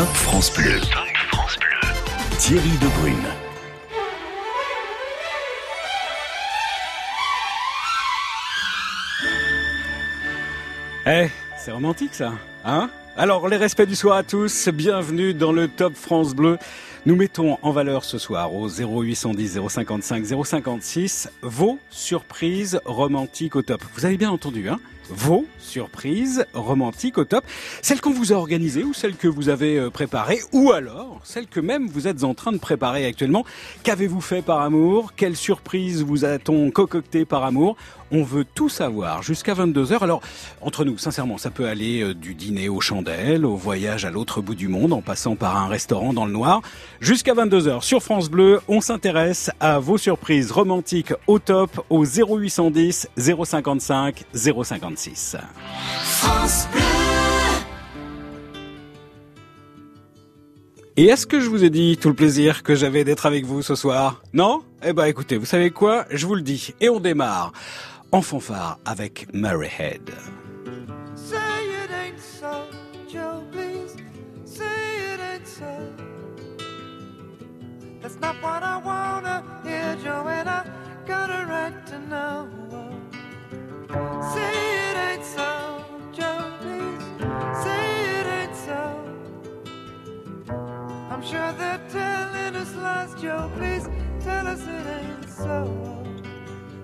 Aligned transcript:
Top 0.00 0.08
France 0.14 0.50
Bleu. 0.54 0.80
Top 0.80 1.08
France 1.30 1.58
Bleu. 1.58 2.38
Thierry 2.38 2.70
Debrune. 2.80 3.16
Eh, 11.06 11.28
c'est 11.58 11.70
romantique 11.70 12.14
ça, 12.14 12.32
hein? 12.64 12.88
Alors, 13.18 13.46
les 13.46 13.58
respects 13.58 13.82
du 13.82 13.94
soir 13.94 14.16
à 14.16 14.22
tous, 14.22 14.70
bienvenue 14.70 15.34
dans 15.34 15.52
le 15.52 15.68
Top 15.68 15.94
France 15.94 16.34
Bleu. 16.34 16.56
Nous 17.04 17.14
mettons 17.14 17.58
en 17.60 17.70
valeur 17.70 18.04
ce 18.04 18.16
soir 18.16 18.54
au 18.54 18.70
0810 18.70 19.60
055 19.68 20.24
056 20.46 21.30
vos 21.42 21.78
surprises 21.90 22.80
romantiques 22.86 23.54
au 23.54 23.60
top. 23.60 23.82
Vous 23.92 24.06
avez 24.06 24.16
bien 24.16 24.30
entendu, 24.30 24.66
hein? 24.70 24.80
Vos 25.10 25.46
surprises 25.58 26.46
romantiques 26.54 27.18
au 27.18 27.24
top. 27.24 27.44
Celles 27.82 28.00
qu'on 28.00 28.12
vous 28.12 28.32
a 28.32 28.36
organisées 28.36 28.84
ou 28.84 28.94
celles 28.94 29.16
que 29.16 29.28
vous 29.28 29.48
avez 29.48 29.78
euh, 29.78 29.90
préparées 29.90 30.40
ou 30.52 30.72
alors 30.72 31.20
celles 31.24 31.46
que 31.46 31.60
même 31.60 31.88
vous 31.88 32.08
êtes 32.08 32.24
en 32.24 32.34
train 32.34 32.52
de 32.52 32.58
préparer 32.58 33.06
actuellement. 33.06 33.44
Qu'avez-vous 33.82 34.20
fait 34.20 34.42
par 34.42 34.60
amour? 34.60 35.12
Quelle 35.16 35.36
surprise 35.36 36.02
vous 36.02 36.24
a-t-on 36.24 36.70
concocté 36.70 37.24
par 37.24 37.44
amour? 37.44 37.76
On 38.10 38.22
veut 38.22 38.44
tout 38.44 38.68
savoir 38.68 39.22
jusqu'à 39.22 39.54
22h. 39.54 40.02
Alors, 40.02 40.20
entre 40.60 40.84
nous, 40.84 40.98
sincèrement, 40.98 41.38
ça 41.38 41.50
peut 41.50 41.66
aller 41.66 42.02
euh, 42.02 42.14
du 42.14 42.34
dîner 42.34 42.68
aux 42.68 42.80
chandelles, 42.80 43.44
au 43.44 43.56
voyage 43.56 44.04
à 44.04 44.10
l'autre 44.10 44.40
bout 44.40 44.54
du 44.54 44.68
monde, 44.68 44.92
en 44.92 45.02
passant 45.02 45.36
par 45.36 45.56
un 45.56 45.68
restaurant 45.68 46.12
dans 46.12 46.26
le 46.26 46.32
noir. 46.32 46.62
Jusqu'à 47.00 47.34
22h 47.34 47.82
sur 47.82 48.02
France 48.02 48.30
Bleu, 48.30 48.60
on 48.68 48.80
s'intéresse 48.80 49.50
à 49.60 49.78
vos 49.78 49.98
surprises 49.98 50.52
romantiques 50.52 51.12
au 51.26 51.38
top 51.38 51.84
au 51.90 52.04
0810 52.04 53.08
055 53.16 54.24
056. 54.34 55.36
France 56.02 56.68
Bleu. 56.72 56.80
Et 60.96 61.04
est-ce 61.04 61.26
que 61.26 61.40
je 61.40 61.48
vous 61.48 61.64
ai 61.64 61.70
dit 61.70 61.96
tout 61.96 62.08
le 62.08 62.14
plaisir 62.14 62.62
que 62.62 62.74
j'avais 62.74 63.04
d'être 63.04 63.24
avec 63.24 63.46
vous 63.46 63.62
ce 63.62 63.74
soir? 63.74 64.20
Non? 64.34 64.62
Eh 64.84 64.92
ben 64.92 65.06
écoutez, 65.06 65.38
vous 65.38 65.46
savez 65.46 65.70
quoi? 65.70 66.04
Je 66.10 66.26
vous 66.26 66.34
le 66.34 66.42
dis. 66.42 66.74
Et 66.80 66.90
on 66.90 67.00
démarre 67.00 67.52
en 68.12 68.22
fanfare 68.22 68.78
avec 68.84 69.32
Mary 69.32 69.68
Head. 69.68 70.10
That's 78.00 78.18
not 78.18 78.42
what 78.42 78.62
I 78.62 78.78
wanna 78.78 79.44
hear, 79.62 79.94
Joe, 80.02 80.26
and 80.26 80.48
I 80.48 80.64
got 81.06 81.30
a 81.30 81.44
right 81.46 81.86
to 81.88 81.98
know. 82.08 82.48
Say 84.32 84.90
it 84.90 84.96
ain't 84.96 85.24
so, 85.24 85.84
Joe, 86.10 86.50
please. 86.60 87.04
Say 87.62 87.84
it 88.18 88.26
ain't 88.26 88.56
so. 88.56 88.80
I'm 91.10 91.22
sure 91.22 91.52
they're 91.52 91.80
telling 91.90 92.56
us 92.56 92.74
lies, 92.74 93.14
Joe, 93.20 93.50
please 93.56 93.86
tell 94.24 94.46
us 94.48 94.62
it 94.62 94.86
ain't 94.86 95.28
so. 95.28 96.09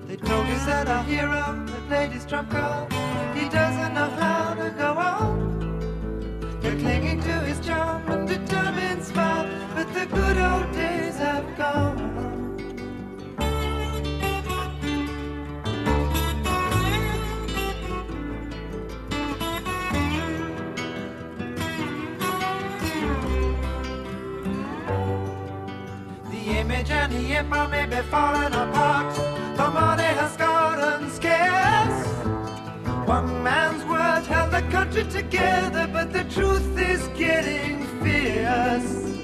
They 0.09 0.15
told 0.15 0.47
us 0.47 0.65
that 0.67 0.87
our 0.89 1.03
hero 1.03 1.67
had 1.67 1.89
played 1.89 2.11
his 2.13 2.25
trump 2.25 2.51
card. 2.51 2.93
He 3.35 3.49
doesn't 3.49 3.93
know 3.93 4.09
how 4.11 4.55
to 4.55 4.71
go 4.71 4.93
on. 4.95 6.61
They're 6.61 6.79
clinging 6.79 7.21
to 7.23 7.33
his 7.41 7.59
charm 7.67 8.09
and 8.09 8.29
determined 8.29 9.03
smile, 9.03 9.49
but 9.75 9.93
the 9.95 10.07
good 10.07 10.39
old 10.39 10.73
days 10.73 11.17
have 11.17 11.57
gone. 11.57 12.15
The 26.31 26.59
image 26.61 26.91
and 26.93 27.13
the 27.13 27.69
may 27.71 27.87
be 27.87 28.03
falling 28.09 28.55
apart. 28.55 29.46
One 33.07 33.45
man's 33.45 33.85
word 33.85 34.27
held 34.27 34.51
the 34.51 34.63
country 34.63 35.05
together, 35.05 35.89
but 35.93 36.13
the 36.13 36.25
truth 36.25 36.77
is 36.77 37.07
getting 37.17 37.87
fierce. 38.03 39.16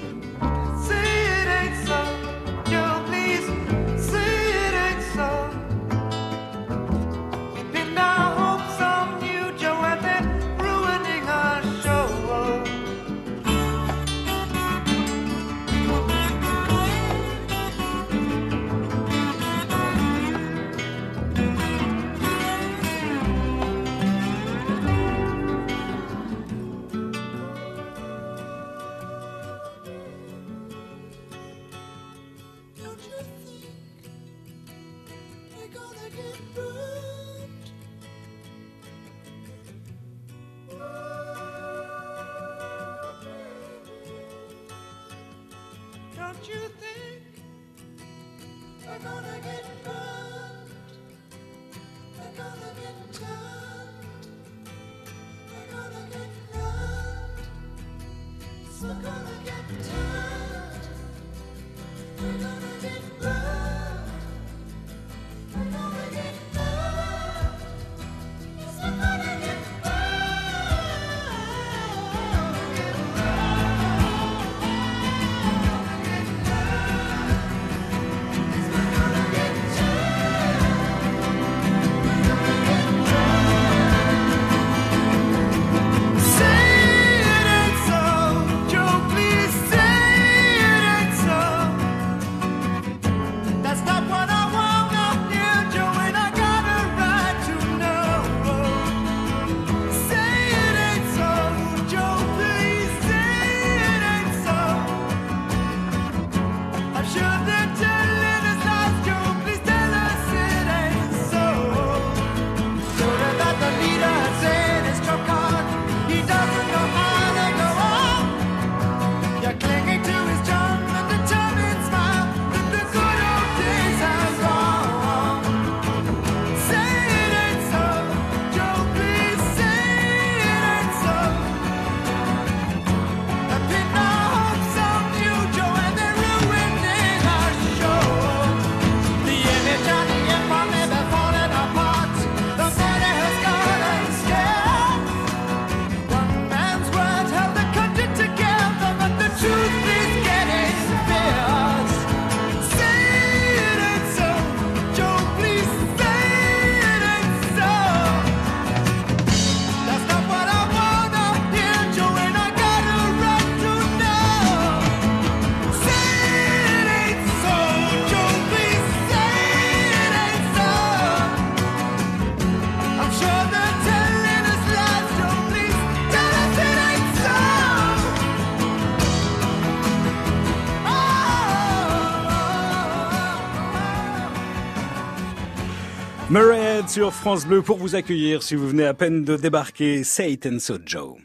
Sur 186.93 187.11
France 187.11 187.47
Bleu 187.47 187.63
pour 187.63 187.79
vous 187.79 187.95
accueillir 187.95 188.43
si 188.43 188.53
vous 188.53 188.67
venez 188.67 188.85
à 188.85 188.93
peine 188.93 189.23
de 189.23 189.35
débarquer. 189.35 190.03
Satan 190.03 190.59
So 190.59 190.75
Joe. 190.85 191.15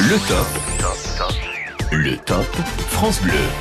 Le 0.00 0.16
top. 0.26 0.46
Le 1.92 2.16
top 2.16 2.83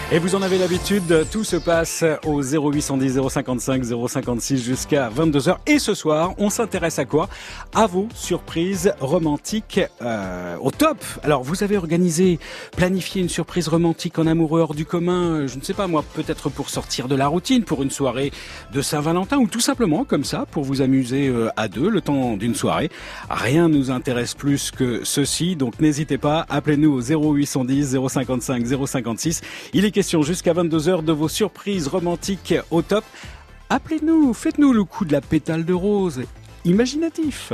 Et 0.09 0.19
vous 0.19 0.35
en 0.35 0.41
avez 0.41 0.57
l'habitude, 0.57 1.25
tout 1.29 1.43
se 1.43 1.57
passe 1.57 2.05
au 2.25 2.41
0810 2.41 3.19
055 3.29 3.83
056 3.83 4.63
jusqu'à 4.63 5.09
22h. 5.09 5.57
Et 5.67 5.79
ce 5.79 5.93
soir, 5.93 6.33
on 6.37 6.49
s'intéresse 6.49 6.97
à 6.97 7.03
quoi? 7.03 7.27
À 7.73 7.85
vos 7.85 8.07
surprises 8.15 8.93
romantiques 9.01 9.81
euh, 10.01 10.55
au 10.61 10.71
top. 10.71 10.97
Alors, 11.23 11.43
vous 11.43 11.61
avez 11.61 11.75
organisé, 11.75 12.39
planifié 12.77 13.21
une 13.21 13.27
surprise 13.27 13.67
romantique 13.67 14.17
en 14.17 14.27
amoureux 14.27 14.61
hors 14.61 14.75
du 14.75 14.85
commun, 14.85 15.45
je 15.45 15.57
ne 15.57 15.61
sais 15.61 15.73
pas 15.73 15.87
moi, 15.87 16.05
peut-être 16.13 16.49
pour 16.49 16.69
sortir 16.69 17.09
de 17.09 17.15
la 17.15 17.27
routine, 17.27 17.65
pour 17.65 17.83
une 17.83 17.91
soirée 17.91 18.31
de 18.71 18.81
Saint-Valentin 18.81 19.39
ou 19.39 19.47
tout 19.47 19.59
simplement 19.59 20.05
comme 20.05 20.23
ça, 20.23 20.45
pour 20.51 20.63
vous 20.63 20.81
amuser 20.81 21.27
euh, 21.27 21.49
à 21.57 21.67
deux 21.67 21.89
le 21.89 21.99
temps 21.99 22.37
d'une 22.37 22.55
soirée. 22.55 22.89
Rien 23.29 23.67
nous 23.67 23.91
intéresse 23.91 24.35
plus 24.35 24.71
que 24.71 25.01
ceci, 25.03 25.57
donc 25.57 25.81
n'hésitez 25.81 26.17
pas, 26.17 26.45
appelez-nous 26.47 26.93
au 26.93 27.01
0810 27.01 27.97
055 28.07 28.65
055 28.65 29.32
056. 29.33 29.41
Il 29.73 29.85
est 29.85 29.91
question 29.91 30.21
jusqu'à 30.21 30.53
22h 30.53 31.03
de 31.03 31.11
vos 31.11 31.27
surprises 31.27 31.87
romantiques 31.87 32.55
au 32.71 32.81
top. 32.81 33.03
Appelez-nous, 33.69 34.33
faites-nous 34.33 34.73
le 34.73 34.83
coup 34.83 35.05
de 35.05 35.13
la 35.13 35.21
pétale 35.21 35.65
de 35.65 35.73
rose. 35.73 36.21
Imaginatif. 36.65 37.53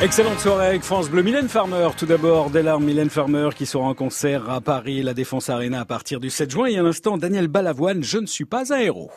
Excellente 0.00 0.40
soirée 0.40 0.66
avec 0.66 0.82
France 0.82 1.08
Bleu. 1.08 1.22
Mylène 1.22 1.48
Farmer, 1.48 1.88
tout 1.96 2.04
d'abord, 2.04 2.50
dès 2.50 2.62
l'arme 2.62 2.84
Mylène 2.84 3.10
Farmer 3.10 3.50
qui 3.54 3.64
sera 3.64 3.84
en 3.84 3.94
concert 3.94 4.50
à 4.50 4.60
Paris, 4.60 5.02
la 5.02 5.14
Défense 5.14 5.48
Arena 5.48 5.80
à 5.80 5.84
partir 5.84 6.20
du 6.20 6.30
7 6.30 6.50
juin. 6.50 6.66
Et 6.66 6.76
à 6.76 6.82
l'instant, 6.82 7.16
Daniel 7.16 7.48
Balavoine, 7.48 8.02
je 8.02 8.18
ne 8.18 8.26
suis 8.26 8.44
pas 8.44 8.74
un 8.74 8.78
héros. 8.78 9.10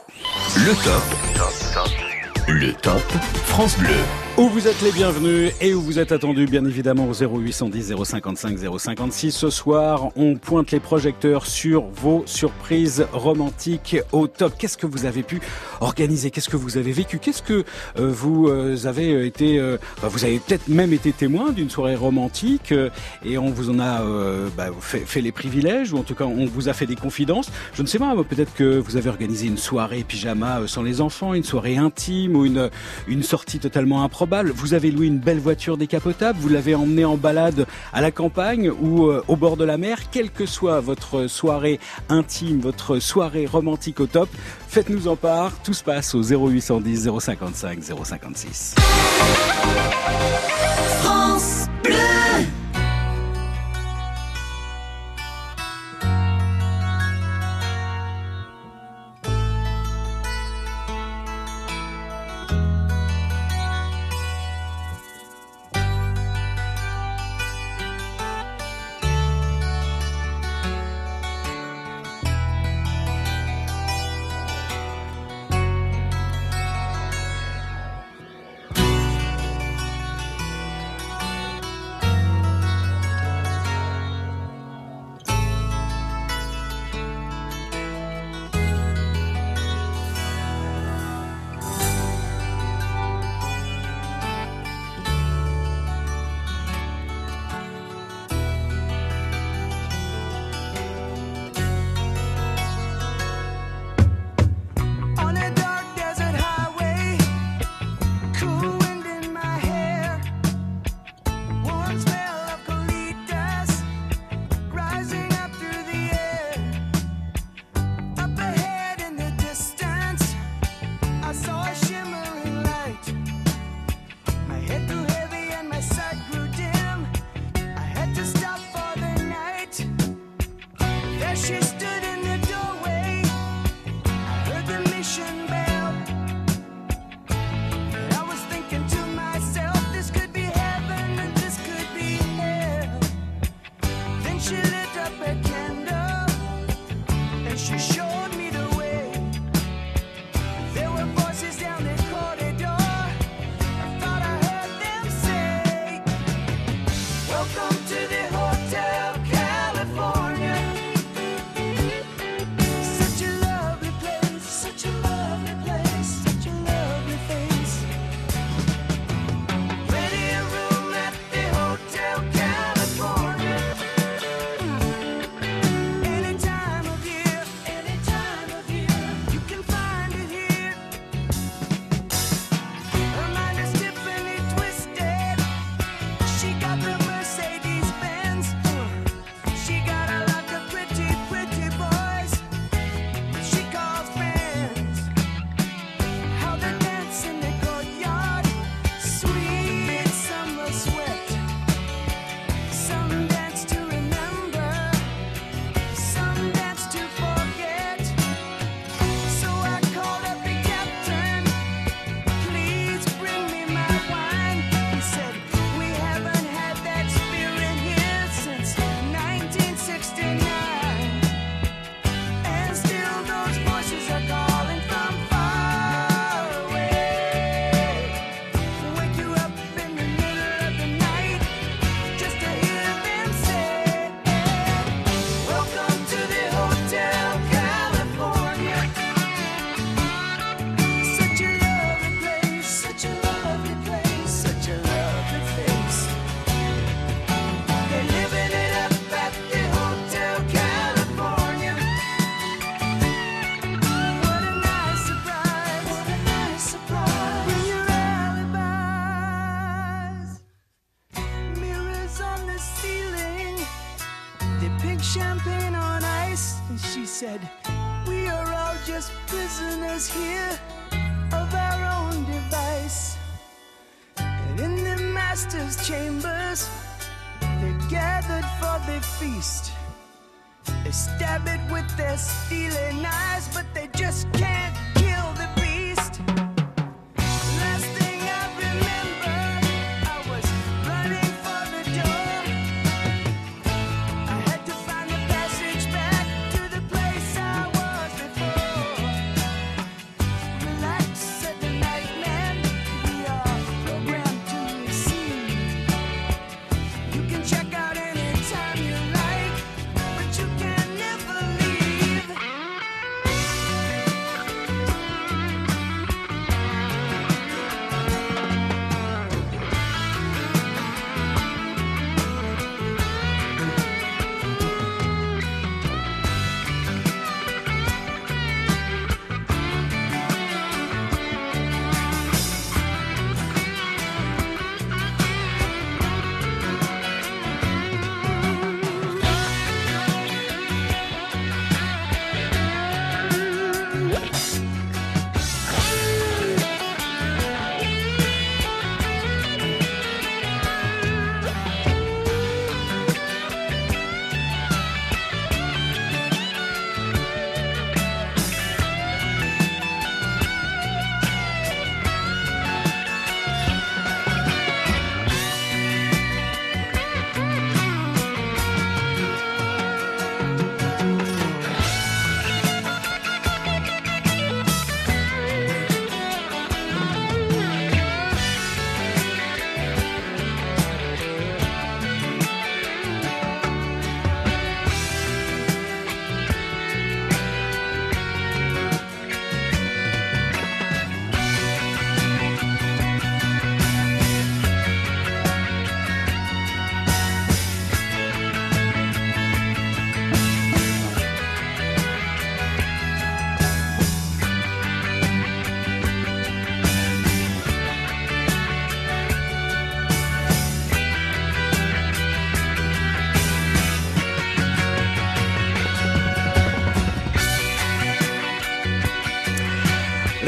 Le 0.55 0.74
top. 0.84 2.48
Le 2.48 2.74
top 2.74 3.01
France 3.46 3.77
Bleu. 3.79 4.26
Où 4.39 4.50
vous 4.50 4.67
êtes 4.67 4.79
les 4.84 4.91
bienvenus 4.91 5.51
et 5.62 5.74
où 5.74 5.82
vous 5.82 5.98
êtes 5.98 6.12
attendus, 6.12 6.46
bien 6.46 6.63
évidemment, 6.63 7.10
au 7.10 7.13
0810 7.15 7.96
055 8.03 8.60
056. 8.77 9.32
Ce 9.32 9.50
soir, 9.50 10.10
on 10.15 10.36
pointe 10.36 10.70
les 10.70 10.79
projecteurs 10.79 11.48
sur 11.48 11.86
vos 11.88 12.22
surprises 12.27 13.08
romantiques 13.13 13.98
au 14.12 14.27
top. 14.27 14.53
Qu'est-ce 14.56 14.77
que 14.77 14.86
vous 14.86 15.06
avez 15.08 15.24
pu 15.24 15.41
organiser? 15.82 16.29
Qu'est-ce 16.29 16.50
que 16.50 16.56
vous 16.56 16.77
avez 16.77 16.91
vécu? 16.91 17.17
Qu'est-ce 17.17 17.41
que 17.41 17.65
euh, 17.98 18.12
vous 18.12 18.48
euh, 18.48 18.77
avez 18.86 19.25
été... 19.25 19.58
euh, 19.58 19.79
enfin, 19.98 20.08
vous 20.08 20.24
avez 20.24 20.38
peut-être 20.38 20.67
même 20.67 20.94
été 20.94 21.13
témoin 21.13 21.51
d'une 21.51 21.72
soirée 21.72 21.96
romantique 21.96 22.72
euh, 22.72 22.91
et 23.25 23.39
on 23.39 23.50
vous 23.50 23.72
en 23.72 23.79
a 23.79 24.03
euh, 24.03 24.50
bah, 24.56 24.67
fait, 24.82 25.00
fait 25.00 25.22
les 25.22 25.32
privilèges 25.32 25.94
ou 25.94 25.98
en 25.98 26.03
tout 26.03 26.13
cas, 26.13 26.25
on 26.25 26.46
vous 26.46 26.70
a 26.70 26.74
fait 26.74 26.86
des 26.86 26.96
confidences. 26.96 27.50
Je 27.74 27.82
ne 27.82 27.88
sais 27.88 27.98
pas, 27.98 28.13
peut-être 28.24 28.53
que 28.53 28.77
vous 28.77 28.98
avez 28.98 29.10
organisé 29.10 29.48
une 29.48 29.58
soirée 29.58 30.03
pyjama 30.08 30.60
euh, 30.60 30.67
sans 30.67 30.84
les 30.84 31.01
enfants, 31.01 31.34
une 31.34 31.44
soirée 31.44 31.77
intime 31.77 32.36
ou 32.36 32.46
une, 32.46 32.70
une 33.08 33.24
sortie 33.24 33.58
totalement 33.58 34.03
Vous 34.27 34.74
avez 34.74 34.91
loué 34.91 35.07
une 35.07 35.19
belle 35.19 35.39
voiture 35.39 35.77
décapotable, 35.77 36.38
vous 36.41 36.50
l'avez 36.50 36.75
emmenée 36.75 37.05
en 37.05 37.15
balade 37.15 37.65
à 37.93 38.01
la 38.01 38.12
campagne 38.12 38.69
ou 38.69 39.05
euh, 39.05 39.24
au 39.29 39.38
bord 39.38 39.55
de 39.55 39.63
la 39.63 39.77
mer. 39.77 40.10
Quelle 40.12 40.31
que 40.31 40.46
soit 40.46 40.81
votre 40.81 41.27
soirée 41.27 41.79
intime, 42.10 42.60
votre 42.60 43.00
soirée 43.00 43.46
romantique 43.46 44.01
au 44.01 44.05
top, 44.05 44.29
faites-nous 44.67 45.07
en 45.07 45.15
part. 45.15 45.53
Tout 45.63 45.74
se 45.74 45.84
passe 45.84 46.13
au 46.13 46.24
0810 46.24 47.10
055 47.19 47.79
056. 48.03 48.75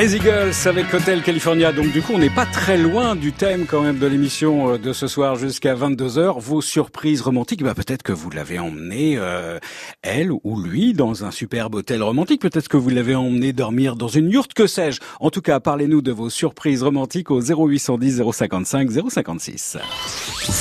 Les 0.10 0.16
Eagles 0.16 0.54
avec 0.66 0.92
Hotel 0.92 1.22
California. 1.22 1.72
Donc 1.72 1.92
du 1.92 2.02
coup, 2.02 2.14
on 2.16 2.18
n'est 2.18 2.32
pas 2.32 2.48
très 2.48 2.80
loin 2.80 3.16
du 3.16 3.32
thème 3.32 3.68
quand 3.68 3.82
même 3.82 4.00
de 4.00 4.08
l'émission 4.08 4.74
euh, 4.74 4.78
de 4.80 4.92
ce 4.92 5.06
soir 5.06 5.36
jusqu'à 5.36 5.76
22h. 5.76 6.40
Vos 6.40 6.62
surprises 6.62 7.22
romantiques, 7.22 7.62
bah 7.62 7.76
peut-être 7.76 8.02
que 8.02 8.12
vous 8.12 8.32
l'avez 8.32 8.58
emmené 8.58 9.18
euh, 9.18 9.60
elle 10.02 10.32
ou 10.32 10.60
lui 10.60 10.94
dans 10.94 11.26
un 11.26 11.32
superbe 11.32 11.76
hôtel 11.76 12.02
romantique. 12.02 12.42
Peut-être 12.42 12.70
que 12.70 12.78
vous 12.78 12.90
l'avez 12.90 13.14
emmené 13.14 13.54
dormir 13.54 13.96
dans 13.96 14.08
une 14.08 14.32
yourte, 14.32 14.56
que 14.56 14.66
sais-je. 14.66 15.00
En 15.20 15.30
tout 15.30 15.42
cas, 15.42 15.60
parlez-nous 15.60 16.02
de 16.02 16.12
vos 16.12 16.32
surprises 16.32 16.82
romantiques 16.82 17.30
au 17.30 17.42
0810 17.42 18.24
055 18.32 18.90
056. 19.10 19.78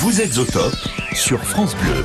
Vous 0.03 0.21
êtes 0.21 0.37
au 0.37 0.45
top 0.45 0.75
sur 1.15 1.43
France 1.43 1.75
Bleu. 1.77 2.05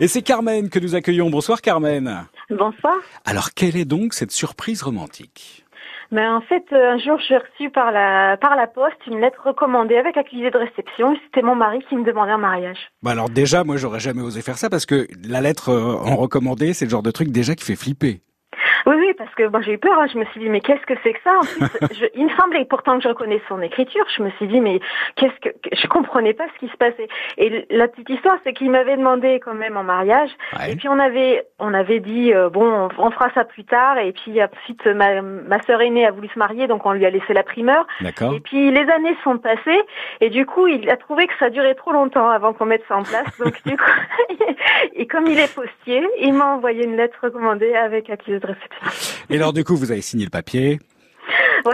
Et 0.00 0.08
c'est 0.08 0.22
Carmen 0.22 0.70
que 0.70 0.78
nous 0.78 0.94
accueillons. 0.94 1.28
Bonsoir 1.28 1.60
Carmen. 1.60 2.24
Bonsoir. 2.56 2.94
Alors, 3.24 3.50
quelle 3.54 3.76
est 3.76 3.84
donc 3.84 4.14
cette 4.14 4.30
surprise 4.30 4.82
romantique? 4.82 5.64
Ben, 6.10 6.34
en 6.34 6.42
fait, 6.42 6.64
euh, 6.72 6.92
un 6.92 6.98
jour, 6.98 7.18
j'ai 7.26 7.38
reçu 7.38 7.70
par 7.70 7.90
la, 7.90 8.36
par 8.36 8.54
la 8.54 8.66
poste 8.66 8.98
une 9.06 9.20
lettre 9.20 9.40
recommandée 9.46 9.96
avec 9.96 10.18
accusé 10.18 10.50
de 10.50 10.58
réception. 10.58 11.16
C'était 11.24 11.40
mon 11.40 11.54
mari 11.54 11.78
qui 11.88 11.96
me 11.96 12.04
demandait 12.04 12.32
un 12.32 12.38
mariage. 12.38 12.76
Bah 13.02 13.12
alors 13.12 13.30
déjà, 13.30 13.64
moi, 13.64 13.78
j'aurais 13.78 14.00
jamais 14.00 14.20
osé 14.20 14.42
faire 14.42 14.58
ça 14.58 14.68
parce 14.68 14.84
que 14.84 15.06
la 15.26 15.40
lettre 15.40 15.70
euh, 15.70 15.94
en 15.94 16.16
recommandé, 16.16 16.74
c'est 16.74 16.84
le 16.84 16.90
genre 16.90 17.02
de 17.02 17.10
truc 17.10 17.30
déjà 17.30 17.54
qui 17.54 17.64
fait 17.64 17.76
flipper. 17.76 18.20
Oui, 18.86 18.96
oui, 18.96 19.14
parce 19.16 19.32
que 19.34 19.46
moi 19.48 19.60
j'ai 19.60 19.72
eu 19.72 19.78
peur. 19.78 19.98
Hein. 19.98 20.06
Je 20.12 20.18
me 20.18 20.24
suis 20.26 20.40
dit, 20.40 20.48
mais 20.48 20.60
qu'est-ce 20.60 20.84
que 20.86 20.94
c'est 21.02 21.12
que 21.12 21.20
ça 21.24 21.36
En 21.36 21.40
plus, 21.40 21.94
je, 21.98 22.06
il 22.14 22.26
me 22.26 22.30
semblait 22.30 22.64
pourtant 22.64 22.96
que 22.96 23.04
je 23.04 23.08
reconnais 23.08 23.40
son 23.48 23.60
écriture. 23.62 24.04
Je 24.16 24.22
me 24.22 24.30
suis 24.32 24.46
dit, 24.46 24.60
mais 24.60 24.80
qu'est-ce 25.16 25.38
que 25.40 25.50
je 25.72 25.86
comprenais 25.88 26.34
pas 26.34 26.46
ce 26.54 26.58
qui 26.58 26.70
se 26.70 26.76
passait. 26.76 27.08
Et 27.38 27.66
la 27.70 27.88
petite 27.88 28.10
histoire, 28.10 28.36
c'est 28.44 28.52
qu'il 28.52 28.70
m'avait 28.70 28.96
demandé 28.96 29.40
quand 29.44 29.54
même 29.54 29.76
en 29.76 29.84
mariage. 29.84 30.30
Et 30.68 30.76
puis 30.76 30.88
on 30.88 30.98
avait, 30.98 31.46
on 31.58 31.74
avait 31.74 32.00
dit, 32.00 32.32
euh, 32.32 32.50
bon, 32.50 32.88
on, 32.98 33.10
fera 33.10 33.30
ça 33.34 33.44
plus 33.44 33.64
tard. 33.64 33.98
Et 33.98 34.12
puis 34.12 34.42
ensuite, 34.42 34.86
ma, 34.86 35.22
ma 35.22 35.60
sœur 35.62 35.80
aînée 35.80 36.06
a 36.06 36.10
voulu 36.10 36.28
se 36.28 36.38
marier, 36.38 36.66
donc 36.66 36.86
on 36.86 36.92
lui 36.92 37.06
a 37.06 37.10
laissé 37.10 37.32
la 37.32 37.42
primeur. 37.42 37.86
D'accord. 38.00 38.34
Et 38.34 38.40
puis 38.40 38.70
les 38.70 38.88
années 38.90 39.16
sont 39.22 39.38
passées, 39.38 39.82
et 40.20 40.30
du 40.30 40.46
coup, 40.46 40.66
il 40.66 40.88
a 40.90 40.96
trouvé 40.96 41.26
que 41.26 41.34
ça 41.38 41.50
durait 41.50 41.74
trop 41.74 41.92
longtemps 41.92 42.30
avant 42.30 42.52
qu'on 42.52 42.66
mette 42.66 42.84
ça 42.88 42.96
en 42.96 43.02
place. 43.02 43.38
Donc 43.38 43.62
du 43.64 43.76
coup, 43.76 44.44
et 44.94 45.06
comme 45.06 45.26
il 45.26 45.38
est 45.38 45.52
postier, 45.54 46.06
il 46.20 46.34
m'a 46.34 46.46
envoyé 46.46 46.84
une 46.84 46.96
lettre 46.96 47.18
recommandée 47.22 47.74
avec 47.74 48.10
accusé 48.10 48.38
de 48.38 48.46
réception. 48.46 48.71
Et 49.30 49.36
alors 49.36 49.52
du 49.52 49.64
coup, 49.64 49.76
vous 49.76 49.90
avez 49.92 50.02
signé 50.02 50.24
le 50.24 50.30
papier. 50.30 50.78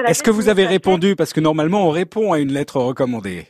Est-ce 0.07 0.23
que 0.23 0.31
vous 0.31 0.49
avez 0.49 0.67
répondu? 0.67 1.17
Parce 1.17 1.33
que 1.33 1.41
normalement, 1.41 1.87
on 1.87 1.91
répond 1.91 2.33
à 2.33 2.39
une 2.39 2.53
lettre 2.53 2.79
recommandée. 2.81 3.47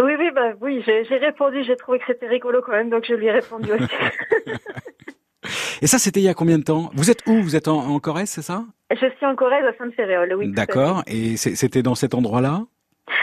Oui, 0.00 0.12
oui, 0.18 0.30
bah 0.34 0.52
oui, 0.60 0.82
j'ai 0.86 1.16
répondu. 1.16 1.64
J'ai 1.64 1.76
trouvé 1.76 1.98
que 1.98 2.04
c'était 2.06 2.28
rigolo 2.28 2.62
quand 2.64 2.72
même, 2.72 2.88
donc 2.88 3.04
je 3.06 3.14
lui 3.14 3.26
ai 3.26 3.32
répondu 3.32 3.72
aussi. 3.72 3.84
Et 5.82 5.86
ça, 5.86 5.98
c'était 5.98 6.20
il 6.20 6.24
y 6.24 6.28
a 6.28 6.34
combien 6.34 6.58
de 6.58 6.64
temps? 6.64 6.90
Vous 6.94 7.10
êtes 7.10 7.22
où? 7.26 7.40
Vous 7.42 7.56
êtes 7.56 7.68
en, 7.68 7.98
Corrèze, 8.00 8.30
c'est 8.30 8.42
ça? 8.42 8.64
Je 8.90 9.06
suis 9.16 9.26
en 9.26 9.34
Corrèze, 9.34 9.64
à 9.64 9.72
Sainte-Féréole, 9.76 10.34
oui. 10.34 10.52
D'accord. 10.52 11.02
Et 11.06 11.36
c'était 11.36 11.82
dans 11.82 11.94
cet 11.94 12.14
endroit-là? 12.14 12.62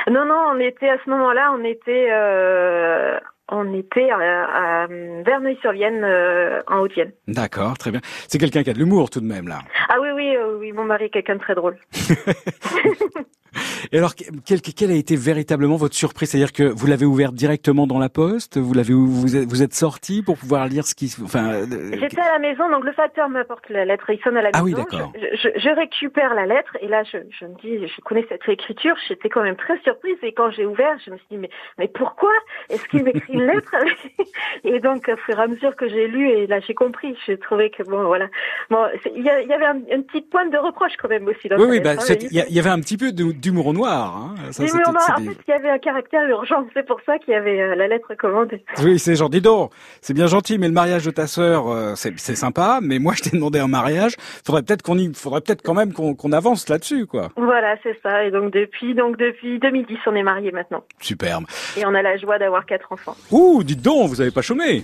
Non, 0.09 0.25
non, 0.25 0.39
on 0.53 0.59
était 0.59 0.89
à 0.89 0.97
ce 1.03 1.09
moment-là, 1.09 1.53
on 1.57 1.63
était 1.63 2.07
euh, 2.11 3.17
on 3.51 3.73
était 3.73 4.09
à, 4.09 4.83
à 4.83 4.87
Verneuil-sur-Vienne, 4.87 6.03
euh, 6.03 6.61
en 6.67 6.79
Haute-Vienne. 6.79 7.11
D'accord, 7.27 7.77
très 7.77 7.91
bien. 7.91 8.01
C'est 8.27 8.37
quelqu'un 8.37 8.63
qui 8.63 8.69
a 8.69 8.73
de 8.73 8.79
l'humour 8.79 9.09
tout 9.09 9.21
de 9.21 9.25
même, 9.25 9.47
là. 9.47 9.59
Ah 9.89 9.97
oui, 10.01 10.09
oui, 10.15 10.35
euh, 10.35 10.57
oui, 10.59 10.71
mon 10.71 10.85
mari 10.85 11.05
est 11.05 11.09
quelqu'un 11.09 11.35
de 11.35 11.39
très 11.39 11.55
drôle. 11.55 11.77
Et 13.91 13.97
alors, 13.97 14.13
quelle, 14.15 14.61
quelle, 14.61 14.91
a 14.91 14.95
été 14.95 15.15
véritablement 15.15 15.75
votre 15.75 15.95
surprise? 15.95 16.29
C'est-à-dire 16.29 16.53
que 16.53 16.63
vous 16.63 16.87
l'avez 16.87 17.05
ouvert 17.05 17.31
directement 17.31 17.87
dans 17.87 17.99
la 17.99 18.09
poste? 18.09 18.57
Vous 18.57 18.73
l'avez 18.73 18.93
vous 18.93 19.35
êtes, 19.35 19.47
vous 19.47 19.63
êtes 19.63 19.73
sorti 19.73 20.21
pour 20.21 20.37
pouvoir 20.37 20.67
lire 20.67 20.85
ce 20.85 20.95
qui... 20.95 21.13
Enfin, 21.23 21.53
euh, 21.53 21.65
J'étais 21.99 22.21
à 22.21 22.33
la 22.33 22.39
maison, 22.39 22.69
donc 22.69 22.83
le 22.83 22.93
facteur 22.93 23.29
m'apporte 23.29 23.69
la 23.69 23.85
lettre. 23.85 24.09
Il 24.09 24.19
sonne 24.21 24.37
à 24.37 24.41
la 24.41 24.49
ah 24.53 24.63
maison. 24.63 24.77
oui, 24.77 24.83
d'accord. 24.91 25.13
Je, 25.15 25.37
je, 25.37 25.59
je, 25.59 25.69
récupère 25.69 26.33
la 26.33 26.45
lettre 26.45 26.77
et 26.81 26.87
là, 26.87 27.03
je, 27.03 27.17
je, 27.39 27.45
me 27.45 27.55
dis, 27.61 27.87
je 27.87 28.01
connais 28.01 28.25
cette 28.29 28.47
écriture. 28.47 28.95
J'étais 29.07 29.29
quand 29.29 29.43
même 29.43 29.55
très 29.55 29.79
surprise. 29.81 30.17
Et 30.23 30.33
quand 30.33 30.51
j'ai 30.51 30.65
ouvert, 30.65 30.97
je 31.05 31.11
me 31.11 31.17
suis 31.17 31.27
dit, 31.31 31.37
mais, 31.37 31.49
mais 31.77 31.87
pourquoi 31.87 32.31
est-ce 32.69 32.85
qu'il 32.87 33.03
m'écrit 33.03 33.33
une 33.33 33.45
lettre? 33.45 33.73
Et 34.63 34.79
donc, 34.79 35.09
au 35.11 35.17
fur 35.17 35.39
et 35.39 35.41
à 35.41 35.47
mesure 35.47 35.75
que 35.75 35.87
j'ai 35.87 36.07
lu, 36.07 36.29
et 36.29 36.47
là, 36.47 36.59
j'ai 36.59 36.73
compris. 36.73 37.15
J'ai 37.25 37.37
trouvé 37.37 37.69
que, 37.69 37.83
bon, 37.83 38.03
voilà. 38.05 38.27
Bon, 38.69 38.85
il 39.15 39.21
y, 39.21 39.25
y, 39.25 39.53
avait 39.53 39.65
un, 39.65 39.79
une 39.91 40.03
petite 40.03 40.29
pointe 40.29 40.51
de 40.51 40.57
reproche 40.57 40.93
quand 41.01 41.09
même 41.09 41.27
aussi. 41.27 41.47
Dans 41.47 41.57
oui, 41.57 41.67
oui, 41.69 41.79
bah, 41.79 41.95
il 42.09 42.31
y, 42.31 42.53
y, 42.53 42.59
avait 42.59 42.69
un 42.69 42.79
petit 42.79 42.97
peu 42.97 43.11
d'humour 43.45 43.73
noir. 43.73 44.17
Hein. 44.17 44.51
Ça, 44.51 44.63
en 44.63 44.67
fait, 44.67 45.37
il 45.47 45.51
y 45.51 45.53
avait 45.53 45.69
un 45.69 45.77
caractère 45.77 46.27
urgent. 46.27 46.65
C'est 46.73 46.85
pour 46.85 46.99
ça 47.05 47.19
qu'il 47.19 47.33
y 47.33 47.37
avait 47.37 47.61
euh, 47.61 47.75
la 47.75 47.87
lettre 47.87 48.15
commandée. 48.17 48.63
Oui, 48.83 48.97
c'est 48.97 49.15
genre, 49.15 49.29
dis 49.29 49.41
donc, 49.41 49.71
c'est 50.01 50.13
bien 50.13 50.27
gentil, 50.27 50.57
mais 50.57 50.67
le 50.67 50.73
mariage 50.73 51.05
de 51.05 51.11
ta 51.11 51.27
sœur, 51.27 51.69
euh, 51.69 51.93
c'est 51.95 52.35
sympa. 52.35 52.79
Mais 52.81 52.99
moi, 52.99 53.13
je 53.15 53.23
t'ai 53.23 53.29
demandé 53.29 53.59
un 53.59 53.67
mariage. 53.67 54.15
Faudrait 54.45 54.63
peut-être 54.63 54.81
qu'on 54.81 54.97
y, 54.97 55.13
faudrait 55.13 55.41
peut-être 55.41 55.61
quand 55.61 55.73
même 55.73 55.93
qu'on 55.93 56.31
avance 56.31 56.67
là-dessus, 56.69 57.05
quoi. 57.05 57.29
Voilà, 57.37 57.75
c'est 57.83 57.97
ça. 58.01 58.23
Et 58.23 58.31
donc 58.31 58.51
depuis, 58.51 58.95
donc 58.95 59.17
depuis 59.17 59.59
2010, 59.59 59.97
on 60.07 60.15
est 60.15 60.23
mariés 60.23 60.51
maintenant. 60.51 60.83
Superbe. 60.99 61.45
Et 61.77 61.85
on 61.85 61.93
a 61.93 62.01
la 62.01 62.17
joie 62.17 62.39
d'avoir 62.39 62.65
quatre 62.65 62.91
enfants. 62.91 63.15
Ouh, 63.31 63.63
dites 63.63 63.81
donc, 63.81 64.09
vous 64.09 64.21
avez 64.21 64.31
pas 64.31 64.41
chômé. 64.41 64.83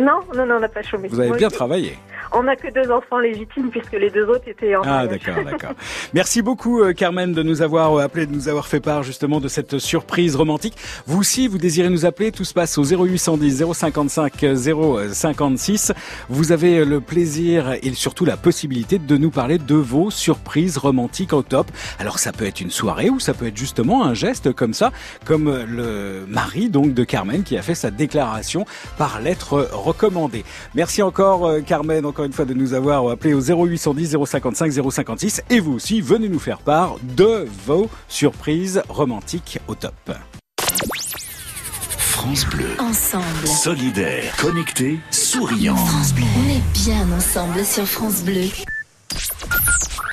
Non, 0.00 0.20
non, 0.36 0.46
non, 0.46 0.56
on 0.56 0.60
n'a 0.60 0.68
pas 0.68 0.82
chômé. 0.82 1.08
Vous 1.08 1.20
avez 1.20 1.36
bien 1.36 1.48
travaillé. 1.48 1.96
On 2.32 2.44
n'a 2.44 2.54
que 2.54 2.72
deux 2.72 2.92
enfants 2.92 3.18
légitimes 3.18 3.70
puisque 3.70 3.92
les 3.92 4.08
deux 4.08 4.24
autres 4.24 4.46
étaient 4.46 4.76
en 4.76 4.82
Ah 4.84 5.06
d'accord, 5.06 5.42
d'accord. 5.44 5.72
Merci 6.14 6.42
beaucoup 6.42 6.80
euh, 6.80 6.92
Carmen 6.92 7.32
de 7.32 7.42
nous 7.42 7.60
avoir 7.60 7.94
euh, 7.94 8.02
appelé, 8.02 8.26
de 8.26 8.32
nous 8.32 8.48
avoir 8.48 8.68
fait 8.68 8.78
part 8.78 9.02
justement 9.02 9.40
de 9.40 9.48
cette 9.48 9.78
surprise 9.78 10.36
romantique. 10.36 10.76
Vous 11.06 11.18
aussi, 11.18 11.48
vous 11.48 11.58
désirez 11.58 11.90
nous 11.90 12.06
appeler, 12.06 12.30
tout 12.30 12.44
se 12.44 12.54
passe 12.54 12.78
au 12.78 12.84
0810 12.84 13.64
055 13.72 14.44
056. 15.12 15.92
Vous 16.28 16.52
avez 16.52 16.84
le 16.84 17.00
plaisir 17.00 17.74
et 17.82 17.92
surtout 17.94 18.24
la 18.24 18.36
possibilité 18.36 19.00
de 19.00 19.16
nous 19.16 19.30
parler 19.30 19.58
de 19.58 19.74
vos 19.74 20.10
surprises 20.12 20.78
romantiques 20.78 21.32
au 21.32 21.42
top. 21.42 21.66
Alors 21.98 22.20
ça 22.20 22.30
peut 22.30 22.46
être 22.46 22.60
une 22.60 22.70
soirée 22.70 23.10
ou 23.10 23.18
ça 23.18 23.34
peut 23.34 23.48
être 23.48 23.56
justement 23.56 24.04
un 24.04 24.14
geste 24.14 24.52
comme 24.52 24.74
ça, 24.74 24.92
comme 25.24 25.64
le 25.68 26.26
mari 26.28 26.70
donc 26.70 26.94
de 26.94 27.02
Carmen 27.02 27.42
qui 27.42 27.56
a 27.56 27.62
fait 27.62 27.74
sa 27.74 27.90
déclaration 27.90 28.66
par 28.98 29.20
lettre 29.20 29.68
recommandée. 29.82 30.44
Merci 30.74 31.02
encore 31.02 31.46
euh, 31.46 31.60
Carmen, 31.60 32.04
encore 32.06 32.24
une 32.24 32.32
fois 32.32 32.44
de 32.44 32.54
nous 32.54 32.74
avoir 32.74 33.08
appelé 33.08 33.34
au 33.34 33.40
0810 33.40 34.16
055 34.24 34.72
056 34.90 35.42
et 35.50 35.60
vous 35.60 35.74
aussi 35.74 36.00
venez 36.00 36.28
nous 36.28 36.38
faire 36.38 36.58
part 36.58 36.96
de 37.16 37.46
vos 37.66 37.88
surprises 38.08 38.82
romantiques 38.88 39.58
au 39.68 39.74
top. 39.74 39.94
France 41.98 42.46
Bleu. 42.46 42.68
Ensemble. 42.78 43.46
Solidaire. 43.46 44.36
Connecté. 44.36 45.00
Souriant. 45.10 45.74
France 45.74 46.12
Bleu. 46.12 46.24
On 46.36 46.50
est 46.50 46.84
bien 46.84 47.16
ensemble 47.16 47.64
sur 47.64 47.86
France 47.86 48.22
Bleu. 48.22 48.48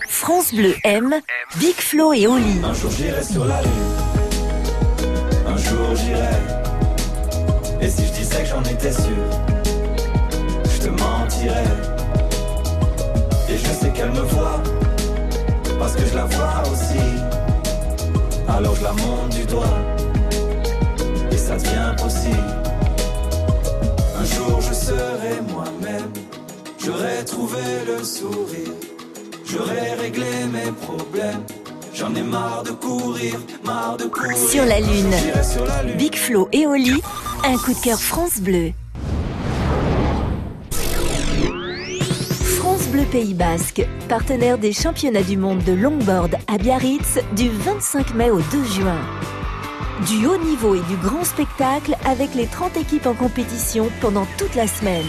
France 0.07 0.53
Bleu 0.53 0.73
aime 0.85 1.15
Big 1.57 1.75
Flo 1.75 2.13
et 2.13 2.25
Oli. 2.25 2.59
Un 2.63 2.73
jour 2.73 2.91
j'irai 2.91 3.23
sur 3.23 3.45
la 3.45 3.61
lune. 3.61 3.71
Un 5.47 5.57
jour 5.57 5.95
j'irai. 5.95 6.27
Et 7.81 7.89
si 7.89 8.05
je 8.07 8.11
disais 8.13 8.43
que 8.43 8.49
j'en 8.49 8.63
étais 8.63 8.91
sûr, 8.91 9.17
Et 13.49 13.57
je 13.57 13.67
sais 13.67 13.89
qu'elle 13.91 14.11
me 14.11 14.21
voit, 14.21 14.61
parce 15.77 15.93
que 15.93 16.05
je 16.05 16.15
la 16.15 16.25
vois 16.25 16.63
aussi. 16.71 16.99
Alors 18.49 18.75
je 18.75 18.83
la 18.83 18.91
monte 18.93 19.29
du 19.29 19.45
doigt, 19.45 19.77
et 21.31 21.37
ça 21.37 21.55
devient 21.57 21.93
possible. 21.97 22.35
Un 24.19 24.25
jour 24.25 24.61
je 24.61 24.73
serai 24.73 25.41
moi-même, 25.53 26.11
j'aurai 26.83 27.23
trouvé 27.25 27.61
le 27.87 28.03
sourire, 28.03 28.73
j'aurai 29.45 29.93
réglé 30.01 30.45
mes 30.51 30.71
problèmes. 30.71 31.43
J'en 31.93 32.13
ai 32.15 32.21
marre 32.21 32.63
de 32.63 32.71
courir, 32.71 33.39
marre 33.63 33.97
de 33.97 34.05
courir. 34.05 34.37
Sur 34.37 34.65
la 34.65 34.79
Lune, 34.79 35.13
Big 35.97 36.15
Flo 36.15 36.47
et 36.51 36.67
Oli, 36.67 37.01
un 37.43 37.57
coup 37.57 37.73
de 37.73 37.79
cœur 37.79 37.99
France 37.99 38.39
Bleu. 38.39 38.71
Pays 43.11 43.33
Basque, 43.33 43.87
partenaire 44.09 44.57
des 44.57 44.73
championnats 44.73 45.23
du 45.23 45.37
monde 45.37 45.63
de 45.63 45.73
longboard 45.73 46.35
à 46.47 46.57
Biarritz 46.57 47.19
du 47.35 47.49
25 47.49 48.13
mai 48.15 48.31
au 48.31 48.39
2 48.39 48.63
juin. 48.65 48.99
Du 50.07 50.25
haut 50.25 50.37
niveau 50.37 50.75
et 50.75 50.81
du 50.81 50.97
grand 50.97 51.23
spectacle 51.23 51.95
avec 52.05 52.35
les 52.35 52.47
30 52.47 52.75
équipes 52.77 53.05
en 53.05 53.13
compétition 53.13 53.89
pendant 54.01 54.27
toute 54.37 54.55
la 54.55 54.67
semaine. 54.67 55.05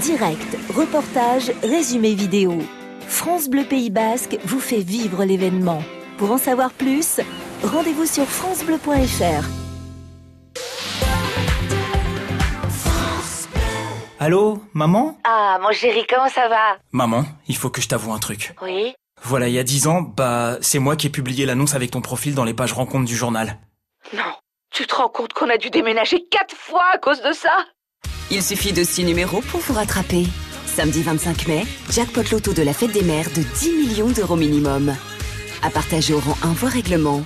Direct, 0.00 0.56
reportage, 0.74 1.52
résumé 1.62 2.14
vidéo. 2.14 2.58
France 3.06 3.48
Bleu 3.48 3.64
Pays 3.64 3.90
Basque 3.90 4.38
vous 4.44 4.60
fait 4.60 4.80
vivre 4.80 5.24
l'événement. 5.24 5.82
Pour 6.18 6.32
en 6.32 6.38
savoir 6.38 6.70
plus, 6.70 7.20
rendez-vous 7.62 8.06
sur 8.06 8.24
francebleu.fr. 8.24 9.61
Allô, 14.24 14.62
maman? 14.72 15.18
Ah, 15.24 15.58
mon 15.60 15.72
chéri, 15.72 16.06
comment 16.08 16.28
ça 16.28 16.48
va? 16.48 16.78
Maman, 16.92 17.24
il 17.48 17.56
faut 17.56 17.70
que 17.70 17.80
je 17.80 17.88
t'avoue 17.88 18.12
un 18.12 18.20
truc. 18.20 18.54
Oui 18.62 18.94
Voilà, 19.20 19.48
il 19.48 19.54
y 19.54 19.58
a 19.58 19.64
dix 19.64 19.88
ans, 19.88 20.00
bah, 20.00 20.58
c'est 20.60 20.78
moi 20.78 20.94
qui 20.94 21.08
ai 21.08 21.10
publié 21.10 21.44
l'annonce 21.44 21.74
avec 21.74 21.90
ton 21.90 22.00
profil 22.00 22.36
dans 22.36 22.44
les 22.44 22.54
pages 22.54 22.72
rencontres 22.72 23.06
du 23.06 23.16
journal. 23.16 23.58
Non, 24.14 24.32
tu 24.72 24.86
te 24.86 24.94
rends 24.94 25.08
compte 25.08 25.32
qu'on 25.32 25.50
a 25.50 25.56
dû 25.56 25.70
déménager 25.70 26.24
quatre 26.30 26.54
fois 26.54 26.84
à 26.94 26.98
cause 26.98 27.20
de 27.20 27.32
ça? 27.32 27.64
Il 28.30 28.44
suffit 28.44 28.72
de 28.72 28.84
six 28.84 29.02
numéros 29.02 29.40
pour 29.40 29.58
vous 29.58 29.74
rattraper. 29.74 30.28
Samedi 30.66 31.02
25 31.02 31.48
mai, 31.48 31.64
jackpot 31.90 32.22
loto 32.30 32.52
de 32.52 32.62
la 32.62 32.74
fête 32.74 32.92
des 32.92 33.02
mères 33.02 33.28
de 33.30 33.42
10 33.42 33.72
millions 33.72 34.10
d'euros 34.10 34.36
minimum. 34.36 34.94
À 35.64 35.70
partager 35.70 36.14
au 36.14 36.20
rang 36.20 36.38
1 36.44 36.52
voie 36.52 36.68
règlement. 36.68 37.22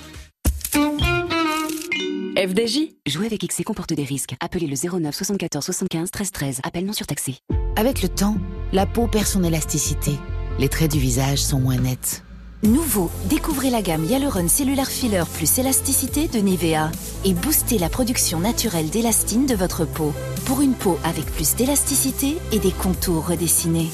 FDJ 2.37 2.91
Jouer 3.07 3.25
avec 3.25 3.47
XC 3.49 3.65
comporte 3.65 3.95
des 3.95 4.05
risques. 4.05 4.35
Appelez 4.41 4.67
le 4.67 4.77
09 4.77 5.15
74 5.15 5.65
75 5.65 6.11
13 6.11 6.33
13. 6.33 6.61
Appel 6.65 6.85
non 6.85 6.93
surtaxé. 6.93 7.39
Avec 7.77 8.03
le 8.03 8.11
temps, 8.11 8.37
la 8.75 8.85
peau 8.85 9.07
perd 9.07 9.25
son 9.25 9.43
élasticité. 9.43 10.11
Les 10.59 10.69
traits 10.69 10.93
du 10.93 10.99
visage 10.99 11.39
sont 11.39 11.59
moins 11.59 11.79
nets. 11.79 12.23
Nouveau, 12.63 13.11
découvrez 13.31 13.71
la 13.71 13.81
gamme 13.81 14.05
Hyaluron 14.05 14.49
Cellular 14.49 14.87
Filler 14.87 15.23
plus 15.33 15.59
élasticité 15.59 16.29
de 16.29 16.39
Nivea 16.41 16.91
et 17.25 17.33
boostez 17.33 17.79
la 17.79 17.89
production 17.89 18.39
naturelle 18.39 18.91
d'élastine 18.91 19.47
de 19.47 19.55
votre 19.55 19.87
peau 19.87 20.13
pour 20.45 20.61
une 20.61 20.75
peau 20.75 20.99
avec 21.05 21.25
plus 21.25 21.55
d'élasticité 21.55 22.37
et 22.53 22.59
des 22.59 22.73
contours 22.73 23.29
redessinés. 23.29 23.89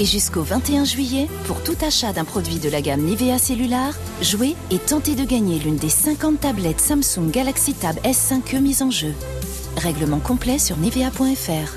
Et 0.00 0.06
jusqu'au 0.06 0.40
21 0.40 0.84
juillet, 0.84 1.28
pour 1.44 1.62
tout 1.62 1.76
achat 1.86 2.14
d'un 2.14 2.24
produit 2.24 2.58
de 2.58 2.70
la 2.70 2.80
gamme 2.80 3.02
Nivea 3.02 3.36
Cellular, 3.36 3.92
jouez 4.22 4.56
et 4.70 4.78
tentez 4.78 5.14
de 5.14 5.26
gagner 5.26 5.58
l'une 5.58 5.76
des 5.76 5.90
50 5.90 6.40
tablettes 6.40 6.80
Samsung 6.80 7.30
Galaxy 7.30 7.74
Tab 7.74 7.96
S5e 7.98 8.60
mises 8.60 8.80
en 8.80 8.90
jeu. 8.90 9.12
Règlement 9.76 10.20
complet 10.20 10.58
sur 10.58 10.78
nivea.fr. 10.78 11.76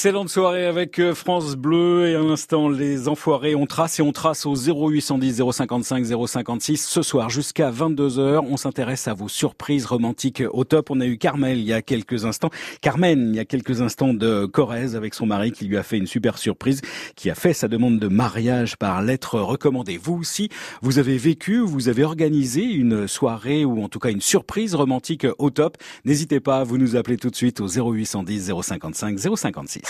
Excellente 0.00 0.30
soirée 0.30 0.64
avec 0.64 0.98
euh, 0.98 1.14
France 1.14 1.56
Bleu 1.56 2.08
et 2.08 2.14
à 2.14 2.20
l'instant 2.20 2.70
les 2.70 3.06
enfoirés. 3.06 3.54
On 3.54 3.66
trace 3.66 3.98
et 3.98 4.02
on 4.02 4.12
trace 4.12 4.46
au 4.46 4.54
0810 4.54 5.42
055 5.52 6.06
056 6.26 6.86
ce 6.86 7.02
soir 7.02 7.28
jusqu'à 7.28 7.70
22h 7.70 8.46
on 8.48 8.56
s'intéresse 8.56 9.08
à 9.08 9.12
vos 9.12 9.28
surprises 9.28 9.84
romantiques. 9.84 10.42
Au 10.52 10.64
top 10.64 10.88
on 10.88 11.02
a 11.02 11.06
eu 11.06 11.18
Carmel 11.18 11.58
il 11.58 11.64
y 11.64 11.74
a 11.74 11.82
quelques 11.82 12.24
instants. 12.24 12.48
Carmen 12.80 13.28
il 13.28 13.36
y 13.36 13.40
a 13.40 13.44
quelques 13.44 13.82
instants 13.82 14.14
de 14.14 14.46
Corrèze 14.46 14.96
avec 14.96 15.12
son 15.12 15.26
mari 15.26 15.52
qui 15.52 15.66
lui 15.66 15.76
a 15.76 15.82
fait 15.82 15.98
une 15.98 16.06
super 16.06 16.38
surprise 16.38 16.80
qui 17.14 17.28
a 17.28 17.34
fait 17.34 17.52
sa 17.52 17.68
demande 17.68 17.98
de 17.98 18.08
mariage 18.08 18.78
par 18.78 19.02
lettre. 19.02 19.38
Recommandée 19.38 19.98
vous 20.02 20.14
aussi 20.14 20.48
vous 20.80 20.98
avez 20.98 21.18
vécu 21.18 21.58
vous 21.58 21.90
avez 21.90 22.04
organisé 22.04 22.62
une 22.62 23.06
soirée 23.06 23.66
ou 23.66 23.84
en 23.84 23.90
tout 23.90 23.98
cas 23.98 24.08
une 24.08 24.22
surprise 24.22 24.74
romantique 24.74 25.26
au 25.36 25.50
top. 25.50 25.76
N'hésitez 26.06 26.40
pas 26.40 26.64
vous 26.64 26.78
nous 26.78 26.96
appelez 26.96 27.18
tout 27.18 27.28
de 27.28 27.36
suite 27.36 27.60
au 27.60 27.68
0810 27.68 28.50
055 28.62 29.18
056 29.36 29.89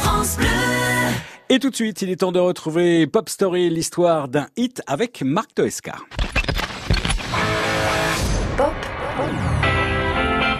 France 0.00 0.36
Bleu. 0.36 0.46
Et 1.48 1.58
tout 1.58 1.70
de 1.70 1.74
suite, 1.74 2.02
il 2.02 2.10
est 2.10 2.16
temps 2.16 2.32
de 2.32 2.40
retrouver 2.40 3.06
Pop 3.06 3.28
Story, 3.28 3.70
l'histoire 3.70 4.28
d'un 4.28 4.48
hit 4.56 4.82
avec 4.86 5.22
Marc 5.22 5.54
Toesca. 5.54 5.96
Pop 8.56 8.72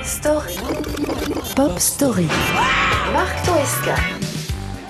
Story. 0.02 0.56
Pop 1.56 1.78
Story. 1.78 2.26
Marc 3.12 3.44
Toesca. 3.44 3.96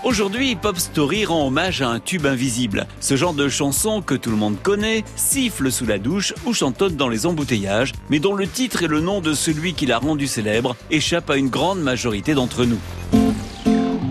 Aujourd'hui, 0.05 0.57
Pop 0.57 0.79
Story 0.79 1.25
rend 1.25 1.47
hommage 1.47 1.81
à 1.81 1.89
un 1.89 2.01
tube 2.01 2.27
invisible. 2.27 2.89
Ce 2.99 3.15
genre 3.15 3.35
de 3.35 3.49
chanson 3.49 4.03
que 4.03 4.17
tout 4.17 4.31
le 4.31 4.37
monde 4.37 4.57
connaît, 4.61 5.05
siffle 5.15 5.71
sous 5.71 5.87
la 5.87 5.99
douche 5.99 6.35
ou 6.45 6.53
chantonne 6.53 6.97
dans 6.97 7.09
les 7.09 7.25
embouteillages, 7.25 7.93
mais 8.11 8.19
dont 8.19 8.35
le 8.35 8.49
titre 8.49 8.83
et 8.83 8.89
le 8.89 9.01
nom 9.01 9.21
de 9.21 9.33
celui 9.33 9.75
qui 9.75 9.87
l'a 9.87 9.99
rendu 9.99 10.27
célèbre 10.27 10.75
échappent 10.91 11.31
à 11.31 11.37
une 11.37 11.51
grande 11.51 11.81
majorité 11.81 12.35
d'entre 12.35 12.65
nous. 12.65 12.81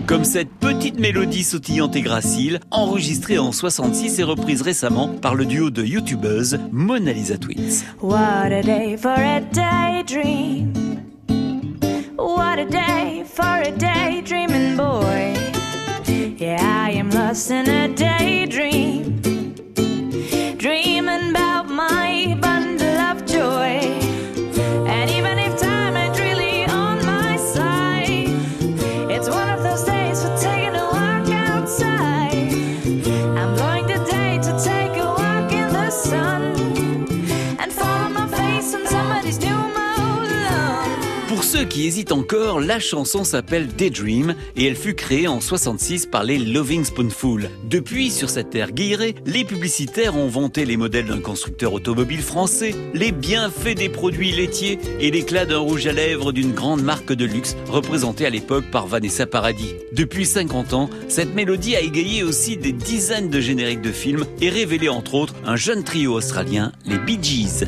Comme 0.06 0.24
cette 0.24 0.50
petite 0.50 0.98
mélodie 0.98 1.44
sautillante 1.44 1.94
et 1.94 2.00
gracile, 2.00 2.60
enregistrée 2.70 3.38
en 3.38 3.52
66 3.52 4.18
et 4.18 4.22
reprise 4.22 4.62
récemment 4.62 5.08
par 5.08 5.34
le 5.34 5.44
duo 5.44 5.68
de 5.68 5.84
youtubeuses 5.84 6.58
Mona 6.72 7.12
Lisa 7.12 7.36
Twins. 7.36 7.84
What 8.00 8.50
a 8.50 8.62
day 8.62 8.96
for 8.96 9.10
a 9.10 9.40
daydream. 9.40 10.72
What 12.16 12.58
a 12.58 12.64
day 12.64 13.24
for 13.26 13.44
a 13.44 13.70
daydreaming 13.70 14.76
boy. 14.76 15.52
Yeah, 16.42 16.58
I 16.60 16.90
am 16.90 17.08
lost 17.10 17.52
in 17.52 17.68
a 17.68 17.86
daydream. 17.94 18.71
Ceux 41.62 41.68
qui 41.68 41.86
hésitent 41.86 42.10
encore, 42.10 42.58
la 42.58 42.80
chanson 42.80 43.22
s'appelle 43.22 43.68
Daydream 43.68 44.34
et 44.56 44.66
elle 44.66 44.74
fut 44.74 44.96
créée 44.96 45.28
en 45.28 45.40
66 45.40 46.06
par 46.06 46.24
les 46.24 46.36
Loving 46.36 46.84
Spoonful. 46.84 47.50
Depuis, 47.70 48.10
sur 48.10 48.30
cette 48.30 48.50
terre 48.50 48.72
guillerée, 48.72 49.14
les 49.26 49.44
publicitaires 49.44 50.16
ont 50.16 50.26
vanté 50.26 50.64
les 50.64 50.76
modèles 50.76 51.06
d'un 51.06 51.20
constructeur 51.20 51.72
automobile 51.72 52.20
français, 52.22 52.74
les 52.94 53.12
bienfaits 53.12 53.76
des 53.76 53.88
produits 53.88 54.32
laitiers 54.32 54.80
et 54.98 55.12
l'éclat 55.12 55.46
d'un 55.46 55.58
rouge 55.58 55.86
à 55.86 55.92
lèvres 55.92 56.32
d'une 56.32 56.50
grande 56.50 56.82
marque 56.82 57.12
de 57.12 57.26
luxe 57.26 57.54
représentée 57.68 58.26
à 58.26 58.30
l'époque 58.30 58.68
par 58.72 58.88
Vanessa 58.88 59.26
Paradis. 59.26 59.76
Depuis 59.92 60.26
50 60.26 60.72
ans, 60.72 60.90
cette 61.06 61.32
mélodie 61.32 61.76
a 61.76 61.80
égayé 61.80 62.24
aussi 62.24 62.56
des 62.56 62.72
dizaines 62.72 63.30
de 63.30 63.38
génériques 63.38 63.82
de 63.82 63.92
films 63.92 64.26
et 64.40 64.48
révélé 64.48 64.88
entre 64.88 65.14
autres 65.14 65.34
un 65.44 65.54
jeune 65.54 65.84
trio 65.84 66.14
australien, 66.14 66.72
les 66.86 66.98
Bee 66.98 67.22
Gees. 67.22 67.66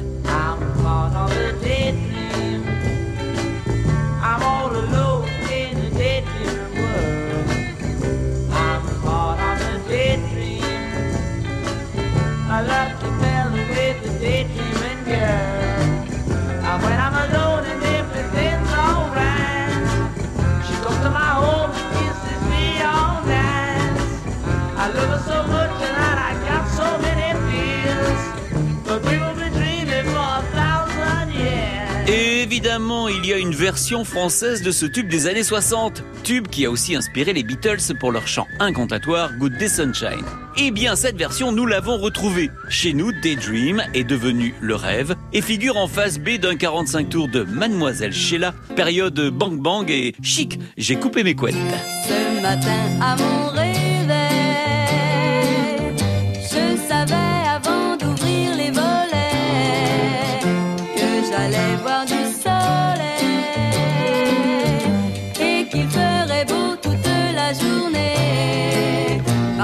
Française 34.05 34.63
de 34.63 34.71
ce 34.71 34.87
tube 34.87 35.09
des 35.09 35.27
années 35.27 35.43
60. 35.43 36.03
Tube 36.23 36.49
qui 36.49 36.65
a 36.65 36.71
aussi 36.71 36.97
inspiré 36.97 37.35
les 37.35 37.43
Beatles 37.43 37.95
pour 38.01 38.13
leur 38.13 38.27
chant 38.27 38.47
incantatoire 38.59 39.31
Good 39.39 39.59
Day 39.59 39.69
Sunshine. 39.69 40.25
Eh 40.57 40.71
bien, 40.71 40.97
cette 40.97 41.17
version, 41.17 41.53
nous 41.53 41.67
l'avons 41.67 41.99
retrouvée. 41.99 42.51
Chez 42.71 42.95
nous, 42.95 43.13
Daydream 43.13 43.83
est 43.93 44.05
devenu 44.05 44.55
le 44.61 44.75
rêve 44.75 45.15
et 45.35 45.43
figure 45.43 45.77
en 45.77 45.87
face 45.87 46.19
B 46.19 46.39
d'un 46.39 46.57
45 46.57 47.11
tours 47.11 47.29
de 47.29 47.43
Mademoiselle 47.43 48.15
Sheila, 48.15 48.55
période 48.75 49.21
bang 49.31 49.61
bang 49.61 49.91
et 49.91 50.15
chic. 50.23 50.59
J'ai 50.79 50.97
coupé 50.97 51.23
mes 51.23 51.35
couettes. 51.35 51.55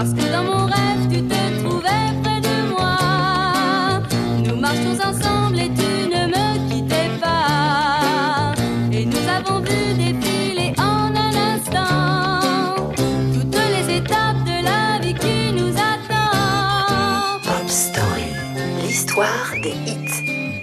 Parce 0.00 0.14
que 0.14 0.32
dans 0.32 0.44
mon 0.44 0.69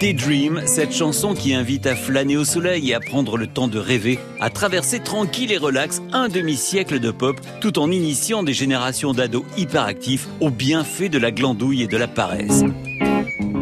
Daydream, 0.00 0.62
cette 0.64 0.92
chanson 0.92 1.34
qui 1.34 1.54
invite 1.54 1.84
à 1.86 1.96
flâner 1.96 2.36
au 2.36 2.44
soleil 2.44 2.90
et 2.90 2.94
à 2.94 3.00
prendre 3.00 3.36
le 3.36 3.48
temps 3.48 3.66
de 3.66 3.80
rêver, 3.80 4.20
à 4.38 4.48
traverser 4.48 5.00
tranquille 5.00 5.50
et 5.50 5.56
relax 5.56 6.00
un 6.12 6.28
demi-siècle 6.28 7.00
de 7.00 7.10
pop, 7.10 7.40
tout 7.60 7.80
en 7.80 7.90
initiant 7.90 8.44
des 8.44 8.52
générations 8.52 9.12
d'ados 9.12 9.44
hyperactifs 9.56 10.28
aux 10.40 10.50
bienfaits 10.50 11.10
de 11.10 11.18
la 11.18 11.32
glandouille 11.32 11.82
et 11.82 11.88
de 11.88 11.96
la 11.96 12.06
paresse. 12.06 12.62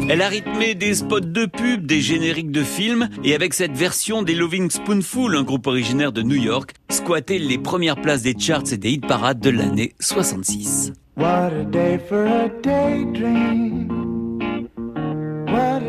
Elle 0.09 0.21
a 0.21 0.27
rythmé 0.27 0.75
des 0.75 0.93
spots 0.93 1.21
de 1.21 1.45
pub, 1.47 1.87
des 1.87 2.01
génériques 2.01 2.51
de 2.51 2.63
films, 2.63 3.09
et 3.23 3.33
avec 3.33 3.55
cette 3.55 3.75
version 3.75 4.21
des 4.21 4.35
Loving 4.35 4.69
Spoonful, 4.69 5.35
un 5.35 5.43
groupe 5.43 5.65
originaire 5.65 6.11
de 6.11 6.21
New 6.21 6.41
York, 6.41 6.73
squattait 6.91 7.39
les 7.39 7.57
premières 7.57 7.99
places 7.99 8.21
des 8.21 8.37
charts 8.37 8.71
et 8.71 8.77
des 8.77 8.91
hit 8.91 9.07
parades 9.07 9.39
de 9.39 9.49
l'année 9.49 9.95
66. 9.99 10.93
What 11.17 11.51
a 11.51 11.63
day 11.63 11.97
for 11.97 12.27
a 12.27 12.47
daydream. 12.61 13.96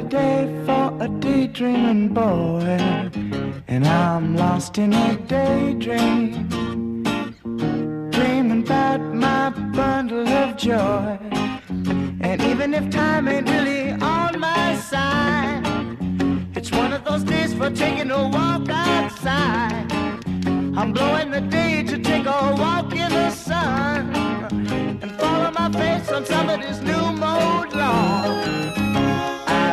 Day 0.09 0.63
for 0.65 0.97
a 1.01 1.09
daydreaming 1.21 2.15
boy. 2.15 2.79
And 3.69 3.87
I'm 3.87 4.37
lost 4.37 4.79
in 4.79 4.95
a 4.95 5.17
daydream. 5.17 6.49
Dreaming 8.11 8.63
about 8.63 9.03
my 9.03 9.51
bundle 9.51 10.27
of 10.27 10.57
joy. 10.57 11.19
And 12.23 12.43
even 12.43 12.73
if 12.73 12.89
time 12.89 13.29
ain't 13.29 13.51
really 13.51 13.91
on 13.91 14.41
my 14.41 14.77
side, 14.77 15.63
it's 16.57 16.71
one 16.73 16.95
of 16.95 17.05
those 17.05 17.25
days 17.25 17.53
for 17.53 17.69
taking 17.69 18.11
a 18.11 18.29
walk 18.29 18.67
outside. 18.71 19.93
I'm 20.79 20.95
blowing 20.95 21.31
the 21.31 21.43
day 21.43 21.83
to 21.83 21.99
take 21.99 22.25
a 22.25 22.55
walk 22.57 22.93
in 22.95 23.11
the 23.11 23.31
sun 23.31 24.15
and 25.03 25.13
follow 25.21 25.51
my 25.51 25.71
face 25.71 26.11
on 26.11 26.25
somebody's 26.25 26.81
new 26.81 27.13
mode 27.13 27.75
lawn. 27.75 28.88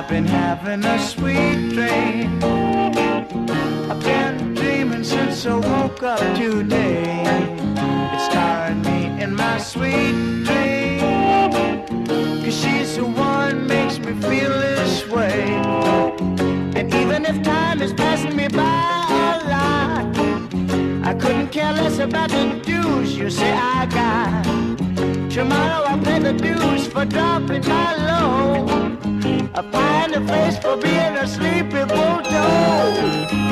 I've 0.06 0.12
been 0.12 0.26
having 0.26 0.86
a 0.86 1.00
sweet 1.00 1.70
dream. 1.74 2.40
I've 3.90 4.04
been 4.04 4.54
dreaming 4.54 5.04
since 5.04 5.48
I 5.48 5.56
woke 5.56 6.04
up 6.04 6.20
today. 6.38 7.24
It's 8.14 8.28
tiring 8.32 8.84
me 8.84 9.20
in 9.24 9.36
my 9.36 9.58
sweet 9.58 10.44
dream. 10.46 11.50
Cause 12.44 12.56
she's 12.56 12.98
the 12.98 13.06
one 13.06 13.66
makes 13.66 13.98
me 13.98 14.14
feel 14.22 14.52
this 14.52 15.08
way. 15.08 15.42
And 16.76 16.94
even 16.94 17.26
if 17.26 17.42
time 17.42 17.82
is 17.82 17.92
passing 17.92 18.36
me 18.36 18.48
by 18.48 18.62
a 19.10 19.42
lot, 19.50 20.16
I 21.04 21.16
couldn't 21.20 21.48
care 21.48 21.74
less 21.74 21.98
about 21.98 22.30
the 22.30 22.62
dues 22.64 23.18
you 23.18 23.32
say 23.32 23.54
I 23.54 23.88
got. 23.88 24.95
Tomorrow 25.36 25.84
I'll 25.88 26.00
pay 26.02 26.20
the 26.20 26.32
dues 26.32 26.88
for 26.88 27.04
dropping 27.04 27.68
my 27.68 27.94
low. 28.08 28.66
I 29.54 29.70
find 29.70 30.16
a 30.16 30.26
face 30.26 30.58
for 30.60 30.78
being 30.78 31.18
a 31.18 31.28
sleepy 31.28 31.84
bulldog. 31.84 33.45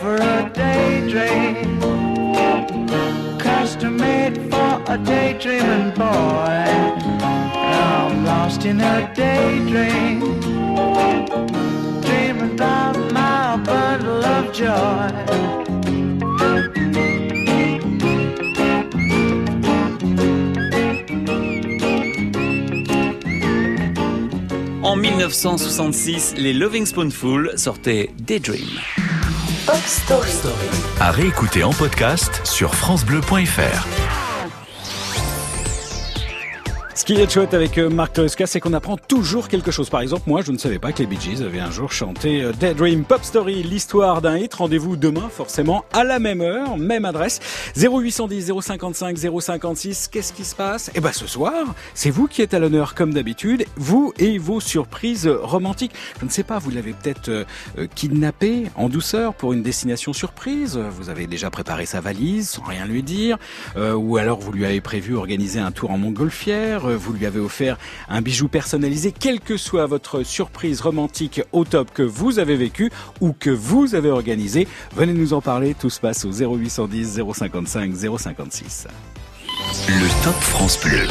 For 0.00 0.16
a 0.16 0.50
daydream, 0.52 1.80
custom 3.38 3.96
made 3.96 4.36
for 4.50 4.82
a 4.88 4.98
daydreaming 4.98 5.94
boy. 5.94 6.64
I'm 7.62 8.24
lost 8.24 8.64
in 8.64 8.80
a 8.80 9.12
daydream, 9.14 10.20
dreaming 12.00 12.54
about 12.54 12.96
my 13.12 13.54
of 13.64 14.52
joy. 14.52 15.52
En 24.82 24.96
1966, 24.96 26.34
les 26.36 26.52
Loving 26.52 26.86
Spoonful 26.86 27.52
sortaient 27.56 28.10
Daydream. 28.18 29.11
À 31.00 31.10
réécouter 31.10 31.64
en 31.64 31.72
podcast 31.72 32.42
sur 32.44 32.74
FranceBleu.fr. 32.74 34.21
Ce 37.02 37.04
qui 37.04 37.14
est 37.14 37.28
chouette 37.28 37.52
avec 37.52 37.78
euh, 37.78 37.90
Marc 37.90 38.12
Toesca, 38.12 38.46
c'est 38.46 38.60
qu'on 38.60 38.74
apprend 38.74 38.96
toujours 38.96 39.48
quelque 39.48 39.72
chose. 39.72 39.90
Par 39.90 40.02
exemple, 40.02 40.22
moi, 40.28 40.42
je 40.42 40.52
ne 40.52 40.56
savais 40.56 40.78
pas 40.78 40.92
que 40.92 41.00
les 41.00 41.06
Bee 41.06 41.18
Gees 41.20 41.42
avaient 41.42 41.58
un 41.58 41.72
jour 41.72 41.90
chanté 41.90 42.44
euh, 42.44 42.52
Daydream 42.52 43.02
Pop 43.02 43.24
Story, 43.24 43.64
l'histoire 43.64 44.22
d'un 44.22 44.38
hit. 44.38 44.54
Rendez-vous 44.54 44.94
demain, 44.94 45.28
forcément, 45.28 45.84
à 45.92 46.04
la 46.04 46.20
même 46.20 46.42
heure, 46.42 46.78
même 46.78 47.04
adresse. 47.04 47.40
0810 47.76 48.52
055 48.60 49.18
056. 49.18 50.10
Qu'est-ce 50.12 50.32
qui 50.32 50.44
se 50.44 50.54
passe? 50.54 50.92
Eh 50.94 51.00
ben, 51.00 51.10
ce 51.12 51.26
soir, 51.26 51.74
c'est 51.94 52.10
vous 52.10 52.28
qui 52.28 52.40
êtes 52.40 52.54
à 52.54 52.60
l'honneur, 52.60 52.94
comme 52.94 53.12
d'habitude. 53.12 53.64
Vous 53.74 54.12
et 54.20 54.38
vos 54.38 54.60
surprises 54.60 55.26
romantiques. 55.26 55.94
Je 56.20 56.24
ne 56.24 56.30
sais 56.30 56.44
pas, 56.44 56.60
vous 56.60 56.70
l'avez 56.70 56.92
peut-être 56.92 57.30
euh, 57.30 57.44
kidnappé 57.96 58.66
en 58.76 58.88
douceur 58.88 59.34
pour 59.34 59.52
une 59.54 59.64
destination 59.64 60.12
surprise. 60.12 60.78
Vous 60.78 61.10
avez 61.10 61.26
déjà 61.26 61.50
préparé 61.50 61.84
sa 61.84 62.00
valise 62.00 62.48
sans 62.48 62.62
rien 62.62 62.86
lui 62.86 63.02
dire. 63.02 63.38
Ou 63.76 64.18
alors 64.18 64.38
vous 64.38 64.52
lui 64.52 64.64
avez 64.64 64.80
prévu 64.80 65.16
organiser 65.16 65.58
un 65.58 65.72
tour 65.72 65.90
en 65.90 65.98
montgolfière. 65.98 66.91
Vous 66.96 67.12
lui 67.12 67.26
avez 67.26 67.40
offert 67.40 67.78
un 68.08 68.20
bijou 68.20 68.48
personnalisé. 68.48 69.12
Quelle 69.12 69.40
que 69.40 69.56
soit 69.56 69.86
votre 69.86 70.22
surprise 70.22 70.80
romantique 70.80 71.42
au 71.52 71.64
top 71.64 71.92
que 71.92 72.02
vous 72.02 72.38
avez 72.38 72.56
vécu 72.56 72.90
ou 73.20 73.32
que 73.32 73.50
vous 73.50 73.94
avez 73.94 74.10
organisé, 74.10 74.68
venez 74.94 75.12
nous 75.12 75.32
en 75.32 75.40
parler. 75.40 75.74
Tout 75.74 75.90
se 75.90 76.00
passe 76.00 76.24
au 76.24 76.32
0810 76.32 77.20
055 77.34 77.92
056. 78.18 78.86
Le 79.88 80.24
Top 80.24 80.34
France 80.34 80.78
Bleu. 80.80 81.06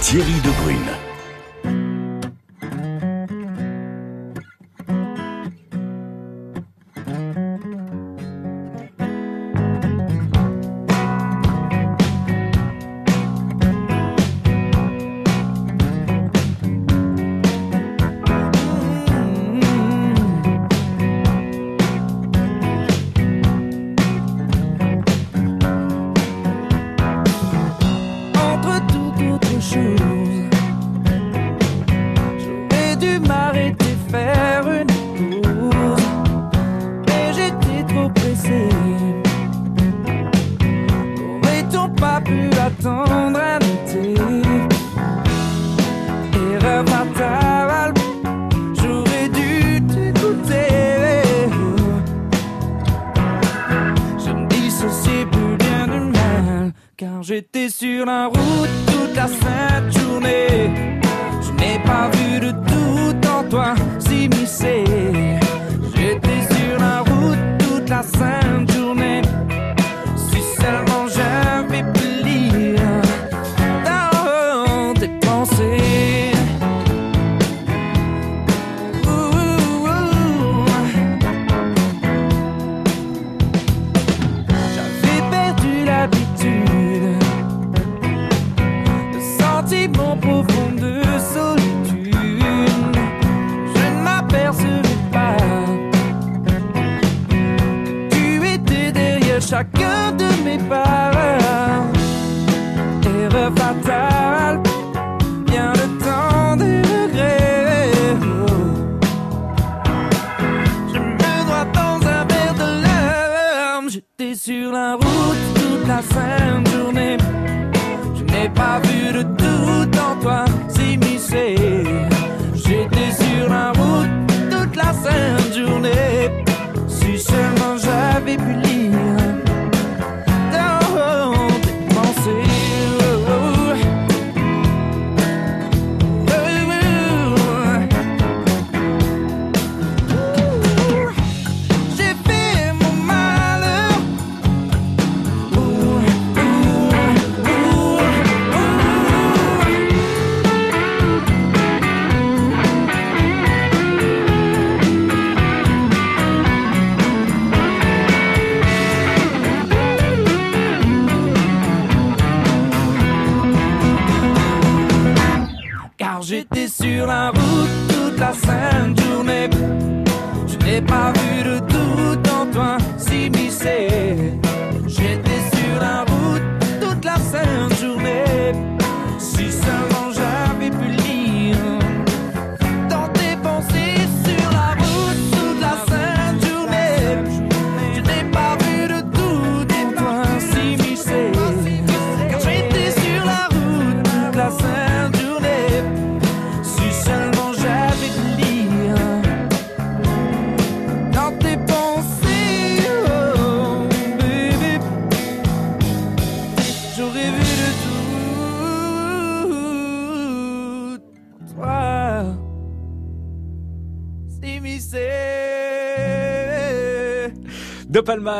Thierry 0.00 0.40
Debrune. 0.44 1.07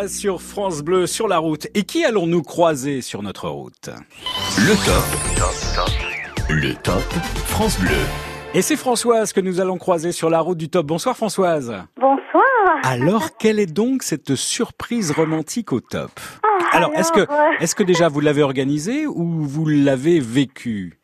Sur 0.09 0.43
France 0.43 0.83
Bleu 0.83 1.07
sur 1.07 1.29
la 1.29 1.39
route. 1.39 1.69
Et 1.75 1.85
qui 1.85 2.05
allons-nous 2.05 2.43
croiser 2.43 3.01
sur 3.01 3.23
notre 3.23 3.49
route? 3.49 3.91
Le 4.59 4.75
top. 4.85 6.49
Le 6.51 6.75
top 6.75 7.03
France 7.47 7.79
Bleu. 7.79 7.95
Et 8.55 8.63
c'est 8.63 8.75
Françoise 8.75 9.33
que 9.33 9.41
nous 9.41 9.61
allons 9.61 9.79
croiser 9.79 10.11
sur 10.11 10.31
la 10.31 10.41
route 10.41 10.59
du 10.59 10.69
top. 10.69 10.87
Bonsoir 10.87 11.17
Françoise. 11.17 11.77
Bonsoir. 11.97 12.45
Alors, 12.83 13.37
quelle 13.39 13.61
est 13.61 13.73
donc 13.73 14.03
cette 14.03 14.35
surprise 14.35 15.13
romantique 15.13 15.73
au 15.73 15.81
top? 15.81 16.11
Ah, 16.43 16.77
Alors, 16.77 16.91
est-ce 16.97 17.13
que, 17.13 17.21
alors, 17.21 17.31
euh, 17.33 17.51
est-ce 17.61 17.77
que 17.77 17.85
déjà 17.85 18.09
vous 18.09 18.19
l'avez 18.21 18.43
organisée 18.43 19.07
ou 19.07 19.43
vous 19.45 19.65
l'avez 19.67 20.19
vécue 20.19 20.99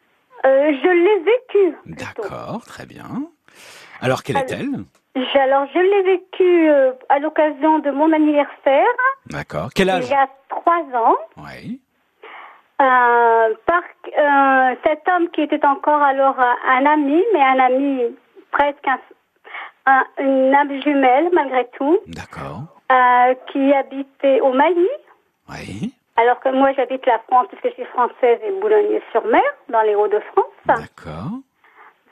Euh, 0.44 0.48
je 0.82 0.88
l'ai 0.88 1.24
vécu. 1.24 1.76
D'accord, 1.86 2.64
très 2.66 2.86
bien. 2.86 3.28
Alors, 4.00 4.24
quelle 4.24 4.36
Alors- 4.38 4.50
est-elle? 4.50 4.70
Alors, 5.34 5.66
je 5.72 5.78
l'ai 5.78 6.02
vécu 6.02 6.68
euh, 6.70 6.92
à 7.08 7.18
l'occasion 7.20 7.78
de 7.78 7.90
mon 7.90 8.12
anniversaire, 8.12 8.86
D'accord. 9.26 9.68
Quel 9.74 9.90
âge 9.90 10.04
il 10.06 10.10
y 10.10 10.14
a 10.14 10.28
trois 10.48 10.82
ans. 10.94 11.16
Oui. 11.36 11.80
Euh, 12.82 13.54
par 13.66 13.82
euh, 14.18 14.74
cet 14.84 15.02
homme 15.08 15.28
qui 15.30 15.42
était 15.42 15.64
encore 15.64 16.02
alors 16.02 16.36
un, 16.40 16.86
ami, 16.86 17.22
mais 17.32 17.40
un 17.40 17.58
ami 17.60 18.02
presque 18.50 18.86
un, 18.88 18.98
un- 19.86 20.04
une 20.18 20.52
âme 20.54 20.82
jumelle 20.82 21.28
malgré 21.32 21.68
tout, 21.78 21.98
D'accord. 22.08 22.62
qui 23.52 23.72
habitait 23.72 24.40
au 24.40 24.52
Mali. 24.52 24.88
Oui. 25.50 25.94
Alors 26.16 26.40
que 26.40 26.48
moi 26.48 26.72
j'habite 26.72 27.06
la 27.06 27.20
France 27.28 27.46
puisque 27.48 27.68
je 27.68 27.74
suis 27.82 27.90
française 27.92 28.40
et 28.44 28.50
Boulogne-sur-Mer, 28.60 29.42
dans 29.68 29.82
les 29.82 29.94
Hauts-de-France. 29.94 30.46
D'accord. 30.66 31.30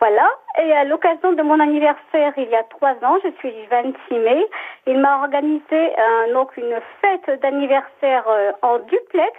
Voilà. 0.02 0.28
Et 0.62 0.72
à 0.72 0.84
l'occasion 0.84 1.32
de 1.32 1.42
mon 1.42 1.60
anniversaire, 1.60 2.32
il 2.36 2.48
y 2.50 2.56
a 2.56 2.64
trois 2.64 2.94
ans, 3.06 3.18
je 3.24 3.30
suis 3.38 3.52
du 3.52 3.66
26 3.70 4.14
mai, 4.18 4.44
il 4.88 4.98
m'a 4.98 5.20
organisé 5.22 5.62
euh, 5.72 6.32
donc 6.34 6.56
une 6.56 6.76
fête 7.00 7.40
d'anniversaire 7.40 8.24
euh, 8.28 8.50
en 8.62 8.78
duplex. 8.78 9.36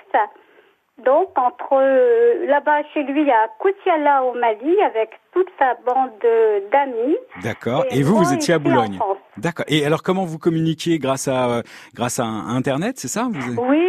Donc 1.03 1.29
entre 1.37 1.73
euh, 1.73 2.45
là-bas 2.45 2.83
chez 2.93 3.03
lui 3.03 3.29
à 3.29 3.47
Koutiala 3.59 4.23
au 4.23 4.33
Mali 4.35 4.79
avec 4.83 5.09
toute 5.33 5.49
sa 5.59 5.73
bande 5.85 6.11
de- 6.21 6.63
d'amis. 6.71 7.17
D'accord. 7.43 7.83
Et 7.89 7.99
Et 7.99 8.03
vous, 8.03 8.15
vous 8.15 8.31
étiez 8.33 8.53
à 8.53 8.59
Boulogne. 8.59 8.99
D'accord. 9.37 9.65
Et 9.67 9.85
alors, 9.85 10.03
comment 10.03 10.23
vous 10.23 10.37
communiquiez 10.37 10.99
grâce 10.99 11.27
à 11.27 11.49
euh, 11.49 11.61
grâce 11.95 12.19
à 12.19 12.23
Internet, 12.25 12.99
c'est 12.99 13.07
ça? 13.07 13.27
Vous... 13.33 13.55
Oui. 13.63 13.79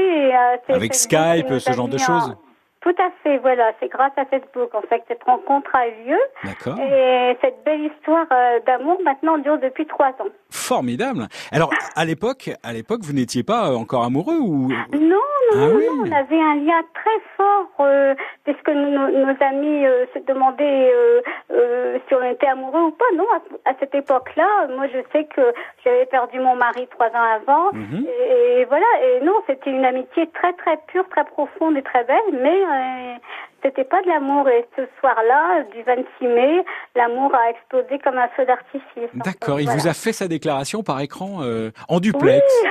Avec 0.69 0.95
Skype, 0.95 1.53
ce 1.59 1.73
genre 1.73 1.89
de 1.89 1.97
en- 1.97 1.99
choses? 1.99 2.37
Tout 2.85 2.95
à 3.03 3.09
fait, 3.23 3.39
voilà. 3.39 3.73
C'est 3.81 3.89
grâce 3.89 4.13
à 4.17 4.25
Facebook 4.27 4.73
en 4.75 4.83
fait 4.83 4.99
que 5.01 5.05
cette 5.09 5.25
rencontre 5.25 5.75
a 5.75 5.89
eu 5.89 5.93
lieu. 6.07 6.19
D'accord. 6.45 6.79
Et 6.79 7.37
cette 7.41 7.65
belle 7.65 7.81
histoire 7.87 8.27
euh, 8.31 8.61
d'amour 8.67 9.01
maintenant 9.03 9.39
dure 9.39 9.59
depuis 9.59 9.87
trois 9.87 10.11
ans. 10.21 10.29
Formidable. 10.51 11.27
Alors, 11.51 11.71
à 11.97 12.05
l'époque, 12.05 12.51
à 12.63 12.73
l'époque, 12.73 13.01
vous 13.03 13.13
n'étiez 13.15 13.43
pas 13.43 13.71
euh, 13.71 13.75
encore 13.77 14.05
amoureux 14.05 14.39
ou 14.39 14.69
Non, 14.93 15.01
non, 15.01 15.19
Ah 15.53 15.57
non, 15.57 15.75
oui. 15.77 15.85
non, 15.87 16.05
on 16.07 16.13
avait 16.13 16.41
un 16.41 16.55
lien 16.57 16.81
très 16.95 17.19
fort 17.37 17.69
euh, 17.81 18.15
puisque 18.45 18.69
nos, 18.69 18.91
nos- 18.91 19.11
nos 19.27 19.37
amis 19.43 19.87
euh, 19.87 20.05
se 20.15 20.19
demandaient 20.21 20.91
euh, 20.95 21.21
euh, 21.53 21.99
si 22.07 22.15
on 22.15 22.23
était 22.31 22.47
amoureux 22.47 22.83
ou 22.83 22.91
pas. 22.93 23.05
Non, 23.17 23.27
à, 23.35 23.71
à 23.71 23.75
cette 23.81 23.95
époque-là, 23.95 24.69
moi 24.77 24.87
je 24.93 24.99
sais 25.13 25.25
que 25.35 25.43
j'avais 25.85 26.07
perdu 26.07 26.39
mon 26.39 26.55
mari 26.57 26.87
trois 26.91 27.09
ans 27.09 27.29
avant 27.41 27.73
Mhm. 27.73 28.07
et, 28.07 28.61
et 28.61 28.65
voilà. 28.67 28.87
Et 29.03 29.25
non, 29.25 29.35
c'était 29.47 29.71
une 29.71 29.85
amitié 29.85 30.29
très 30.35 30.53
très 30.55 30.77
pure, 30.89 31.09
très 31.09 31.25
profonde 31.25 31.77
et 31.77 31.83
très 31.83 32.05
belle, 32.05 32.31
mais 32.33 32.63
euh, 32.75 33.15
c'était 33.63 33.85
pas 33.85 34.03
de 34.03 34.09
l'amour. 34.09 34.49
Et 34.49 34.67
ce 34.77 34.83
soir-là, 35.01 35.63
du 35.73 35.83
26 35.83 36.27
mai, 36.27 36.65
l'amour 36.95 37.35
a 37.35 37.51
explosé 37.51 37.99
comme 38.01 38.19
un 38.19 38.29
feu 38.29 38.45
d'artifice. 38.45 39.11
D'accord. 39.15 39.61
Il 39.61 39.65
Voilà. 39.67 39.81
vous 39.81 39.89
a 39.89 39.95
fait 39.95 40.13
sa 40.13 40.29
déclaration 40.29 40.83
par 40.83 41.01
écran 41.01 41.39
euh, 41.43 41.71
en 41.89 42.01
duplex. 42.01 42.43
Oui, 42.63 42.71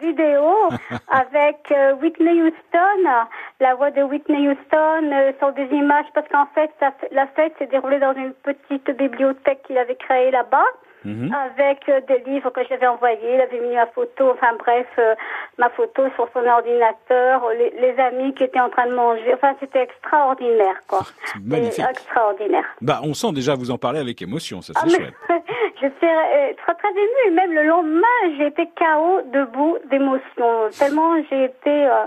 vidéo 0.00 0.68
avec 1.10 1.70
euh, 1.70 1.94
Whitney 2.02 2.42
Houston, 2.42 3.10
la 3.60 3.74
voix 3.76 3.90
de 3.90 4.02
Whitney 4.02 4.48
Houston 4.48 5.10
euh, 5.12 5.32
sur 5.38 5.52
des 5.52 5.64
images 5.74 6.06
parce 6.14 6.28
qu'en 6.28 6.46
fait 6.54 6.70
ça 6.80 6.92
fait- 7.00 7.08
la 7.12 7.26
fête 7.28 7.54
s'est 7.58 7.66
déroulée 7.66 7.98
dans 7.98 8.12
une 8.14 8.32
petite 8.32 8.90
bibliothèque 8.96 9.62
qu'il 9.66 9.78
avait 9.78 9.96
créée 9.96 10.30
là-bas. 10.30 10.64
Mhm. 11.06 11.32
Avec 11.34 11.88
euh, 11.88 12.00
des 12.08 12.18
livres 12.30 12.50
que 12.50 12.60
j'avais 12.68 12.86
envoyés, 12.86 13.34
il 13.34 13.40
avait 13.40 13.60
mis 13.60 13.74
ma 13.74 13.86
photo, 13.86 14.30
enfin 14.32 14.54
bref, 14.58 14.86
euh, 14.98 15.14
ma 15.58 15.68
photo 15.70 16.02
sur 16.16 16.28
son 16.32 16.44
ordinateur, 16.46 17.48
les, 17.58 17.70
les 17.80 17.98
amis 18.00 18.34
qui 18.34 18.44
étaient 18.44 18.60
en 18.60 18.70
train 18.70 18.86
de 18.86 18.94
manger, 18.94 19.32
enfin 19.34 19.54
c'était 19.60 19.82
extraordinaire 19.82 20.80
quoi. 20.88 21.00
magnifique. 21.44 21.78
Et 21.84 21.90
extraordinaire. 21.90 22.64
Bah, 22.80 23.00
on 23.04 23.14
sent 23.14 23.32
déjà 23.32 23.54
vous 23.54 23.70
en 23.70 23.78
parler 23.78 24.00
avec 24.00 24.20
émotion, 24.22 24.60
ça 24.62 24.72
Ah, 24.76 24.80
c'est 24.86 24.98
mais 24.98 25.04
chouette. 25.06 25.14
je 25.80 25.86
suis 25.86 26.06
euh, 26.08 26.52
très 26.64 26.74
très 26.74 26.90
émue. 26.90 27.34
Même 27.34 27.52
le 27.52 27.62
lendemain, 27.64 28.18
j'ai 28.38 28.46
été 28.46 28.66
KO 28.76 29.20
debout 29.32 29.78
d'émotion. 29.90 30.68
Tellement 30.78 31.14
j'ai 31.30 31.44
été, 31.44 31.86
euh, 31.86 32.04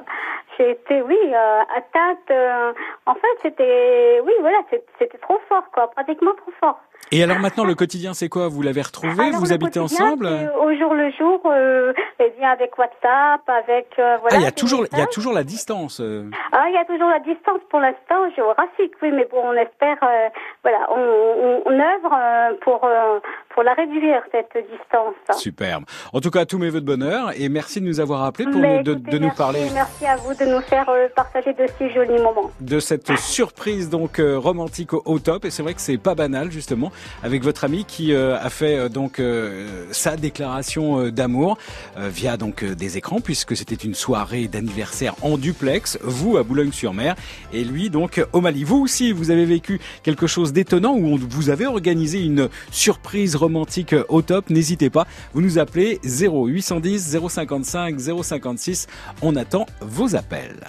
j'ai 0.58 0.72
été, 0.72 1.02
oui, 1.02 1.18
euh, 1.34 1.62
atteinte. 1.76 2.76
en 3.06 3.14
fait, 3.16 3.36
c'était, 3.44 4.22
oui, 4.26 4.34
voilà, 4.42 4.58
c'était 5.00 5.18
trop 5.20 5.40
fort, 5.48 5.64
quoi, 5.74 5.90
pratiquement 5.92 6.34
trop 6.36 6.52
fort. 6.60 6.80
Et 7.12 7.24
alors 7.24 7.40
maintenant, 7.40 7.64
le 7.64 7.74
quotidien, 7.74 8.14
c'est 8.14 8.30
quoi? 8.30 8.48
Vous 8.50 8.62
l'avez 8.62 8.84
retrouvé? 8.84 9.24
Alors, 9.30 9.40
Vous 9.40 9.52
habitez 9.52 9.80
ensemble? 9.80 10.28
Au 10.62 10.72
jour 10.78 10.94
le 10.94 11.10
jour, 11.18 11.42
euh, 11.46 11.92
eh 12.20 12.32
bien 12.38 12.50
avec 12.50 12.78
WhatsApp, 12.78 13.42
avec 13.48 13.88
euh, 13.98 14.18
voilà. 14.22 14.36
Ah, 14.38 14.40
il 14.40 14.44
y 14.44 14.48
a 14.48 14.52
toujours, 14.52 14.86
il 14.92 14.98
y 14.98 15.02
a 15.02 15.08
toujours 15.08 15.34
la 15.34 15.44
distance. 15.44 16.02
euh. 16.02 16.30
Ah, 16.52 16.66
il 16.70 16.76
y 16.76 16.78
a 16.78 16.86
toujours 16.86 17.10
la 17.10 17.18
distance 17.20 17.62
pour 17.72 17.80
l'instant 17.80 18.30
géographique, 18.36 18.94
oui, 19.02 19.10
mais 19.12 19.28
bon, 19.32 19.42
on 19.44 19.54
espère, 19.54 19.98
euh, 20.04 20.30
voilà, 20.62 20.88
on, 20.92 21.00
on, 21.00 21.62
on 21.66 21.74
œuvre 21.74 22.14
euh, 22.16 22.54
pour 22.62 22.82
euh, 22.84 23.20
pour 23.56 23.64
la 23.64 23.74
réduire 23.74 24.22
cette 24.32 24.54
distance. 24.70 25.16
Superbe. 25.40 25.86
En 26.14 26.20
tout 26.22 26.30
cas, 26.30 26.46
tous 26.46 26.60
mes 26.60 26.70
voeux 26.70 26.82
de 26.82 26.86
bonheur 26.86 27.32
et 27.36 27.50
merci 27.50 27.82
de 27.82 27.86
nous 27.88 28.00
avoir 28.00 28.24
appelés 28.24 28.46
pour 28.46 28.62
nous, 28.62 28.84
de, 28.84 28.92
écoutez, 28.92 29.12
de 29.12 29.18
nous 29.18 29.26
merci, 29.26 29.38
parler 29.38 29.66
Merci 29.74 30.06
à 30.06 30.16
vous 30.18 30.36
de 30.36 30.46
nous 30.46 30.62
faire 30.62 30.88
euh, 30.90 31.08
partager 31.16 31.54
de 31.54 31.66
si 31.80 31.90
jolis 31.90 32.22
moments. 32.22 32.52
de 32.62 32.80
cette 32.80 33.18
surprise 33.18 33.90
donc 33.90 34.20
euh, 34.20 34.38
romantique 34.38 34.94
au, 34.94 35.02
au 35.06 35.18
top. 35.18 35.46
Et 35.46 35.50
c'est 35.50 35.64
vrai 35.64 35.74
que 35.74 35.82
c'est 35.82 35.98
pas 35.98 36.14
banal 36.14 36.52
justement 36.52 36.89
avec 37.24 37.44
votre 37.44 37.64
ami 37.64 37.86
qui 37.86 38.14
euh, 38.14 38.38
a 38.40 38.50
fait 38.50 38.78
euh, 38.78 38.90
donc 38.90 39.20
euh, 39.20 39.86
sa 39.92 40.16
déclaration 40.16 41.10
d'amour 41.10 41.58
via 41.98 42.38
donc 42.38 42.64
des 42.64 42.98
écrans 42.98 43.22
puisque 43.22 43.56
c'était 43.56 43.76
une 43.76 43.96
soirée 43.96 44.48
d'anniversaire 44.48 45.16
en 45.22 45.38
duplex. 45.38 45.98
Vous 46.02 46.38
à 46.38 46.44
Boulogne-sur-Mer 46.44 47.16
et 47.54 47.64
lui 47.64 47.90
donc 47.90 48.24
au 48.34 48.42
Mali. 48.42 48.64
Vous 48.64 48.78
aussi, 48.78 49.12
vous 49.12 49.32
avez 49.32 49.46
vécu 49.46 49.80
quelque 50.04 50.28
chose 50.28 50.54
d'étonnant 50.54 50.96
où 50.96 51.18
vous 51.18 51.50
avez 51.50 51.66
organisé 51.66 52.24
une 52.24 52.50
surprise 52.72 53.36
romantique 53.36 53.96
au 54.10 54.22
top. 54.22 54.50
N'hésitez 54.50 54.90
pas, 54.90 55.08
vous 55.34 55.42
nous 55.42 55.60
appelez 55.60 56.00
0810 56.04 57.18
055 57.30 58.00
056. 58.24 58.88
On 59.22 59.36
attend 59.36 59.66
vos 59.82 60.16
appels. 60.16 60.60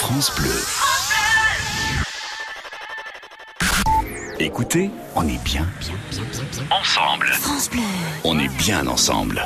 France 0.00 0.32
Bleu. 0.36 0.77
Écoutez, 4.40 4.90
on 5.16 5.26
est 5.26 5.42
bien, 5.44 5.66
ensemble. 6.70 7.26
France 7.32 7.68
Bleu. 7.70 7.80
On 8.22 8.38
est 8.38 8.56
bien 8.56 8.86
ensemble. 8.86 9.44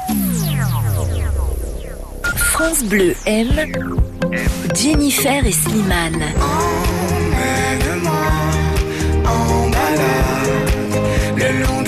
France 2.37 2.85
Bleu 2.85 3.15
aime 3.25 3.73
Jennifer 4.75 5.47
et 5.47 5.53
Slimane. 5.53 6.23
en 9.25 9.71
balade, 9.71 11.37
le 11.37 11.63
long 11.63 11.82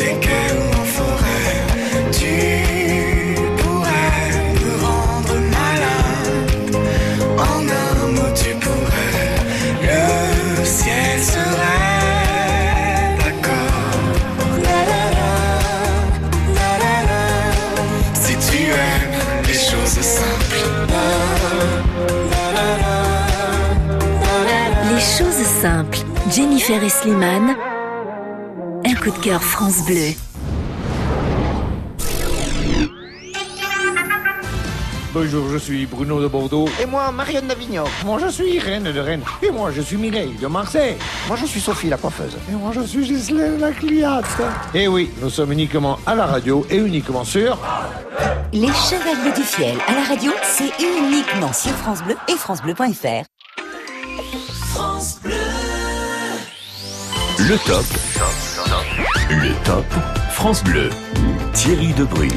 Jennifer 26.31 26.83
et 26.83 26.91
Slimane. 26.91 27.57
Un 28.85 28.95
coup 28.97 29.11
de 29.11 29.19
cœur 29.23 29.43
France 29.43 29.83
Bleu. 29.87 30.13
Bonjour, 35.15 35.49
je 35.49 35.57
suis 35.57 35.87
Bruno 35.87 36.21
de 36.21 36.27
Bordeaux. 36.27 36.69
Et 36.83 36.85
moi, 36.85 37.11
Marianne 37.13 37.47
d'Avignon. 37.47 37.85
Moi, 38.05 38.19
je 38.19 38.29
suis 38.29 38.59
Reine 38.59 38.93
de 38.93 39.01
Rennes. 39.01 39.23
Et 39.43 39.51
moi, 39.51 39.71
je 39.71 39.81
suis 39.81 39.97
Mireille 39.97 40.35
de 40.39 40.47
Marseille. 40.49 40.97
Moi, 41.29 41.39
je 41.41 41.47
suis 41.47 41.61
Sophie 41.61 41.89
la 41.89 41.97
coiffeuse. 41.97 42.37
Et 42.51 42.57
moi, 42.57 42.73
je 42.75 42.83
suis 42.83 43.07
Gisèle 43.07 43.59
la 43.59 43.73
cliente. 43.73 44.25
Et 44.75 44.87
oui, 44.87 45.11
nous 45.23 45.31
sommes 45.31 45.53
uniquement 45.53 45.99
à 46.05 46.15
la 46.15 46.27
radio 46.27 46.67
et 46.69 46.77
uniquement 46.77 47.25
sur... 47.25 47.57
Les 48.53 48.69
Chevaliers 48.69 49.33
du 49.35 49.43
Fiel 49.43 49.79
à 49.89 49.95
la 49.95 50.03
radio, 50.03 50.31
c'est 50.43 50.73
uniquement 50.79 51.55
sur 51.55 51.73
France 51.73 52.03
Bleu 52.03 52.17
et 52.29 52.37
francebleu.fr. 52.37 53.25
France 54.75 55.21
Bleu. 55.23 55.44
Le 57.39 57.57
top. 57.67 57.85
Le 59.29 59.65
top. 59.65 59.85
France 60.31 60.63
Bleu. 60.63 60.89
Thierry 61.53 61.93
Debrune. 61.95 62.31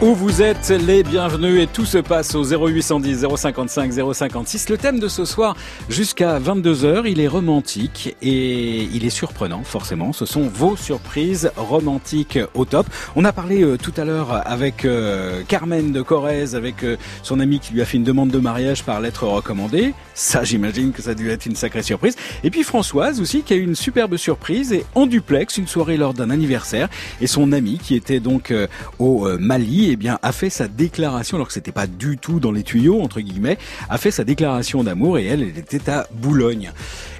Où 0.00 0.14
vous 0.14 0.40
êtes 0.40 0.70
les 0.70 1.02
bienvenus 1.02 1.60
et 1.60 1.66
tout 1.66 1.84
se 1.84 1.98
passe 1.98 2.34
au 2.34 2.44
0810 2.44 3.26
055 3.36 3.92
056. 4.14 4.70
Le 4.70 4.78
thème 4.78 5.00
de 5.00 5.08
ce 5.08 5.26
soir 5.26 5.54
jusqu'à 5.90 6.38
22h, 6.38 7.02
il 7.06 7.20
est 7.20 7.28
romantique 7.28 8.16
et 8.22 8.84
il 8.84 9.04
est 9.04 9.10
surprenant 9.10 9.64
forcément. 9.64 10.14
Ce 10.14 10.24
sont 10.24 10.48
vos 10.48 10.76
surprises 10.76 11.50
romantiques 11.56 12.38
au 12.54 12.64
top. 12.64 12.86
On 13.16 13.24
a 13.26 13.32
parlé 13.32 13.62
euh, 13.62 13.76
tout 13.76 13.92
à 13.98 14.04
l'heure 14.04 14.46
avec 14.46 14.84
euh, 14.86 15.42
Carmen 15.46 15.92
de 15.92 16.00
Corrèze, 16.00 16.54
avec 16.54 16.84
euh, 16.84 16.96
son 17.22 17.38
ami 17.38 17.60
qui 17.60 17.74
lui 17.74 17.82
a 17.82 17.84
fait 17.84 17.98
une 17.98 18.04
demande 18.04 18.30
de 18.30 18.38
mariage 18.38 18.84
par 18.84 19.00
lettre 19.00 19.24
recommandée. 19.24 19.92
Ça, 20.18 20.42
j'imagine 20.42 20.90
que 20.90 21.00
ça 21.00 21.10
a 21.10 21.14
dû 21.14 21.30
être 21.30 21.46
une 21.46 21.54
sacrée 21.54 21.84
surprise. 21.84 22.16
Et 22.42 22.50
puis 22.50 22.64
Françoise 22.64 23.20
aussi 23.20 23.42
qui 23.42 23.54
a 23.54 23.56
eu 23.56 23.62
une 23.62 23.76
superbe 23.76 24.16
surprise 24.16 24.72
et 24.72 24.84
en 24.96 25.06
duplex, 25.06 25.58
une 25.58 25.68
soirée 25.68 25.96
lors 25.96 26.12
d'un 26.12 26.30
anniversaire. 26.30 26.88
Et 27.20 27.28
son 27.28 27.52
ami 27.52 27.78
qui 27.80 27.94
était 27.94 28.18
donc 28.18 28.50
euh, 28.50 28.66
au 28.98 29.28
euh, 29.28 29.38
Mali, 29.38 29.90
eh 29.92 29.96
bien, 29.96 30.18
a 30.22 30.32
fait 30.32 30.50
sa 30.50 30.66
déclaration, 30.66 31.36
alors 31.36 31.46
que 31.46 31.52
c'était 31.52 31.70
pas 31.70 31.86
du 31.86 32.18
tout 32.18 32.40
dans 32.40 32.50
les 32.50 32.64
tuyaux, 32.64 33.00
entre 33.00 33.20
guillemets, 33.20 33.58
a 33.88 33.96
fait 33.96 34.10
sa 34.10 34.24
déclaration 34.24 34.82
d'amour 34.82 35.18
et 35.18 35.26
elle, 35.26 35.42
elle 35.42 35.56
était 35.56 35.88
à 35.88 36.08
Boulogne. 36.12 36.72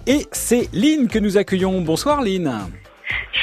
Et 0.09 0.27
c'est 0.33 0.69
Lynn 0.73 1.07
que 1.07 1.21
nous 1.21 1.39
accueillons. 1.39 1.81
Bonsoir 1.83 2.21
Lynn. 2.21 2.53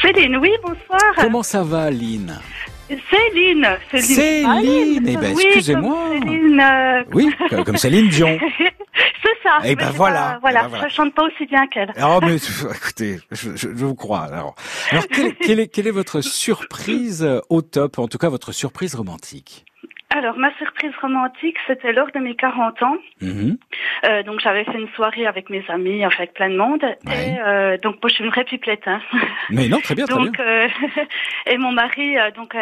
Céline, 0.02 0.36
oui, 0.36 0.52
bonsoir. 0.64 1.14
Comment 1.16 1.44
ça 1.44 1.64
va 1.64 1.90
Lynn? 1.92 2.42
Céline. 2.90 3.68
Céline. 3.90 4.06
Céline, 4.06 5.08
eh 5.08 5.16
ben, 5.18 5.34
Oui, 5.34 5.44
excusez-moi. 5.46 5.98
comme 6.12 6.30
Céline, 6.30 6.60
euh, 6.60 7.04
Oui, 7.14 7.32
comme 7.66 7.78
Céline 7.78 8.10
Dion. 8.10 8.38
c'est 9.24 9.30
ça. 9.44 9.60
Eh 9.64 9.70
mais 9.70 9.76
ben 9.76 9.88
c'est 9.92 9.98
voilà, 9.98 10.22
pas- 10.34 10.38
voilà, 10.42 10.60
eh 10.60 10.64
ben 10.64 10.70
voilà. 10.70 10.88
je 10.88 10.94
chante 10.94 11.14
pas 11.14 11.24
aussi 11.24 11.46
bien 11.46 11.68
qu'elle. 11.68 11.94
Oh 12.02 12.20
mais 12.22 12.36
écoutez, 12.76 13.20
je, 13.32 13.52
je- 13.56 13.70
je 13.76 13.86
vous 13.86 13.96
crois. 13.96 14.22
Alors, 14.22 14.56
alors 14.92 15.08
quelle, 15.08 15.36
quelle 15.36 15.60
est, 15.60 15.68
quelle 15.68 15.88
est 15.88 15.92
votre 15.92 16.22
surprise 16.22 17.28
au 17.50 17.62
top, 17.62 18.00
en 18.00 18.08
tout 18.08 18.18
cas 18.18 18.30
votre 18.30 18.52
surprise 18.52 18.96
romantique? 18.96 19.66
Alors, 20.10 20.38
ma 20.38 20.54
surprise 20.56 20.94
romantique, 21.02 21.58
c'était 21.68 21.92
lors 21.92 22.10
de 22.12 22.20
mes 22.20 22.36
40 22.36 22.84
ans. 22.84 22.98
Mhm. 23.22 23.58
Euh, 24.06 24.24
donc, 24.24 24.40
j'avais 24.40 24.64
fait 24.64 24.78
une 24.78 24.88
soirée 24.96 25.26
avec 25.26 25.50
mes 25.50 25.64
amis, 25.68 26.06
avec 26.06 26.34
plein 26.34 26.50
de 26.50 26.56
monde. 26.56 26.84
Et 26.84 27.36
euh, 27.46 27.78
donc, 27.78 27.96
moi, 28.02 28.10
je 28.10 28.16
suis 28.16 28.24
une 28.24 28.30
vraie 28.30 28.46
pipelette. 28.46 28.88
Hein. 28.88 29.02
Mais 29.50 29.68
non, 29.68 29.80
très 29.82 29.96
bien, 29.96 30.06
très 30.06 30.16
donc, 30.16 30.38
bien. 30.38 30.46
euh, 30.46 30.68
et 31.48 31.58
mon 31.58 31.72
mari, 31.72 32.16
donc, 32.36 32.56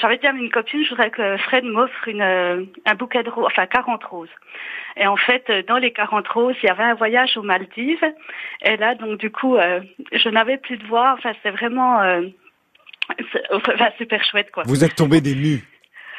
j'avais 0.00 0.16
dit 0.18 0.26
à 0.26 0.32
une 0.32 0.50
copine, 0.50 0.84
je 0.84 0.90
voudrais 0.90 1.10
que 1.10 1.36
Fred 1.38 1.64
m'offre 1.64 2.08
une 2.08 2.22
un 2.22 2.94
bouquet 2.94 3.22
de 3.22 3.30
roses, 3.30 3.46
enfin 3.46 3.66
40 3.66 4.02
roses. 4.04 4.28
Et 4.96 5.06
en 5.06 5.16
fait, 5.16 5.50
dans 5.68 5.76
les 5.76 5.92
40 5.92 6.26
roses, 6.28 6.56
il 6.62 6.66
y 6.66 6.70
avait 6.70 6.84
un 6.84 6.94
voyage 6.94 7.36
aux 7.36 7.42
Maldives. 7.42 8.04
Et 8.62 8.76
là, 8.78 8.94
donc, 8.94 9.18
du 9.18 9.30
coup, 9.30 9.58
je 10.12 10.28
n'avais 10.30 10.56
plus 10.56 10.78
de 10.78 10.86
voix. 10.86 11.14
Enfin, 11.18 11.32
c'est 11.42 11.50
vraiment 11.50 12.00
enfin, 13.50 13.88
super 13.98 14.24
chouette, 14.24 14.50
quoi. 14.50 14.62
Vous 14.66 14.82
êtes 14.82 14.94
tombé 14.94 15.20
des 15.20 15.34
nues. 15.34 15.62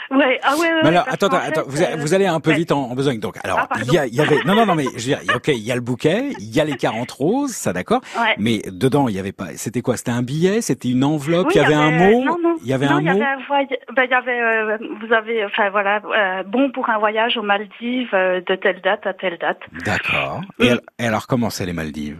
Ouais, 0.09 0.39
ah 0.43 0.55
ouais, 0.55 0.59
ouais, 0.61 0.79
Mais 0.83 0.89
alors, 0.89 1.05
attends, 1.09 1.27
attends, 1.27 1.63
fait, 1.63 1.69
vous, 1.69 1.81
euh, 1.81 1.95
vous 1.97 2.13
allez 2.13 2.25
un 2.27 2.39
peu 2.39 2.51
vite 2.53 2.71
en, 2.71 2.89
en 2.91 2.95
besogne. 2.95 3.19
Donc, 3.19 3.35
alors, 3.43 3.67
Ah, 3.69 3.75
il 3.85 3.91
y, 3.91 3.97
a- 3.97 4.05
il 4.05 4.15
y 4.15 4.21
avait, 4.21 4.39
non, 4.45 4.55
non, 4.55 4.65
non, 4.65 4.75
mais 4.75 4.85
je 4.95 5.09
veux 5.11 5.17
dire, 5.17 5.35
ok, 5.35 5.47
il 5.49 5.57
y 5.59 5.71
a 5.71 5.75
le 5.75 5.81
bouquet, 5.81 6.29
il 6.39 6.55
y 6.55 6.61
a 6.61 6.65
les 6.65 6.75
40 6.77 7.11
roses, 7.11 7.51
ça 7.51 7.73
d'accord. 7.73 8.01
Mais 8.37 8.61
dedans, 8.71 9.07
il 9.09 9.15
y 9.15 9.19
avait 9.19 9.31
pas, 9.33 9.47
c'était 9.55 9.81
quoi? 9.81 9.97
C'était 9.97 10.11
un 10.11 10.23
billet, 10.23 10.61
c'était 10.61 10.89
une 10.89 11.03
enveloppe, 11.03 11.47
Oui, 11.47 11.53
il 11.55 11.61
y 11.61 11.65
avait 11.65 11.73
un 11.73 11.91
mot, 11.91 12.23
Non, 12.23 12.37
non. 12.41 12.55
il 12.61 12.67
y 12.67 12.73
avait 12.73 12.85
non, 12.87 12.95
un 12.95 13.01
il 13.01 13.07
y 13.07 13.09
mot? 13.09 13.21
avait 13.21 13.43
voyage. 13.47 13.67
Ben, 13.95 14.03
il 14.05 14.11
y 14.11 14.13
avait, 14.13 14.41
euh, 14.41 14.77
vous 15.01 15.13
avez, 15.13 15.45
enfin 15.45 15.69
voilà, 15.71 16.01
euh, 16.05 16.43
bon 16.43 16.71
pour 16.71 16.89
un 16.89 16.97
voyage 16.99 17.37
aux 17.37 17.41
Maldives 17.43 18.11
de 18.13 18.55
telle 18.55 18.81
date 18.81 19.05
à 19.07 19.13
telle 19.13 19.37
date. 19.39 19.59
D'accord. 19.85 20.41
Et, 20.59 20.69
al- 20.71 20.81
et 20.99 21.05
alors, 21.07 21.27
comment 21.27 21.49
c'est 21.49 21.65
les 21.65 21.73
Maldives? 21.73 22.17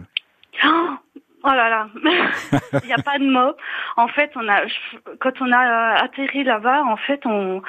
Oh, 0.64 0.68
oh 1.48 1.54
là 1.54 1.68
là, 1.68 1.88
il 2.82 2.86
n'y 2.86 2.92
a 2.92 3.02
pas 3.02 3.18
de 3.18 3.24
mots. 3.24 3.54
En 3.96 4.08
fait, 4.08 4.30
on 4.36 4.46
a, 4.48 4.60
quand 5.20 5.32
on 5.40 5.50
a 5.52 5.66
euh, 5.96 6.04
atterri 6.04 6.44
là-bas, 6.44 6.82
en 6.84 6.96
fait, 6.96 7.20
on, 7.26 7.62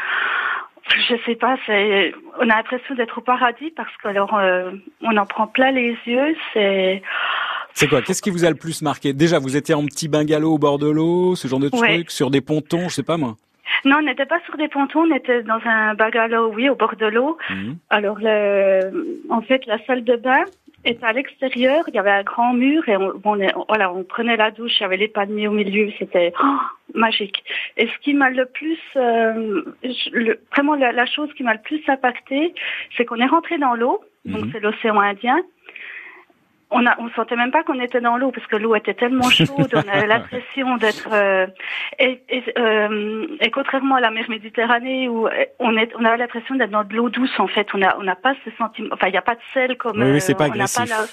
je 1.10 1.16
sais 1.26 1.36
pas, 1.36 1.56
c'est, 1.66 2.14
on 2.40 2.44
a 2.44 2.56
l'impression 2.58 2.96
d'être 2.96 3.18
au 3.18 3.22
paradis 3.22 3.72
parce 3.76 3.96
que 4.02 4.08
alors, 4.10 4.36
euh, 4.36 4.72
on 5.02 5.16
en 5.18 5.26
prend 5.26 5.48
plein 5.48 5.72
les 5.72 5.98
yeux. 6.06 6.36
C'est, 6.54 7.02
C'est 7.74 7.88
quoi? 7.88 8.02
Qu'est-ce 8.02 8.22
qui 8.22 8.30
vous 8.32 8.46
a 8.46 8.50
le 8.50 8.56
plus 8.56 8.82
marqué? 8.82 9.14
Déjà, 9.14 9.40
vous 9.40 9.56
étiez 9.56 9.76
en 9.76 9.86
petit 9.86 10.08
bungalow 10.08 10.54
au 10.56 10.58
bord 10.58 10.80
de 10.80 10.90
l'eau, 10.90 11.36
ce 11.36 11.48
genre 11.48 11.60
de 11.60 11.70
Ouais. 11.74 11.96
truc, 11.96 12.12
sur 12.12 12.30
des 12.32 12.42
pontons, 12.42 12.90
je 12.90 12.96
sais 12.96 13.04
pas 13.04 13.18
moi. 13.18 13.36
Non, 13.86 13.97
on 13.99 14.01
n'était 14.03 14.26
pas 14.26 14.39
sur 14.45 14.57
des 14.57 14.67
pontons, 14.67 15.01
on 15.09 15.15
était 15.15 15.43
dans 15.43 15.59
un 15.65 15.93
bungalow, 15.93 16.51
oui, 16.53 16.70
au 16.70 16.76
bord 16.76 16.95
de 16.95 17.05
l'eau. 17.05 17.38
Mhm. 17.49 17.78
Alors, 17.89 18.17
le, 18.20 18.91
en 19.30 19.41
fait, 19.41 19.65
la 19.65 19.78
salle 19.86 20.03
de 20.03 20.15
bain 20.15 20.43
était 20.86 21.05
à 21.05 21.11
l'extérieur. 21.13 21.84
Il 21.89 21.95
y 21.95 21.99
avait 21.99 22.09
un 22.11 22.24
grand 22.24 22.53
mur 22.53 22.88
et 22.88 22.95
on, 22.95 23.13
bon, 23.15 23.36
on 23.36 23.39
est- 23.39 23.53
voilà, 23.67 23.91
on 23.93 24.03
prenait 24.03 24.38
la 24.38 24.49
douche. 24.51 24.80
Il 24.80 24.84
y 24.84 24.86
avait 24.86 24.97
les 24.97 25.07
palmiers 25.09 25.47
au 25.47 25.51
milieu. 25.51 25.91
C'était 25.99 26.32
oh, 26.41 26.57
magique. 26.93 27.43
Et 27.78 27.88
ce 27.88 27.97
qui 27.99 28.13
m'a 28.13 28.30
le 28.30 28.45
plus, 28.45 28.80
euh, 28.95 29.61
le- 30.13 30.39
vraiment 30.53 30.76
la, 30.76 30.91
la 30.93 31.05
chose 31.05 31.30
qui 31.36 31.43
m'a 31.43 31.53
le 31.53 31.61
plus 31.61 31.82
impacté, 31.88 32.53
c'est 32.95 33.05
qu'on 33.05 33.17
est 33.17 33.26
rentré 33.26 33.57
dans 33.57 33.76
l'eau. 33.76 33.99
Donc 34.26 34.45
Mhm. 34.45 34.49
c'est 34.53 34.59
l'océan 34.61 34.99
Indien. 34.99 35.39
On 36.72 36.86
a, 36.86 36.95
on 36.99 37.09
sentait 37.11 37.36
même 37.36 37.49
pas 37.49 37.63
qu'on 37.63 37.80
était 37.80 37.99
dans 37.99 38.15
l'eau 38.17 38.32
parce 38.32 38.45
que 38.45 38.55
l'eau 38.55 38.76
était 38.76 38.93
tellement 38.93 39.28
chaude, 39.30 39.74
on 39.74 39.89
avait 39.91 40.05
l'impression 40.13 40.78
d'être 40.78 41.09
euh, 41.11 41.47
et, 41.97 42.22
et, 42.30 42.43
euh, 42.59 43.26
et 43.41 43.49
contrairement 43.49 43.95
à 43.95 43.99
la 44.01 44.11
mer 44.11 44.30
Méditerranée 44.30 45.09
où 45.09 45.26
euh, 45.28 45.32
on 45.57 45.76
est, 45.78 45.91
on 45.97 46.05
avait 46.05 46.17
l'impression 46.17 46.53
d'être 46.55 46.70
dans 46.70 46.84
de 46.84 46.93
l'eau 46.95 47.09
douce 47.09 47.39
en 47.39 47.47
fait. 47.47 47.67
On 47.74 47.82
a, 47.82 47.97
on 47.97 48.03
n'a 48.03 48.15
pas 48.15 48.36
ce 48.45 48.51
sentiment, 48.57 48.89
enfin 48.91 49.07
il 49.07 49.11
n'y 49.13 49.17
a 49.17 49.24
pas 49.24 49.34
de 49.34 49.41
sel 49.53 49.78
comme. 49.78 49.99
Oui, 49.99 50.11
oui, 50.11 50.22
c'est 50.22 50.36
pas 50.36 50.43
on 50.45 50.47
n'a 50.49 50.53
agressif. 50.53 50.89
la- 50.89 51.05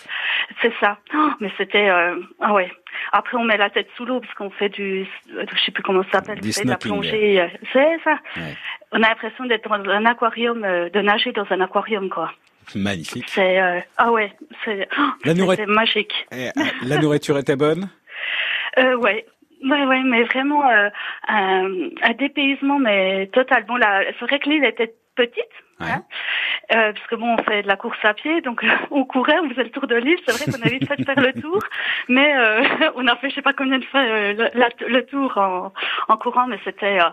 C'est 0.61 0.75
ça. 0.79 0.99
Oh, 1.15 1.31
mais 1.41 1.51
c'était, 1.57 1.89
euh, 1.89 2.17
ah 2.41 2.53
ouais. 2.53 2.71
Après 3.13 3.39
on 3.39 3.45
met 3.45 3.57
la 3.57 3.71
tête 3.71 3.89
sous 3.97 4.05
l'eau 4.05 4.21
parce 4.21 4.35
qu'on 4.35 4.51
fait 4.51 4.69
du, 4.69 5.07
je 5.31 5.61
sais 5.65 5.73
plus 5.73 5.83
comment 5.83 6.03
ça 6.05 6.19
s'appelle, 6.19 6.39
de 6.65 6.69
la 6.69 6.77
plongée. 6.77 7.49
C'est 7.73 7.99
ça. 8.05 8.19
Ouais. 8.37 8.55
On 8.93 9.03
a 9.03 9.09
l'impression 9.09 9.45
d'être 9.47 9.67
dans 9.69 9.91
un 9.91 10.05
aquarium, 10.05 10.61
de 10.61 11.01
nager 11.01 11.33
dans 11.33 11.47
un 11.51 11.61
aquarium 11.63 12.11
quoi. 12.11 12.31
Magnifique. 12.75 13.29
C'est, 13.29 13.61
euh, 13.61 13.81
ah 13.97 14.11
ouais, 14.13 14.33
c'est, 14.65 14.89
oh, 14.99 15.03
La 15.25 15.67
magique. 15.67 16.13
Eh, 16.33 16.49
euh, 16.49 16.51
la 16.83 16.99
nourriture 16.99 17.39
était 17.39 17.57
bonne? 17.57 17.89
Euh, 18.79 18.95
ouais. 18.97 19.25
Ouais, 19.65 19.87
ouais, 19.87 20.03
mais 20.05 20.25
vraiment 20.25 20.69
euh, 20.69 20.91
un, 21.29 21.89
un 22.03 22.13
dépaysement, 22.13 22.79
mais 22.79 23.27
total. 23.33 23.65
Bon, 23.65 23.77
là, 23.77 24.03
c'est 24.19 24.27
vrai 24.27 24.39
que 24.39 24.51
l'île 24.51 24.65
était 24.67 24.95
petite, 25.15 25.49
hein, 25.81 26.03
euh, 26.73 26.93
parce 26.93 27.07
que 27.09 27.15
bon, 27.17 27.35
on 27.39 27.43
fait 27.45 27.63
de 27.63 27.69
la 27.69 27.77
course 27.77 27.99
à 28.03 28.15
pied, 28.15 28.41
donc 28.41 28.63
euh, 28.65 28.69
on 28.91 29.05
courait, 29.05 29.39
on 29.43 29.49
faisait 29.51 29.65
le 29.65 29.71
tour 29.71 29.87
de 29.87 29.95
l'île. 29.97 30.19
C'est 30.27 30.33
vrai 30.37 30.45
qu'on 30.53 30.63
a 30.67 30.69
vite 30.69 30.87
fait 30.89 30.97
de 30.97 31.05
faire 31.05 31.21
le 31.21 31.33
tour, 31.41 31.59
mais 32.09 32.35
euh, 32.37 32.63
on 32.97 33.07
a 33.07 33.17
fait 33.17 33.31
je 33.31 33.37
sais 33.37 33.43
pas 33.43 33.53
combien 33.53 33.79
de 33.79 33.85
fois 33.85 34.01
euh, 34.01 34.33
le, 34.33 34.59
la- 34.59 34.89
le 34.89 35.05
tour 35.07 35.33
en, 35.37 35.73
en 36.09 36.17
courant, 36.17 36.47
mais 36.47 36.59
c'était 36.65 36.99
euh, 37.01 37.05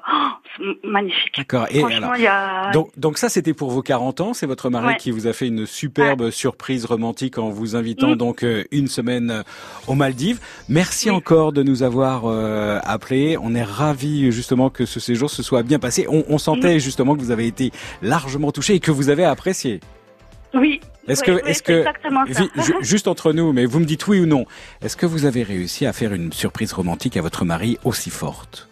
oh, 0.61 0.63
magnifique. 0.83 1.37
D'accord. 1.37 1.67
Et 1.71 1.83
alors, 1.83 2.15
il 2.15 2.23
y 2.23 2.27
a 2.27 2.71
donc, 2.71 2.89
donc 2.97 3.17
ça, 3.17 3.29
c'était 3.29 3.53
pour 3.53 3.69
vos 3.71 3.81
40 3.81 4.21
ans. 4.21 4.33
C'est 4.33 4.47
votre 4.47 4.69
mari 4.69 4.83
Ouais. 4.87 4.97
qui 4.97 5.11
vous 5.11 5.27
a 5.27 5.33
fait 5.33 5.47
une 5.47 5.65
superbe 5.65 6.29
surprise 6.29 6.85
romantique 6.85 7.37
en 7.37 7.49
vous 7.49 7.75
invitant 7.75 8.09
Mm. 8.09 8.15
donc 8.15 8.43
euh, 8.43 8.63
une 8.71 8.87
semaine 8.87 9.43
aux 9.87 9.93
Maldives. 9.95 10.39
Merci 10.69 11.09
encore 11.11 11.53
de 11.53 11.63
nous 11.63 11.83
avoir 11.83 12.23
euh, 12.25 12.79
appelés. 12.83 13.37
On 13.41 13.55
est 13.55 13.63
ravis 13.63 14.31
justement 14.31 14.69
que 14.69 14.85
ce 14.85 14.99
séjour 14.99 15.29
se 15.29 15.41
soit 15.43 15.63
bien 15.63 15.79
passé. 15.79 16.05
On, 16.09 16.23
on 16.29 16.37
sentait 16.37 16.75
Mm. 16.75 16.79
justement 16.79 17.15
que 17.15 17.19
vous 17.21 17.31
avez 17.31 17.45
été 17.47 17.71
largement 18.01 18.51
touché 18.53 18.75
et 18.75 18.79
que 18.79 18.91
vous 18.91 19.09
avez 19.09 19.25
apprécié. 19.25 19.81
oui. 20.53 20.79
Est-ce 21.05 21.19
oui, 21.21 21.25
que, 21.25 21.31
oui, 21.43 21.49
est-ce 21.49 21.63
que, 21.63 21.83
juste 22.81 23.09
entre 23.09 23.33
nous, 23.33 23.51
mais 23.51 23.65
vous 23.65 23.79
me 23.79 23.85
dites 23.85 24.07
oui 24.07 24.21
ou 24.21 24.25
non, 24.25 24.45
est-ce 24.81 24.95
que 24.95 25.05
vous 25.05 25.25
avez 25.25 25.43
réussi 25.43 25.85
à 25.85 25.91
faire 25.91 26.13
une 26.13 26.31
surprise 26.31 26.71
romantique 26.71 27.17
à 27.17 27.21
votre 27.21 27.43
mari 27.43 27.77
aussi 27.83 28.09
forte? 28.09 28.69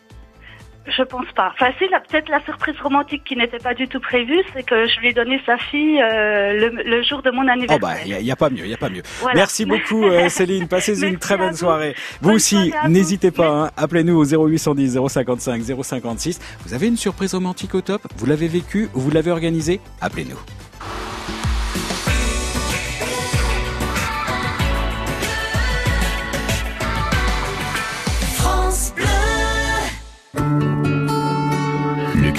Je 0.88 1.04
pense 1.04 1.28
pas. 1.36 1.52
Enfin, 1.54 1.72
si, 1.78 1.86
peut-être 1.88 2.30
la 2.30 2.40
surprise 2.44 2.76
romantique 2.82 3.24
qui 3.24 3.36
n'était 3.36 3.60
pas 3.60 3.74
du 3.76 3.88
tout 3.88 4.00
prévue, 4.00 4.40
c'est 4.54 4.64
que 4.64 4.88
je 4.88 5.00
lui 5.00 5.10
ai 5.10 5.14
donné 5.14 5.40
sa 5.46 5.58
fille 5.58 6.02
euh, 6.02 6.54
le, 6.54 6.70
le 6.84 7.04
jour 7.04 7.22
de 7.22 7.30
mon 7.30 7.44
Oh 7.46 7.50
anniversaire. 7.52 7.80
bah, 7.80 7.96
il 8.04 8.26
y, 8.26 8.32
a 8.32 8.36
pas 8.36 8.50
mieux, 8.50 8.66
il 8.66 8.72
y 8.72 8.74
a 8.74 8.78
pas 8.78 8.90
mieux. 8.90 9.04
Voilà. 9.20 9.36
Merci 9.36 9.66
beaucoup 9.66 10.04
euh, 10.06 10.28
Céline, 10.30 10.68
passez 10.68 11.00
une 11.04 11.18
très 11.20 11.38
bonne 11.38 11.52
vous. 11.52 11.58
soirée. 11.58 11.96
Vous 12.22 12.32
aussi, 12.32 12.74
n'hésitez 12.90 13.30
pas, 13.32 13.48
hein, 13.50 13.72
appelez-nous 13.78 14.16
au 14.18 14.48
0810 14.50 14.98
055 15.08 15.62
056. 15.84 16.40
Vous 16.66 16.74
avez 16.74 16.88
une 16.88 16.98
surprise 16.98 17.36
romantique 17.36 17.76
au 17.76 17.82
top? 17.82 18.02
Vous 18.18 18.26
l'avez 18.26 18.48
vécu 18.48 18.90
ou 18.96 19.00
vous 19.02 19.12
l'avez 19.12 19.30
organisée? 19.32 19.80
Appelez-nous. 20.02 20.40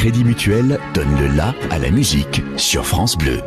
Crédit 0.03 0.25
Mutuel 0.25 0.81
donne 0.95 1.17
le 1.21 1.29
la 1.37 1.55
à 1.71 1.79
la 1.79 1.89
musique 1.93 2.43
sur 2.57 2.85
France 2.85 3.17
Bleu. 3.17 3.41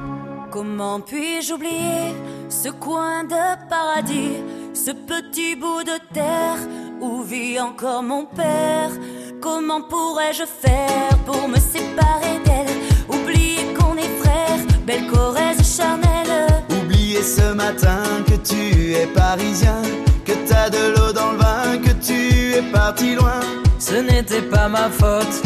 Comment 0.52 1.02
puis-je 1.02 1.52
oublier 1.52 2.16
ce 2.48 2.70
coin 2.70 3.26
de 3.26 3.68
paradis, 3.70 4.38
ce 4.74 4.92
petit 4.92 5.58
bout 5.58 5.84
de 5.84 6.00
terre 6.14 6.56
où 7.02 7.24
vit 7.24 7.60
encore 7.60 8.04
mon 8.04 8.24
père? 8.24 8.90
Comment 9.42 9.82
pourrais-je 9.82 10.44
faire 10.46 11.18
pour 11.26 11.50
me 11.50 11.58
séparer 11.58 12.40
d'elle? 12.46 12.78
Oublier 13.10 13.74
qu'on 13.78 13.98
est 13.98 14.18
frères, 14.24 14.66
belle 14.88 15.08
Corrèze 15.08 15.78
charnelle 15.78 16.64
Oublier 16.70 17.22
ce 17.22 17.54
matin 17.54 18.02
que 18.26 18.38
tu 18.38 18.94
es 18.94 19.08
parisien, 19.08 19.82
que 20.24 20.32
t'as 20.48 20.70
de 20.70 20.96
l'eau 20.96 21.12
dans 21.12 21.34
le 21.34 21.38
vin, 21.38 21.78
que 21.80 21.92
tu 22.02 22.54
es 22.54 22.62
parti 22.72 23.16
loin. 23.16 23.42
ce 23.78 23.96
n'était 23.96 24.44
pas 24.44 24.70
ma 24.70 24.90
faute. 24.90 25.25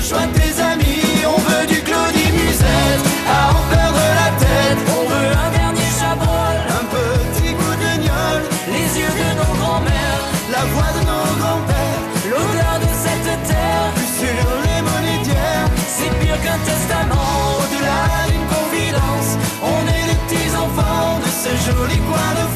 rejoindre 0.00 0.32
tes 0.32 0.56
amis. 0.62 1.04
On 1.26 1.38
veut 1.48 1.66
du 1.66 1.80
Claudie 1.82 2.32
Musette, 2.32 3.04
à 3.28 3.52
en 3.56 3.62
perdre 3.68 4.04
la 4.20 4.30
tête. 4.44 4.80
On 4.96 5.04
veut 5.12 5.30
un 5.44 5.50
dernier 5.60 5.90
chabrol, 5.98 6.56
un 6.80 6.84
petit 6.96 7.52
coup 7.60 7.76
de 7.84 7.92
gnôle. 8.04 8.44
Les 8.74 8.88
yeux 8.98 9.14
de 9.20 9.28
nos 9.40 9.52
grands-mères, 9.60 10.24
la 10.56 10.64
voix 10.72 10.90
de 10.96 11.02
nos 11.10 11.26
grands-pères. 11.40 12.02
L'odeur 12.30 12.76
de 12.84 12.90
cette 13.04 13.42
terre, 13.50 13.86
plus 13.94 14.12
sur 14.20 14.40
les 14.66 14.80
monnaies. 14.88 15.08
C'est 15.96 16.12
pire 16.18 16.40
qu'un 16.42 16.60
testament, 16.64 17.60
au-delà 17.60 18.02
d'une 18.28 18.46
confidence. 18.56 19.30
On 19.62 19.80
est 19.94 20.06
les 20.10 20.18
petits 20.24 20.52
enfants 20.56 21.20
de 21.24 21.30
ce 21.42 21.52
joli 21.66 21.98
coin 22.08 22.30
de 22.40 22.46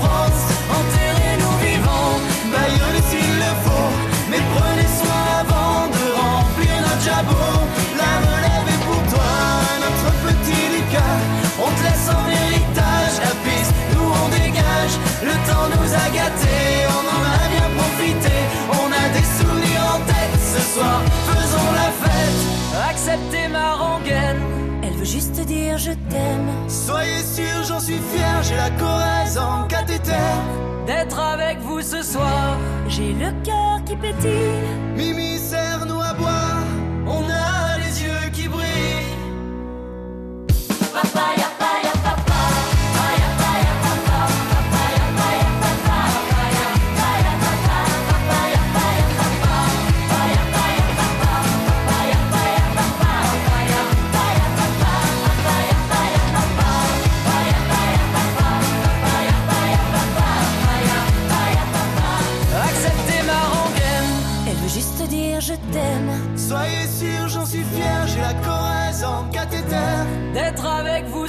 Juste 25.05 25.39
dire 25.47 25.77
je 25.77 25.91
t'aime. 26.09 26.49
Soyez 26.67 27.23
sûr, 27.23 27.63
j'en 27.69 27.79
suis 27.79 27.99
fier, 28.13 28.43
j'ai 28.43 28.57
la 28.57 28.71
Corrèze 28.71 29.39
en 29.39 29.67
cathéter. 29.69 30.13
D'être 30.87 31.19
avec 31.19 31.59
vous 31.61 31.83
ce 31.83 32.03
soir, 32.03 32.57
j'ai 32.89 33.13
le 33.13 33.31
cœur 33.45 33.85
qui 33.85 33.97
pétille. 33.97 34.65
Mimi, 34.97 35.39
serre-nous 35.39 36.01
à 36.01 36.15
boire, 36.15 36.65
on 37.07 37.23
a 37.23 37.79
les 37.79 38.03
yeux 38.03 38.31
qui 38.33 38.49
brillent. 38.49 39.15
Papaya, 40.93 41.44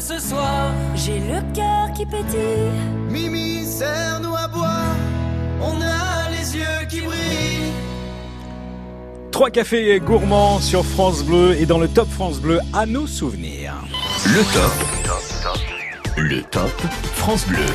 ce 0.05 0.19
soir, 0.19 0.71
j'ai 0.93 1.17
le 1.19 1.41
cœur 1.55 1.91
qui 1.95 2.05
pétille. 2.05 2.69
Mimi, 3.09 3.65
serre-nous 3.65 4.35
à 4.35 4.47
boire, 4.47 4.95
on 5.59 5.81
a 5.81 6.29
les 6.29 6.57
yeux 6.57 6.87
qui 6.87 7.01
brillent. 7.01 7.73
Trois 9.31 9.49
cafés 9.49 9.99
gourmands 9.99 10.59
sur 10.59 10.85
France 10.85 11.23
Bleu 11.23 11.55
et 11.59 11.65
dans 11.65 11.79
le 11.79 11.87
Top 11.87 12.07
France 12.07 12.39
Bleu 12.39 12.59
à 12.71 12.85
nos 12.85 13.07
souvenirs. 13.07 13.73
Le 14.25 14.43
top. 14.53 16.17
Le 16.17 16.41
top 16.43 16.69
France 17.15 17.47
Bleu. 17.47 17.65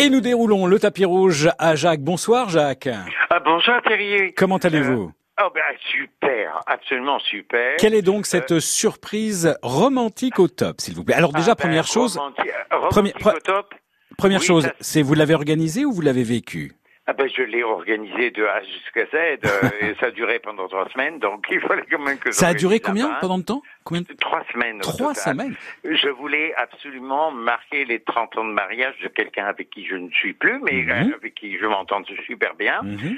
Et 0.00 0.10
nous 0.10 0.20
déroulons 0.20 0.66
le 0.66 0.80
tapis 0.80 1.04
rouge 1.04 1.48
à 1.58 1.76
Jacques. 1.76 2.02
Bonsoir 2.02 2.48
Jacques. 2.48 2.88
Ah, 3.30 3.38
bonsoir 3.38 3.80
Thierry. 3.82 4.34
Comment 4.34 4.58
allez-vous? 4.58 5.12
Oh 5.42 5.48
ben 5.54 5.62
super, 5.90 6.60
absolument 6.66 7.18
super. 7.18 7.76
Quelle 7.76 7.94
est 7.94 8.00
donc 8.02 8.24
cette 8.26 8.58
surprise 8.58 9.54
romantique 9.62 10.38
au 10.38 10.48
top, 10.48 10.80
s'il 10.80 10.94
vous 10.94 11.04
plaît? 11.04 11.14
Alors 11.14 11.32
déjà, 11.32 11.52
Ah 11.52 11.54
ben, 11.54 11.62
première 11.64 11.86
chose, 11.86 12.16
romanti- 12.16 12.50
romantique 12.70 13.18
première, 13.18 13.36
au 13.36 13.40
top. 13.40 13.74
première 14.16 14.40
Oui, 14.40 14.46
chose, 14.46 14.70
c'est 14.80 15.02
vous 15.02 15.12
l'avez 15.14 15.34
organisé 15.34 15.84
ou 15.84 15.92
vous 15.92 16.00
l'avez 16.00 16.22
vécu? 16.24 16.72
Ah 17.08 17.12
ben 17.12 17.28
je 17.28 17.42
l'ai 17.42 17.62
organisé 17.62 18.32
de 18.32 18.44
A 18.44 18.60
jusqu'à 18.64 19.06
Z 19.06 19.14
euh, 19.14 19.70
et 19.80 19.94
ça 20.00 20.06
a 20.06 20.10
duré 20.10 20.40
pendant 20.40 20.66
trois 20.66 20.88
semaines, 20.88 21.20
donc 21.20 21.46
il 21.50 21.60
fallait 21.60 21.84
quand 21.88 22.00
même 22.00 22.18
que 22.18 22.32
Ça 22.32 22.48
a 22.48 22.54
duré 22.54 22.80
combien 22.80 23.14
pendant 23.20 23.38
de 23.38 23.44
temps? 23.44 23.62
Combien 23.84 24.02
de- 24.02 24.12
Trois 24.14 24.42
semaines. 24.52 24.80
Trois 24.80 25.14
semaines? 25.14 25.54
Je 25.84 26.08
voulais 26.08 26.52
absolument 26.56 27.30
marquer 27.30 27.84
les 27.84 28.00
30 28.00 28.36
ans 28.38 28.44
de 28.44 28.50
mariage 28.52 28.98
de 29.04 29.08
quelqu'un 29.08 29.44
avec 29.46 29.70
qui 29.70 29.86
je 29.86 29.94
ne 29.94 30.10
suis 30.10 30.32
plus, 30.32 30.58
mais 30.64 30.82
Mhm. 30.82 30.90
euh, 31.12 31.14
avec 31.14 31.36
qui 31.36 31.56
je 31.56 31.66
m'entends 31.66 32.02
super 32.26 32.54
bien. 32.56 32.82
Mhm. 32.82 33.16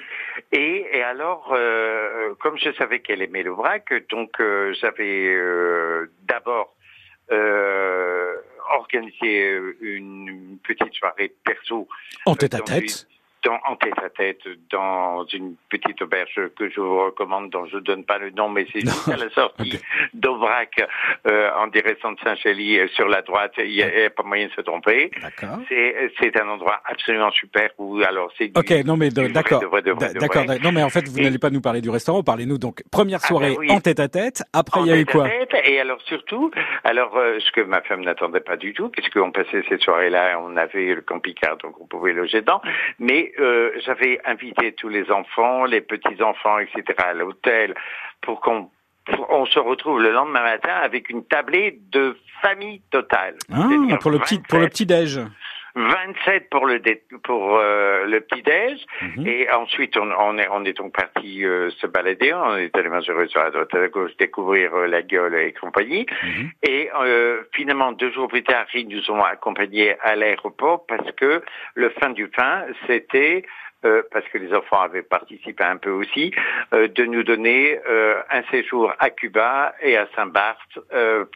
Et, 0.52 0.84
et 0.98 1.02
alors, 1.02 1.54
euh, 1.56 2.34
comme 2.40 2.58
je 2.58 2.70
savais 2.72 3.00
qu'elle 3.00 3.22
aimait 3.22 3.42
le 3.42 3.52
vrac, 3.52 3.90
donc 4.10 4.38
euh, 4.40 4.74
j'avais 4.82 5.28
euh, 5.34 6.10
d'abord 6.24 6.74
euh, 7.32 8.34
organisé 8.70 9.58
une 9.80 10.58
petite 10.62 10.92
soirée 10.94 11.32
perso. 11.44 11.88
En 12.26 12.34
tête 12.34 12.54
à 12.54 12.60
tête 12.60 12.84
une- 12.84 13.17
dans- 13.44 13.58
en 13.66 13.76
tête 13.76 13.98
à 14.04 14.08
tête 14.10 14.40
dans 14.70 15.24
une 15.32 15.54
petite 15.68 16.00
auberge 16.02 16.40
que 16.56 16.68
je 16.70 16.80
vous 16.80 17.04
recommande, 17.04 17.50
dont 17.50 17.66
je 17.66 17.76
ne 17.76 17.80
donne 17.80 18.04
pas 18.04 18.18
le 18.18 18.30
nom, 18.30 18.48
mais 18.48 18.66
c'est 18.72 18.80
juste 18.80 19.08
à 19.08 19.16
la 19.16 19.30
sortie 19.30 19.78
d'Aubrac, 20.14 20.80
euh, 21.26 21.50
en 21.56 21.66
direction 21.68 22.12
de 22.12 22.18
Saint-Chély, 22.20 22.78
euh, 22.78 22.88
sur 22.88 23.08
la 23.08 23.22
droite. 23.22 23.52
Il 23.58 23.70
n'y 23.70 23.82
a, 23.82 24.10
pas 24.10 24.22
moyen 24.22 24.46
de 24.46 24.52
se 24.52 24.60
tromper. 24.60 25.10
C'est 25.68 26.12
c'est 26.20 26.40
un 26.40 26.48
endroit 26.48 26.80
absolument 26.84 27.30
super 27.32 27.70
où 27.78 28.00
alors 28.02 28.30
c'est 28.38 28.48
du- 28.48 28.58
Ok, 28.58 28.70
non 28.84 28.96
mais 28.96 29.10
d'accord, 29.10 29.62
d'accord. 30.20 30.44
Non 30.62 30.72
mais 30.72 30.82
en 30.82 30.88
fait, 30.90 31.06
vous 31.08 31.20
n'allez 31.20 31.38
pas 31.38 31.50
nous 31.50 31.60
parler 31.60 31.80
du 31.80 31.90
restaurant. 31.90 32.22
Parlez-nous 32.22 32.58
donc 32.58 32.82
première 32.90 33.20
Ah, 33.22 33.26
soirée 33.28 33.50
ben 33.50 33.56
oui. 33.60 33.70
en 33.70 33.80
tête 33.80 34.00
à 34.00 34.08
tête. 34.08 34.42
Après, 34.52 34.80
il 34.80 34.86
y 34.86 34.92
a 34.92 34.98
eu 34.98 35.04
quoi? 35.06 35.28
Et 35.64 35.80
alors 35.80 36.00
surtout, 36.02 36.50
alors 36.84 37.16
euh, 37.16 37.38
ce 37.40 37.50
que 37.52 37.60
ma 37.60 37.82
femme 37.82 38.02
n'attendait 38.02 38.40
pas 38.40 38.56
du 38.56 38.72
tout, 38.72 38.88
puisqu'on 38.88 39.30
passait 39.30 39.62
cette 39.68 39.82
soirée-là, 39.82 40.40
on 40.40 40.56
avait 40.56 40.94
le 40.94 41.02
camping-car, 41.02 41.56
donc 41.58 41.80
on 41.80 41.86
pouvait 41.86 42.12
loger 42.12 42.40
dedans. 42.40 42.60
Mais 42.98 43.27
euh, 43.38 43.72
j'avais 43.84 44.20
invité 44.24 44.72
tous 44.72 44.88
les 44.88 45.10
enfants, 45.10 45.64
les 45.64 45.80
petits 45.80 46.22
enfants, 46.22 46.58
etc. 46.58 46.84
à 46.98 47.14
l'hôtel 47.14 47.74
pour 48.20 48.40
qu'on 48.40 48.70
on 49.30 49.46
se 49.46 49.58
retrouve 49.58 50.00
le 50.00 50.12
lendemain 50.12 50.42
matin 50.42 50.74
avec 50.82 51.08
une 51.08 51.24
tablée 51.24 51.80
de 51.90 52.16
famille 52.42 52.82
totale. 52.90 53.36
Ah, 53.50 53.66
pour 54.00 54.10
le 54.10 54.18
petit 54.18 54.38
pour 54.38 54.58
le 54.58 54.64
27 54.64 54.70
petit 54.70 54.86
déj. 54.86 55.20
27 55.78 56.50
pour 56.50 56.66
le 56.66 56.80
dé- 56.80 57.02
pour 57.22 57.56
euh, 57.58 58.04
le 58.06 58.20
petit 58.20 58.42
déj 58.42 58.78
Mhm. 59.02 59.26
et 59.26 59.50
ensuite 59.52 59.96
on, 59.96 60.10
on 60.10 60.36
est 60.38 60.48
on 60.50 60.64
est 60.64 60.72
donc 60.76 60.92
parti 60.92 61.44
euh, 61.44 61.70
se 61.70 61.86
balader 61.86 62.32
on 62.34 62.56
est 62.56 62.76
allé 62.76 62.88
manger 62.88 63.12
sur 63.28 63.40
la 63.42 63.50
droite 63.50 63.72
à 63.74 63.78
la 63.78 63.88
gauche 63.88 64.16
découvrir 64.18 64.74
euh, 64.74 64.86
la 64.86 65.02
gueule 65.02 65.34
et 65.36 65.52
compagnie 65.52 66.06
Mhm. 66.22 66.50
et 66.64 66.90
euh, 67.00 67.42
finalement 67.52 67.92
deux 67.92 68.10
jours 68.10 68.28
plus 68.28 68.42
tard 68.42 68.66
ils 68.74 68.88
nous 68.88 69.10
ont 69.10 69.22
accompagnés 69.22 69.96
à 70.02 70.16
l'aéroport 70.16 70.84
parce 70.86 71.10
que 71.12 71.42
le 71.74 71.88
fin 72.00 72.10
du 72.10 72.26
fin 72.34 72.64
c'était 72.86 73.44
euh, 73.84 74.02
parce 74.12 74.26
que 74.32 74.38
les 74.38 74.52
enfants 74.52 74.80
avaient 74.80 75.02
participé 75.02 75.62
un 75.62 75.76
peu 75.76 75.90
aussi, 75.90 76.32
euh, 76.74 76.88
de 76.88 77.04
nous 77.04 77.22
donner 77.22 77.78
euh, 77.88 78.16
un 78.28 78.42
séjour 78.50 78.92
à 78.98 79.10
Cuba 79.10 79.72
et 79.80 79.96
à 79.96 80.08
Saint-Barth 80.16 80.58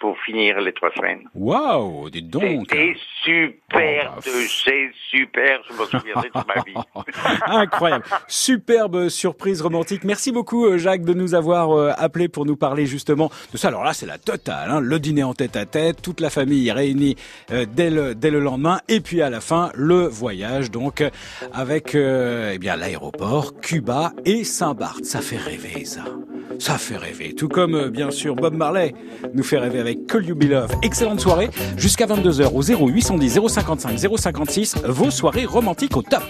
pour 0.01 0.18
finir 0.22 0.61
les 0.61 0.72
trois 0.72 0.90
semaines. 0.90 1.28
Waouh, 1.36 2.11
dites 2.11 2.28
donc. 2.28 2.66
C'était 2.68 2.97
super 3.22 4.16
de 4.16 4.47
chez 4.49 4.90
super, 5.09 5.61
je 5.70 5.76
m'en 5.76 5.84
souviendrai 5.84 6.30
toute 6.30 6.49
ma 6.49 6.62
vie. 6.64 6.74
Incroyable. 7.47 8.05
Superbe 8.26 9.09
surprise 9.09 9.62
romantique. 9.62 10.03
Merci 10.03 10.32
beaucoup 10.32 10.76
Jacques 10.78 11.05
de 11.05 11.14
nous 11.14 11.36
avoir 11.36 11.97
appelé 12.01 12.26
pour 12.26 12.45
nous 12.45 12.57
parler 12.57 12.86
justement 12.86 13.30
de 13.53 13.57
ça. 13.57 13.68
Alors 13.68 13.84
là, 13.84 13.93
c'est 13.93 14.07
la 14.07 14.18
totale. 14.18 14.68
Hein. 14.68 14.80
Le 14.80 14.99
dîner 14.99 15.22
en 15.22 15.34
tête 15.34 15.55
à 15.55 15.64
tête, 15.64 16.03
toute 16.03 16.18
la 16.18 16.30
famille 16.30 16.72
réunie 16.72 17.16
dès, 17.49 17.90
le, 17.90 18.16
dès 18.16 18.32
le 18.32 18.40
lendemain. 18.40 18.80
Et 18.88 19.01
puis 19.01 19.22
à 19.22 19.30
la 19.30 19.40
fin, 19.40 19.70
le 19.74 20.09
voyage 20.09 20.72
donc 20.72 21.05
avec 21.53 21.95
euh, 22.33 22.53
eh 22.55 22.59
bien 22.59 22.76
l'aéroport, 22.76 23.61
Cuba 23.61 24.12
et 24.24 24.45
Saint-Barth. 24.45 25.05
Ça 25.05 25.20
fait 25.20 25.37
rêver 25.37 25.85
ça. 25.85 26.05
Ça 26.59 26.78
fait 26.78 26.97
rêver. 26.97 27.35
Tout 27.35 27.49
comme 27.49 27.74
euh, 27.74 27.91
bien 27.91 28.11
sûr 28.11 28.35
Bob 28.35 28.55
Marley 28.55 28.95
nous 29.35 29.43
fait 29.43 29.59
rêver 29.59 29.80
avec 29.80 30.07
Call 30.07 30.26
You. 30.26 30.37
Excellente 30.83 31.20
soirée 31.20 31.51
jusqu'à 31.76 32.07
22h 32.07 32.53
au 32.53 32.62
0810 32.62 33.41
055 33.49 33.99
056. 34.16 34.76
Vos 34.85 35.11
soirées 35.11 35.45
romantiques 35.45 35.97
au 35.97 36.03
top. 36.03 36.22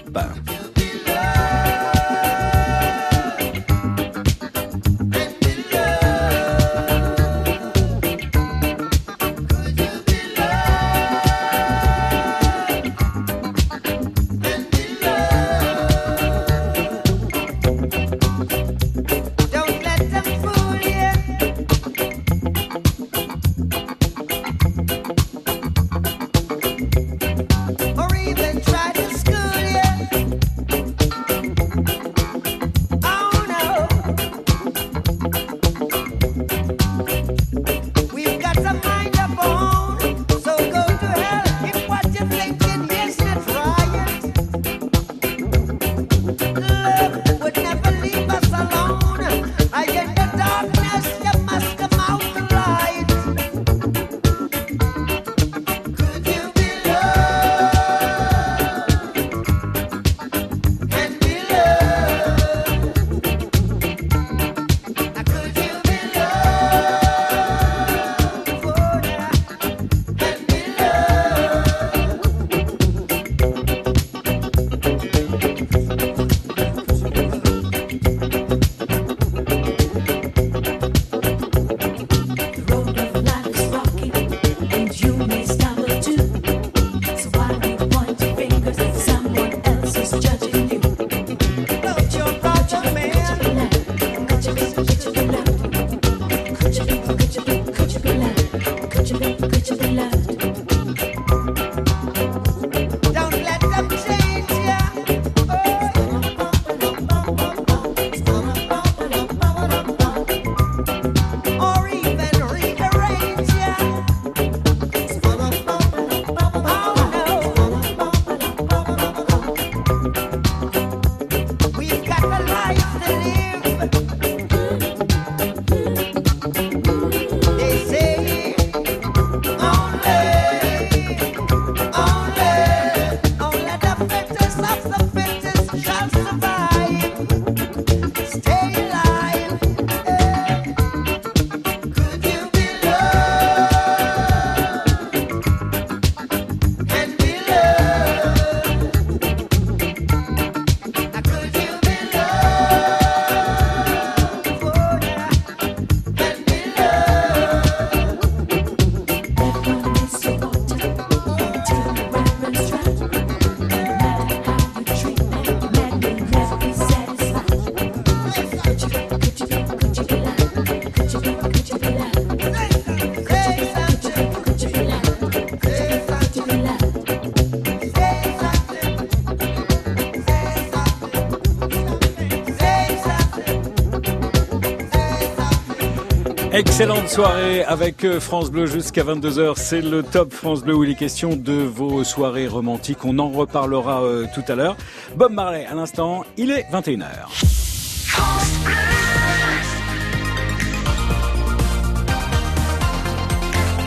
Excellente 186.73 187.11
soirée 187.11 187.63
avec 187.65 188.03
euh, 188.03 188.19
France 188.19 188.51
Bleu 188.51 188.65
jusqu'à 188.65 189.05
22h. 189.05 189.57
C'est 189.57 189.83
le 189.83 190.03
top 190.03 190.33
France 190.33 190.63
Bleu 190.63 190.75
où 190.75 190.85
il 190.85 190.91
est 190.91 190.95
question 190.95 191.37
de 191.37 191.53
vos 191.53 192.03
soirées 192.03 192.49
romantiques. 192.49 193.05
On 193.05 193.19
en 193.19 193.29
reparlera 193.29 194.03
euh, 194.03 194.27
tout 194.35 194.41
à 194.49 194.55
l'heure. 194.55 194.75
Bob 195.15 195.33
Marley 195.33 195.67
à 195.67 195.75
l'instant, 195.75 196.25
il 196.39 196.51
est 196.51 196.65
21h. 196.73 197.29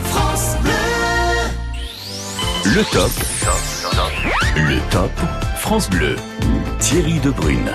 France 0.04 0.56
Bleu. 0.62 0.72
Le 2.66 2.84
top. 2.92 3.10
Le 4.54 4.90
top 4.92 5.10
France 5.56 5.90
Bleu. 5.90 6.14
Thierry 6.78 7.18
Debrune. 7.18 7.72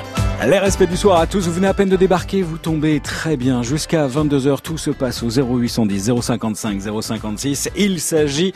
Les 0.47 0.57
respects 0.57 0.89
du 0.89 0.97
soir 0.97 1.19
à 1.19 1.27
tous, 1.27 1.45
vous 1.45 1.53
venez 1.53 1.67
à 1.67 1.73
peine 1.75 1.89
de 1.89 1.95
débarquer, 1.95 2.41
vous 2.41 2.57
tombez 2.57 2.99
très 2.99 3.37
bien. 3.37 3.61
Jusqu'à 3.61 4.07
22h, 4.07 4.61
tout 4.61 4.79
se 4.79 4.89
passe 4.89 5.21
au 5.21 5.29
0810 5.29 6.13
055 6.19 6.81
056. 7.01 7.69
Il 7.77 7.99
s'agit 8.01 8.51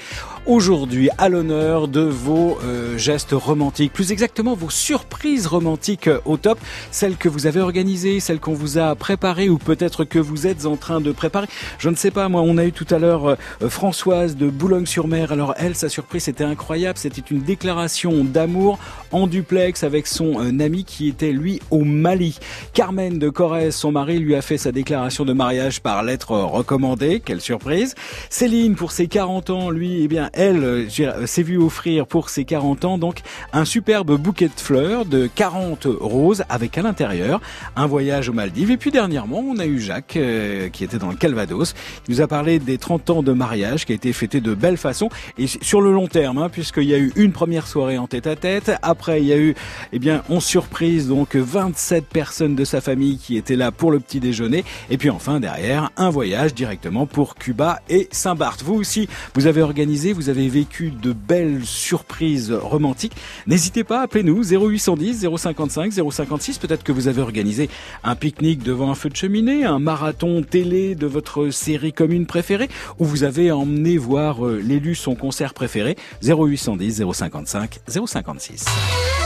aujourd'hui 0.47 1.09
à 1.19 1.29
l'honneur 1.29 1.87
de 1.87 2.01
vos 2.01 2.57
euh, 2.63 2.97
gestes 2.97 3.33
romantiques, 3.33 3.93
plus 3.93 4.11
exactement 4.11 4.55
vos 4.55 4.71
surprises 4.71 5.14
romantiques 5.45 6.07
euh, 6.07 6.19
au 6.25 6.37
top, 6.37 6.59
celles 6.91 7.17
que 7.17 7.27
vous 7.27 7.47
avez 7.47 7.59
organisées, 7.59 8.19
celles 8.19 8.39
qu'on 8.39 8.53
vous 8.53 8.77
a 8.77 8.95
préparées 8.95 9.49
ou 9.49 9.57
peut-être 9.57 10.03
que 10.03 10.19
vous 10.19 10.47
êtes 10.47 10.65
en 10.65 10.75
train 10.75 11.01
de 11.01 11.11
préparer. 11.11 11.47
Je 11.79 11.89
ne 11.89 11.95
sais 11.95 12.11
pas, 12.11 12.29
moi, 12.29 12.41
on 12.41 12.57
a 12.57 12.65
eu 12.65 12.71
tout 12.71 12.87
à 12.91 12.99
l'heure 12.99 13.29
euh, 13.29 13.69
Françoise 13.69 14.35
de 14.35 14.49
Boulogne-sur-Mer. 14.49 15.31
Alors 15.31 15.55
elle, 15.57 15.75
sa 15.75 15.89
surprise, 15.89 16.23
c'était 16.23 16.43
incroyable. 16.43 16.97
C'était 16.97 17.23
une 17.29 17.41
déclaration 17.41 18.23
d'amour 18.23 18.77
en 19.11 19.27
duplex 19.27 19.83
avec 19.83 20.07
son 20.07 20.39
euh, 20.39 20.59
ami 20.59 20.83
qui 20.83 21.07
était 21.09 21.31
lui 21.31 21.61
au 21.71 21.83
Mali. 21.83 22.37
Carmen 22.73 23.17
de 23.17 23.29
Corrèze, 23.29 23.75
son 23.75 23.91
mari, 23.91 24.19
lui 24.19 24.35
a 24.35 24.41
fait 24.41 24.57
sa 24.57 24.71
déclaration 24.71 25.25
de 25.25 25.33
mariage 25.33 25.81
par 25.81 26.03
lettre 26.03 26.31
recommandée. 26.31 27.21
Quelle 27.23 27.41
surprise. 27.41 27.95
Céline, 28.29 28.75
pour 28.75 28.91
ses 28.91 29.07
40 29.07 29.49
ans, 29.49 29.69
lui, 29.69 30.03
eh 30.03 30.07
bien, 30.07 30.29
elle, 30.33 30.63
euh, 30.63 30.87
euh, 30.99 31.25
s'est 31.25 31.43
vue 31.43 31.57
offrir 31.57 32.07
pour 32.07 32.29
ses 32.29 32.45
40 32.45 32.85
ans 32.85 32.97
donc 32.97 33.21
un 33.53 33.65
superbe 33.65 34.17
bouquet 34.17 34.47
de 34.47 34.59
fleurs 34.59 35.05
40 35.33 35.87
roses 35.99 36.43
avec 36.49 36.77
à 36.77 36.81
l'intérieur 36.81 37.41
un 37.75 37.85
voyage 37.85 38.29
aux 38.29 38.33
Maldives. 38.33 38.71
Et 38.71 38.77
puis 38.77 38.91
dernièrement, 38.91 39.39
on 39.39 39.57
a 39.59 39.65
eu 39.65 39.79
Jacques 39.79 40.17
euh, 40.17 40.69
qui 40.69 40.83
était 40.83 40.97
dans 40.97 41.09
le 41.09 41.15
Calvados. 41.15 41.73
Il 42.07 42.15
nous 42.15 42.21
a 42.21 42.27
parlé 42.27 42.59
des 42.59 42.77
30 42.77 43.09
ans 43.09 43.23
de 43.23 43.31
mariage 43.31 43.85
qui 43.85 43.91
a 43.91 43.95
été 43.95 44.13
fêté 44.13 44.41
de 44.41 44.53
belle 44.53 44.77
façon 44.77 45.09
et 45.37 45.47
sur 45.47 45.81
le 45.81 45.91
long 45.91 46.07
terme, 46.07 46.37
hein, 46.37 46.49
puisqu'il 46.49 46.85
y 46.85 46.93
a 46.93 46.97
eu 46.97 47.11
une 47.15 47.31
première 47.31 47.67
soirée 47.67 47.97
en 47.97 48.07
tête 48.07 48.27
à 48.27 48.35
tête. 48.35 48.71
Après, 48.81 49.21
il 49.21 49.27
y 49.27 49.33
a 49.33 49.37
eu, 49.37 49.55
eh 49.91 49.99
bien, 49.99 50.23
11 50.29 50.43
surprises, 50.43 51.07
donc 51.07 51.35
27 51.35 52.05
personnes 52.05 52.55
de 52.55 52.65
sa 52.65 52.81
famille 52.81 53.17
qui 53.17 53.37
étaient 53.37 53.55
là 53.55 53.71
pour 53.71 53.91
le 53.91 53.99
petit 53.99 54.19
déjeuner. 54.19 54.63
Et 54.89 54.97
puis 54.97 55.09
enfin, 55.09 55.39
derrière, 55.39 55.91
un 55.97 56.09
voyage 56.09 56.53
directement 56.53 57.05
pour 57.05 57.35
Cuba 57.35 57.81
et 57.89 58.07
Saint-Barth. 58.11 58.63
Vous 58.63 58.75
aussi, 58.75 59.07
vous 59.33 59.47
avez 59.47 59.61
organisé, 59.61 60.13
vous 60.13 60.29
avez 60.29 60.47
vécu 60.47 60.91
de 60.91 61.13
belles 61.13 61.65
surprises 61.65 62.51
romantiques. 62.51 63.15
N'hésitez 63.47 63.83
pas, 63.83 64.01
appelez-nous 64.01 64.43
0810 64.43 65.04
055 65.13 65.93
056. 66.11 66.57
Peut-être 66.57 66.83
que 66.83 66.91
vous 66.91 67.07
avez 67.07 67.21
organisé 67.21 67.69
un 68.03 68.15
pique-nique 68.15 68.63
devant 68.63 68.91
un 68.91 68.95
feu 68.95 69.09
de 69.09 69.15
cheminée, 69.15 69.65
un 69.65 69.79
marathon 69.79 70.41
télé 70.43 70.95
de 70.95 71.07
votre 71.07 71.49
série 71.49 71.93
commune 71.93 72.25
préférée, 72.25 72.69
ou 72.99 73.05
vous 73.05 73.23
avez 73.23 73.51
emmené 73.51 73.97
voir 73.97 74.45
euh, 74.45 74.61
l'élu 74.63 74.95
son 74.95 75.15
concert 75.15 75.53
préféré. 75.53 75.95
0810 76.23 77.03
055 77.13 77.79
056. 77.87 79.24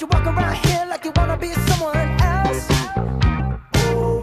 You 0.00 0.06
walk 0.06 0.24
around 0.24 0.54
here 0.66 0.86
like 0.88 1.04
you 1.04 1.12
wanna 1.16 1.36
be 1.36 1.52
someone 1.52 2.08
else. 2.22 2.68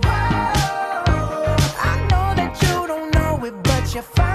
Wow. 0.08 1.56
I 1.80 1.94
know 2.10 2.34
that 2.40 2.58
you 2.64 2.88
don't 2.88 3.14
know 3.14 3.46
it, 3.46 3.54
but 3.64 3.94
you're 3.94 4.02
fine, 4.02 4.27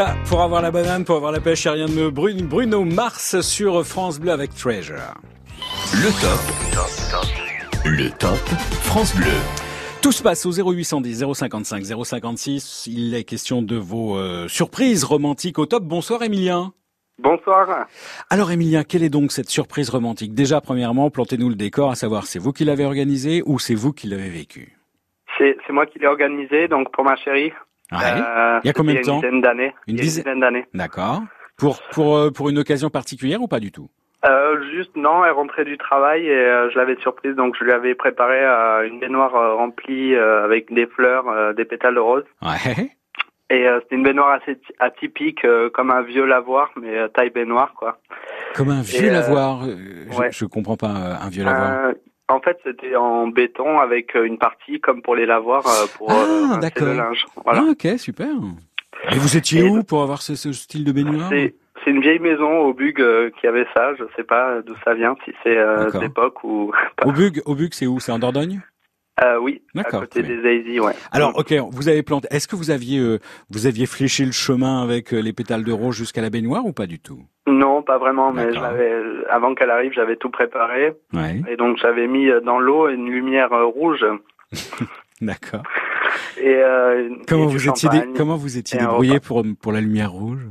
Ça, 0.00 0.14
pour 0.30 0.40
avoir 0.40 0.62
la 0.62 0.70
banane, 0.70 1.04
pour 1.04 1.16
avoir 1.16 1.30
la 1.30 1.40
pêche, 1.40 1.66
rien 1.66 1.84
de 1.84 1.92
mieux. 1.92 2.10
Bruno, 2.10 2.46
Bruno 2.46 2.84
Mars 2.84 3.38
sur 3.42 3.84
France 3.84 4.18
Bleu 4.18 4.32
avec 4.32 4.54
Treasure. 4.54 5.12
Le 5.92 6.08
top. 6.22 6.40
Le 7.84 8.08
top 8.18 8.38
France 8.82 9.14
Bleu. 9.14 9.26
Tout 10.00 10.12
se 10.12 10.22
passe 10.22 10.46
au 10.46 10.52
0810 10.52 11.26
055 11.34 11.84
056. 11.84 12.86
Il 12.86 13.14
est 13.14 13.24
question 13.24 13.60
de 13.60 13.76
vos 13.76 14.16
euh, 14.16 14.48
surprises 14.48 15.04
romantiques 15.04 15.58
au 15.58 15.66
top. 15.66 15.84
Bonsoir 15.84 16.22
Emilien. 16.22 16.72
Bonsoir. 17.18 17.86
Alors 18.30 18.50
Emilien, 18.52 18.84
quelle 18.84 19.02
est 19.02 19.10
donc 19.10 19.32
cette 19.32 19.50
surprise 19.50 19.90
romantique? 19.90 20.32
Déjà, 20.32 20.62
premièrement, 20.62 21.10
plantez-nous 21.10 21.50
le 21.50 21.56
décor, 21.56 21.90
à 21.90 21.94
savoir 21.94 22.24
c'est 22.24 22.38
vous 22.38 22.54
qui 22.54 22.64
l'avez 22.64 22.86
organisé 22.86 23.42
ou 23.44 23.58
c'est 23.58 23.74
vous 23.74 23.92
qui 23.92 24.06
l'avez 24.06 24.30
vécu 24.30 24.78
C'est 25.36 25.58
c'est 25.66 25.74
moi 25.74 25.84
qui 25.84 25.98
l'ai 25.98 26.06
organisé, 26.06 26.68
donc 26.68 26.90
pour 26.90 27.04
ma 27.04 27.16
chérie. 27.16 27.52
Ouais. 27.92 27.98
Euh, 28.20 28.60
Il 28.62 28.66
y 28.66 28.70
a 28.70 28.72
combien 28.72 28.94
de 28.94 29.00
temps 29.00 29.16
Une 29.16 29.20
dizaine 29.20 29.40
d'années. 29.40 29.74
Une 29.88 29.96
dizaine- 29.96 30.40
d'années. 30.40 30.66
D'accord. 30.74 31.22
Pour, 31.56 31.80
pour, 31.92 32.16
euh, 32.16 32.30
pour 32.30 32.48
une 32.48 32.58
occasion 32.58 32.88
particulière 32.90 33.42
ou 33.42 33.48
pas 33.48 33.60
du 33.60 33.70
tout 33.72 33.90
Euh, 34.24 34.62
juste, 34.72 34.94
non, 34.96 35.24
elle 35.24 35.32
rentrait 35.32 35.64
du 35.64 35.76
travail 35.78 36.26
et 36.26 36.30
euh, 36.30 36.70
je 36.70 36.78
l'avais 36.78 36.96
surprise, 37.00 37.34
donc 37.34 37.54
je 37.58 37.64
lui 37.64 37.72
avais 37.72 37.94
préparé 37.94 38.38
euh, 38.42 38.86
une 38.86 38.98
baignoire 39.00 39.32
remplie 39.56 40.14
avec 40.16 40.72
des 40.72 40.86
fleurs, 40.86 41.54
des 41.54 41.64
pétales 41.64 41.94
de 41.94 42.00
rose. 42.00 42.24
Ouais. 42.42 42.90
Et 43.52 43.66
c'était 43.82 43.96
une 43.96 44.04
baignoire 44.04 44.40
assez 44.40 44.54
ty- 44.56 44.72
atypique, 44.78 45.44
comme 45.74 45.90
un 45.90 46.02
vieux 46.02 46.24
lavoir, 46.24 46.70
mais 46.80 47.08
taille 47.08 47.30
baignoire, 47.30 47.74
quoi. 47.74 47.98
Comme 48.54 48.70
un 48.70 48.82
vieux 48.82 49.06
Et, 49.08 49.10
lavoir. 49.10 49.64
je, 49.64 50.16
ouais. 50.16 50.28
je 50.30 50.44
comprends 50.44 50.76
pas 50.76 50.86
un 51.20 51.28
vieux 51.28 51.42
lavoir. 51.44 51.90
Euh, 52.30 52.34
en 52.34 52.40
fait, 52.40 52.58
c'était 52.64 52.96
en 52.96 53.26
béton 53.28 53.78
avec 53.80 54.16
euh, 54.16 54.24
une 54.24 54.38
partie 54.38 54.80
comme 54.80 55.02
pour 55.02 55.14
les 55.16 55.26
lavoirs 55.26 55.66
euh, 55.66 55.86
pour 55.96 56.10
euh, 56.10 56.14
Ah, 56.16 56.46
rincer 56.54 56.60
d'accord. 56.60 56.88
le 56.88 56.94
linge. 56.94 57.26
Voilà. 57.44 57.64
Ah, 57.66 57.70
ok, 57.70 57.98
super. 57.98 58.28
Et 59.12 59.16
vous 59.18 59.36
étiez 59.36 59.62
où 59.62 59.82
pour 59.82 60.02
avoir 60.02 60.22
ce, 60.22 60.34
ce 60.34 60.52
style 60.52 60.84
de 60.84 60.92
baignoire 60.92 61.28
C'est 61.30 61.54
une 61.90 62.00
vieille 62.00 62.18
maison 62.18 62.58
au 62.60 62.74
Bug 62.74 63.00
euh, 63.00 63.30
qui 63.40 63.46
avait 63.46 63.66
ça. 63.74 63.94
Je 63.94 64.04
sais 64.16 64.24
pas 64.24 64.60
d'où 64.62 64.74
ça 64.84 64.94
vient, 64.94 65.16
si 65.24 65.32
c'est 65.42 65.56
euh, 65.56 65.90
d'époque 65.98 66.44
ou. 66.44 66.72
Au 67.04 67.12
Bug, 67.12 67.40
au 67.46 67.54
Bug, 67.54 67.70
c'est 67.72 67.86
où? 67.86 67.98
C'est 68.00 68.12
en 68.12 68.18
Dordogne? 68.18 68.60
Euh, 69.22 69.38
oui, 69.38 69.62
à 69.76 69.84
côté 69.84 70.22
des 70.22 70.40
Daisy, 70.40 70.80
ouais. 70.80 70.94
Alors, 71.12 71.36
ok, 71.38 71.52
vous 71.72 71.88
avez 71.88 72.02
planté. 72.02 72.26
Est-ce 72.30 72.48
que 72.48 72.56
vous 72.56 72.70
aviez, 72.70 72.98
euh, 72.98 73.18
vous 73.50 73.66
aviez 73.66 73.84
fléché 73.86 74.24
le 74.24 74.32
chemin 74.32 74.82
avec 74.82 75.12
euh, 75.12 75.20
les 75.20 75.34
pétales 75.34 75.62
de 75.64 75.72
rose 75.72 75.94
jusqu'à 75.94 76.22
la 76.22 76.30
baignoire 76.30 76.64
ou 76.64 76.72
pas 76.72 76.86
du 76.86 76.98
tout? 77.00 77.20
Non, 77.46 77.82
pas 77.82 77.98
vraiment, 77.98 78.32
mais 78.32 78.44
je 78.44 78.54
D'accord. 78.54 78.62
l'avais 78.62 78.92
avant 79.28 79.54
qu'elle 79.54 79.70
arrive, 79.70 79.92
j'avais 79.92 80.16
tout 80.16 80.30
préparé 80.30 80.92
Ouais. 81.12 81.42
et 81.50 81.56
donc 81.56 81.76
j'avais 81.78 82.06
mis 82.06 82.28
dans 82.44 82.60
l'eau 82.60 82.88
une 82.88 83.10
lumière 83.10 83.50
rouge 83.50 84.06
D'accord. 85.20 85.62
Et, 86.40 86.62
Comment 87.28 87.44
et 87.44 87.52
vous 87.52 87.68
étiez, 87.68 87.88
dé- 87.90 88.04
comment 88.16 88.36
vous 88.36 88.56
étiez 88.56 88.78
débrouillé 88.78 89.20
pour, 89.20 89.44
pour 89.60 89.72
la 89.72 89.80
lumière 89.80 90.12
rouge? 90.12 90.46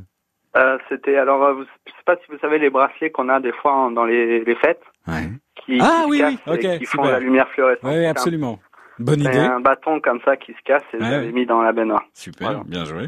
C'était 0.90 1.16
alors, 1.18 1.58
je 1.60 1.92
sais 1.92 2.04
pas 2.06 2.18
si 2.18 2.32
vous 2.32 2.38
savez 2.40 2.60
les 2.60 2.70
bracelets 2.70 3.10
qu'on 3.12 3.30
a 3.30 3.40
des 3.40 3.54
fois 3.54 3.90
dans 3.96 4.06
les, 4.06 4.44
les 4.44 4.56
fêtes. 4.56 4.82
Ouais. 5.10 5.30
Qui, 5.66 5.80
Ah 5.82 6.02
qui 6.06 6.10
oui, 6.12 6.18
se 6.20 6.24
oui, 6.26 6.38
cassent 6.38 6.62
et 6.64 6.68
ok, 6.74 6.80
qui 6.80 6.86
font 6.86 6.98
super. 7.04 7.12
la 7.12 7.20
lumière 7.20 7.50
fluorescente. 7.50 7.84
Oui, 7.92 8.06
absolument. 8.06 8.60
Bonne 9.00 9.22
idée. 9.22 9.38
un 9.38 9.62
bâton 9.62 10.02
comme 10.02 10.20
ça 10.26 10.36
qui 10.36 10.52
se 10.54 10.58
casse 10.66 10.84
et 10.94 10.98
Ouais, 10.98 11.06
je 11.06 11.10
l'avais 11.12 11.26
ouais. 11.28 11.32
mis 11.32 11.46
dans 11.46 11.62
la 11.62 11.72
baignoire. 11.72 12.04
Super, 12.14 12.66
bien 12.66 12.84
joué. 12.86 13.08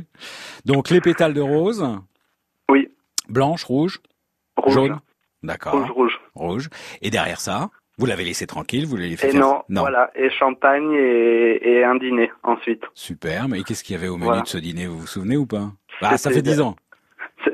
Donc 0.66 0.90
les 0.90 1.02
pétales 1.02 1.34
de 1.34 1.42
rose. 1.42 1.86
Oui. 2.70 2.90
Blanche, 3.28 3.64
rouge, 3.66 4.00
Rouge. 4.58 4.74
jaune. 4.74 5.00
D'accord. 5.44 5.74
Rouge, 5.74 5.92
rouge. 5.92 6.22
Rouge. 6.36 6.70
Et 7.02 7.10
derrière 7.10 7.42
ça, 7.42 7.70
vous 7.98 8.06
l'avez 8.06 8.24
laissé 8.24 8.48
tranquille, 8.48 8.86
vous 8.86 8.96
l'avez 8.96 9.18
fait 9.18 9.28
Et 9.30 9.32
faire- 9.32 9.42
non, 9.42 9.64
voilà, 9.82 10.12
et 10.16 10.30
champagne 10.30 10.92
et, 10.94 11.70
et 11.80 11.84
un 11.84 11.96
dîner 11.96 12.32
ensuite. 12.44 12.84
Super, 12.94 13.50
mais 13.50 13.64
qu'est-ce 13.64 13.84
qu'il 13.84 13.96
y 13.96 14.00
avait 14.00 14.08
au 14.08 14.16
menu 14.16 14.26
Voilà. 14.26 14.42
de 14.44 14.48
ce 14.48 14.58
dîner, 14.58 14.88
vous 14.88 15.00
vous 15.00 15.08
souvenez 15.08 15.36
ou 15.36 15.46
pas? 15.46 15.72
Ah, 16.02 16.18
ça 16.18 16.32
fait 16.32 16.42
10 16.42 16.62
ans. 16.62 16.76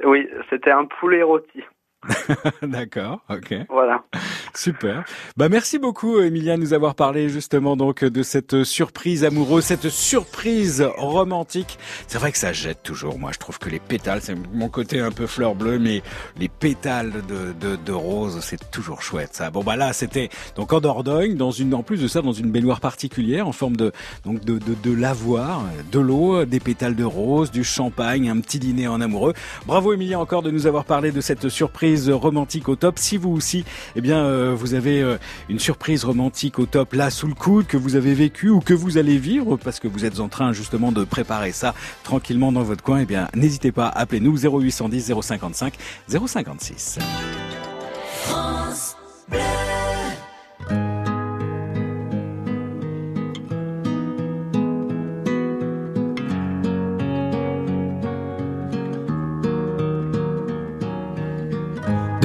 Oui, 0.03 0.27
c'était 0.49 0.71
un 0.71 0.85
poulet 0.85 1.23
rôti. 1.23 1.63
D'accord, 2.61 3.21
ok. 3.29 3.55
Voilà. 3.69 4.03
Super. 4.55 5.03
Bah 5.35 5.49
merci 5.49 5.77
beaucoup 5.77 6.19
Emilia 6.19 6.55
de 6.55 6.61
nous 6.61 6.73
avoir 6.73 6.95
parlé 6.95 7.29
justement 7.29 7.75
donc 7.75 8.03
de 8.03 8.23
cette 8.23 8.63
surprise 8.63 9.23
amoureuse, 9.23 9.65
cette 9.65 9.89
surprise 9.89 10.87
romantique. 10.97 11.77
C'est 12.07 12.17
vrai 12.17 12.31
que 12.31 12.37
ça 12.37 12.53
jette 12.53 12.83
toujours. 12.83 13.19
Moi 13.19 13.31
je 13.33 13.39
trouve 13.39 13.59
que 13.59 13.69
les 13.69 13.79
pétales, 13.79 14.21
c'est 14.21 14.35
mon 14.53 14.69
côté 14.69 14.99
un 14.99 15.11
peu 15.11 15.27
fleur 15.27 15.55
bleue, 15.55 15.79
mais 15.79 16.01
les 16.39 16.49
pétales 16.49 17.11
de, 17.27 17.53
de, 17.59 17.75
de 17.75 17.91
rose, 17.91 18.39
c'est 18.41 18.71
toujours 18.71 19.01
chouette 19.01 19.31
ça. 19.33 19.51
Bon 19.51 19.63
bah 19.63 19.75
là 19.75 19.93
c'était 19.93 20.29
donc 20.55 20.73
en 20.73 20.79
Dordogne, 20.79 21.35
dans 21.35 21.51
une 21.51 21.73
en 21.73 21.83
plus 21.83 22.01
de 22.01 22.07
ça 22.07 22.21
dans 22.21 22.31
une 22.31 22.51
baignoire 22.51 22.79
particulière 22.79 23.47
en 23.47 23.51
forme 23.51 23.75
de 23.75 23.91
donc 24.23 24.43
de, 24.43 24.57
de, 24.57 24.75
de 24.81 24.93
lavoir, 24.93 25.61
de 25.91 25.99
l'eau, 25.99 26.45
des 26.45 26.59
pétales 26.59 26.95
de 26.95 27.03
rose, 27.03 27.51
du 27.51 27.63
champagne, 27.63 28.29
un 28.29 28.39
petit 28.39 28.59
dîner 28.59 28.87
en 28.87 29.01
amoureux. 29.01 29.33
Bravo 29.65 29.93
Emilia 29.93 30.19
encore 30.19 30.41
de 30.41 30.51
nous 30.51 30.67
avoir 30.67 30.85
parlé 30.85 31.11
de 31.11 31.21
cette 31.21 31.49
surprise 31.49 31.96
romantique 32.09 32.69
au 32.69 32.75
top. 32.75 32.99
Si 32.99 33.17
vous 33.17 33.31
aussi, 33.31 33.65
eh 33.95 34.01
bien, 34.01 34.17
euh, 34.17 34.55
vous 34.55 34.73
avez 34.73 35.01
euh, 35.01 35.17
une 35.49 35.59
surprise 35.59 36.03
romantique 36.03 36.59
au 36.59 36.65
top 36.65 36.93
là 36.93 37.09
sous 37.09 37.27
le 37.27 37.33
coude 37.33 37.67
que 37.67 37.77
vous 37.77 37.95
avez 37.95 38.13
vécu 38.13 38.49
ou 38.49 38.59
que 38.59 38.73
vous 38.73 38.97
allez 38.97 39.17
vivre 39.17 39.57
parce 39.57 39.79
que 39.79 39.87
vous 39.87 40.05
êtes 40.05 40.19
en 40.19 40.27
train 40.27 40.53
justement 40.53 40.91
de 40.91 41.03
préparer 41.03 41.51
ça 41.51 41.73
tranquillement 42.03 42.51
dans 42.51 42.63
votre 42.63 42.83
coin, 42.83 42.99
eh 42.99 43.05
bien, 43.05 43.27
n'hésitez 43.35 43.71
pas, 43.71 43.87
appelez-nous 43.87 44.37
0810 44.37 45.13
055 45.21 45.73
056. 46.07 46.99
France 48.23 48.95
Bleu. 49.29 49.66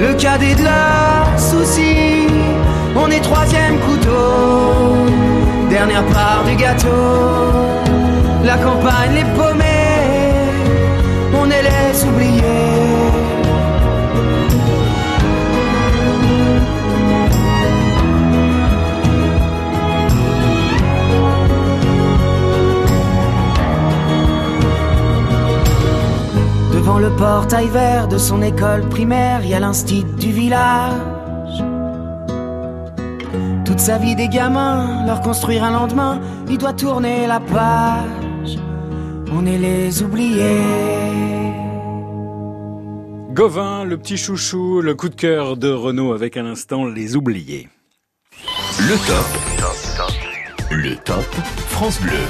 le 0.00 0.14
cadet 0.14 0.54
de 0.54 0.62
leurs 0.62 1.38
soucis. 1.38 2.26
On 2.96 3.10
est 3.10 3.20
troisième 3.20 3.78
couteau, 3.80 4.96
dernière 5.68 6.04
part 6.06 6.44
du 6.46 6.54
gâteau. 6.56 6.88
La 8.44 8.56
campagne 8.58 9.14
les 9.14 9.24
paumés, 9.36 9.64
on 11.34 11.50
est 11.50 11.62
les 11.62 12.04
oubliés. 12.04 12.43
Devant 26.84 26.98
le 26.98 27.16
portail 27.16 27.68
vert 27.68 28.08
de 28.08 28.18
son 28.18 28.42
école 28.42 28.86
primaire, 28.90 29.42
y 29.42 29.54
a 29.54 29.58
l'instit 29.58 30.04
du 30.04 30.30
village. 30.32 31.64
Toute 33.64 33.80
sa 33.80 33.96
vie 33.96 34.14
des 34.14 34.28
gamins, 34.28 35.06
leur 35.06 35.22
construire 35.22 35.64
un 35.64 35.70
lendemain, 35.70 36.20
il 36.46 36.58
doit 36.58 36.74
tourner 36.74 37.26
la 37.26 37.40
page. 37.40 38.58
On 39.32 39.46
est 39.46 39.56
les 39.56 40.02
oubliés. 40.02 40.60
Gauvin, 43.30 43.84
le 43.84 43.96
petit 43.96 44.18
chouchou, 44.18 44.82
le 44.82 44.94
coup 44.94 45.08
de 45.08 45.14
cœur 45.14 45.56
de 45.56 45.70
Renault 45.70 46.12
avec 46.12 46.36
à 46.36 46.42
l'instant 46.42 46.84
les 46.84 47.16
oubliés. 47.16 47.70
Le 48.78 48.96
top 49.06 49.26
Le 50.70 50.96
top 50.96 51.34
France 51.70 51.98
Bleu. 52.02 52.20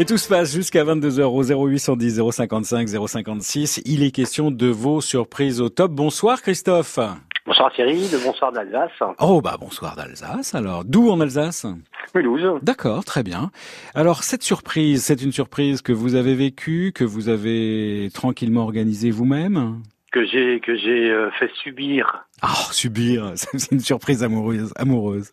Et 0.00 0.04
tout 0.04 0.16
se 0.16 0.28
passe 0.28 0.54
jusqu'à 0.54 0.84
22h 0.84 1.22
au 1.24 1.42
0810 1.42 2.22
055 2.30 2.88
056. 2.88 3.82
Il 3.84 4.04
est 4.04 4.12
question 4.12 4.52
de 4.52 4.68
vos 4.68 5.00
surprises 5.00 5.60
au 5.60 5.70
top. 5.70 5.90
Bonsoir 5.90 6.40
Christophe. 6.40 7.00
Bonsoir 7.44 7.72
Thierry, 7.72 8.08
de 8.08 8.24
bonsoir 8.24 8.52
d'Alsace. 8.52 8.92
Oh 9.18 9.40
bah 9.40 9.56
bonsoir 9.58 9.96
d'Alsace 9.96 10.54
alors. 10.54 10.84
D'où 10.84 11.10
en 11.10 11.18
Alsace? 11.20 11.66
Mulhouse. 12.14 12.60
D'accord, 12.62 13.04
très 13.04 13.24
bien. 13.24 13.50
Alors 13.96 14.22
cette 14.22 14.44
surprise, 14.44 15.02
c'est 15.02 15.20
une 15.20 15.32
surprise 15.32 15.82
que 15.82 15.92
vous 15.92 16.14
avez 16.14 16.36
vécue, 16.36 16.92
que 16.94 17.02
vous 17.02 17.28
avez 17.28 18.08
tranquillement 18.14 18.62
organisée 18.62 19.10
vous-même? 19.10 19.82
Que 20.12 20.24
j'ai 20.24 20.60
que 20.60 20.76
j'ai 20.76 21.10
euh, 21.10 21.28
fait 21.40 21.50
subir. 21.64 22.24
Ah, 22.40 22.54
subir, 22.70 23.32
c'est 23.34 23.72
une 23.72 23.80
surprise 23.80 24.22
amoureuse. 24.22 24.72
amoureuse. 24.76 25.32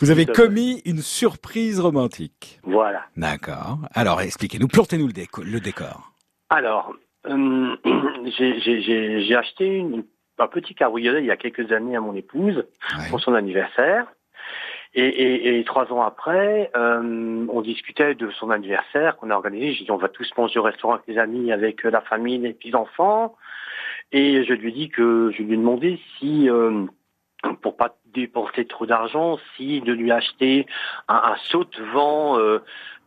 Vous 0.00 0.10
avez 0.10 0.26
commis 0.26 0.82
une 0.84 0.98
surprise 0.98 1.78
romantique. 1.80 2.58
Voilà. 2.64 3.02
D'accord. 3.16 3.78
Alors 3.94 4.20
expliquez-nous, 4.20 4.68
plantez-nous 4.68 5.06
le, 5.06 5.12
déco- 5.12 5.44
le 5.44 5.60
décor. 5.60 6.12
Alors, 6.48 6.94
euh, 7.28 7.76
j'ai- 8.38 9.36
acheté 9.36 9.66
une- 9.66 10.04
un 10.38 10.46
petit 10.48 10.74
cabriolet 10.74 11.20
il 11.20 11.26
y 11.26 11.30
a 11.30 11.36
quelques 11.36 11.70
années 11.70 11.96
à 11.96 12.00
mon 12.00 12.14
épouse 12.14 12.64
pour 13.10 13.20
son 13.20 13.34
anniversaire. 13.34 14.06
Et, 14.94 15.04
et- 15.06 15.60
et 15.60 15.64
trois 15.64 15.92
ans 15.92 16.02
après, 16.02 16.70
euh, 16.74 17.46
on 17.48 17.60
discutait 17.60 18.14
de 18.16 18.28
son 18.30 18.50
anniversaire 18.50 19.16
qu'on 19.16 19.30
a 19.30 19.34
organisé. 19.34 19.72
J'ai 19.74 19.84
dit 19.84 19.90
on 19.92 19.96
va 19.98 20.08
tous 20.08 20.28
manger 20.36 20.58
au 20.58 20.62
restaurant 20.64 20.94
avec 20.94 21.06
les 21.06 21.18
amis, 21.18 21.52
avec 21.52 21.84
euh, 21.86 21.90
la 21.90 22.00
famille, 22.00 22.38
les 22.38 22.54
petits-enfants. 22.54 23.36
Et 24.12 24.42
je 24.44 24.52
lui 24.54 24.70
ai 24.70 24.72
dit 24.72 24.88
que 24.88 25.30
je 25.36 25.42
lui 25.44 25.52
ai 25.52 25.56
demandé 25.56 26.00
si, 26.18 26.48
euh, 26.50 26.86
pour 27.62 27.76
pas 27.76 27.96
dépenser 28.12 28.66
trop 28.66 28.86
d'argent, 28.86 29.38
si 29.56 29.80
de 29.80 29.92
lui 29.92 30.10
acheter 30.10 30.66
un, 31.08 31.14
un 31.32 31.36
saute-vent, 31.50 32.38
euh, 32.38 32.58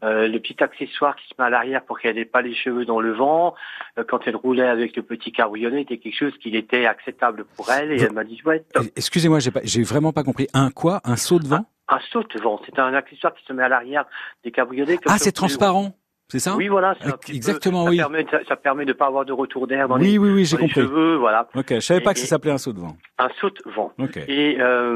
euh, 0.03 0.27
le 0.27 0.39
petit 0.39 0.61
accessoire 0.61 1.15
qui 1.15 1.27
se 1.27 1.34
met 1.39 1.45
à 1.45 1.49
l'arrière 1.49 1.84
pour 1.84 1.99
qu'elle 1.99 2.15
n'ait 2.15 2.26
pas 2.26 2.41
les 2.41 2.53
cheveux 2.53 2.85
dans 2.85 2.99
le 2.99 3.14
vent, 3.14 3.55
euh, 3.97 4.03
quand 4.07 4.19
elle 4.26 4.35
roulait 4.35 4.68
avec 4.68 4.95
le 4.95 5.03
petit 5.03 5.31
cabriolet, 5.31 5.81
était 5.81 5.97
quelque 5.97 6.18
chose 6.18 6.34
qui 6.41 6.55
était 6.55 6.85
acceptable 6.85 7.45
pour 7.55 7.69
elle. 7.72 7.91
Et 7.91 8.01
elle 8.01 8.11
m'a 8.11 8.23
dit 8.23 8.41
ouais, 8.45 8.64
top. 8.73 8.85
Excusez-moi, 8.95 9.39
j'ai 9.39 9.51
pas, 9.51 9.61
j'ai 9.64 9.84
vraiment 9.84 10.11
pas 10.11 10.23
compris. 10.23 10.47
Un 10.53 10.72
quoi? 10.72 10.99
Un 11.03 11.15
saut 11.15 11.39
de 11.39 11.47
vent? 11.47 11.65
Un 11.89 11.99
saute-vent, 12.11 12.61
c'est 12.65 12.80
un 12.80 12.93
accessoire 12.93 13.34
qui 13.34 13.45
se 13.45 13.53
met 13.53 13.64
à 13.64 13.69
l'arrière 13.69 14.05
des 14.43 14.51
cabriolets. 14.51 14.99
Ah, 15.05 15.18
c'est 15.18 15.34
transparent, 15.34 15.95
c'est 16.29 16.39
ça 16.39 16.55
Oui, 16.55 16.67
voilà. 16.67 16.95
peu- 16.95 17.11
Exactement, 17.33 17.83
ça 17.85 17.89
oui. 17.91 17.97
Permet, 17.97 18.25
ça, 18.31 18.39
ça 18.47 18.55
permet 18.55 18.85
de 18.85 18.89
ne 18.89 18.93
pas 18.93 19.05
avoir 19.07 19.25
de 19.25 19.33
retour 19.33 19.67
d'air 19.67 19.87
dans 19.87 19.97
Oui, 19.99 20.13
les, 20.13 20.17
oui, 20.17 20.29
oui, 20.31 20.45
j'ai 20.45 20.57
compris. 20.57 20.81
cheveux, 20.81 21.15
voilà. 21.15 21.47
Ok, 21.55 21.67
je 21.75 21.79
savais 21.79 22.01
pas 22.01 22.13
que 22.13 22.19
ça 22.19 22.25
s'appelait 22.25 22.51
un 22.51 22.57
saut 22.57 22.73
de 22.73 22.79
vent. 22.79 22.95
Un 23.19 23.29
saute-vent. 23.39 23.91
Ok. 23.99 24.17
Et 24.27 24.57
euh, 24.59 24.95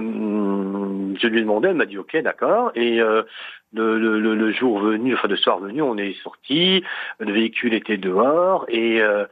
je 1.19 1.27
lui 1.27 1.37
ai 1.39 1.41
demandé, 1.41 1.67
elle 1.69 1.75
m'a 1.75 1.85
dit 1.85 1.97
ok, 1.97 2.17
d'accord. 2.23 2.71
Et 2.75 2.99
euh, 3.01 3.23
le, 3.73 3.99
le, 3.99 4.19
le, 4.19 4.35
le 4.35 4.51
jour 4.51 4.79
venu, 4.79 5.13
enfin 5.13 5.27
le 5.27 5.35
soir 5.37 5.59
venu, 5.59 5.81
on 5.81 5.97
est 5.97 6.13
sorti, 6.23 6.83
le 7.19 7.31
véhicule 7.31 7.73
était 7.73 7.97
dehors 7.97 8.65
et 8.69 9.01
euh, 9.01 9.25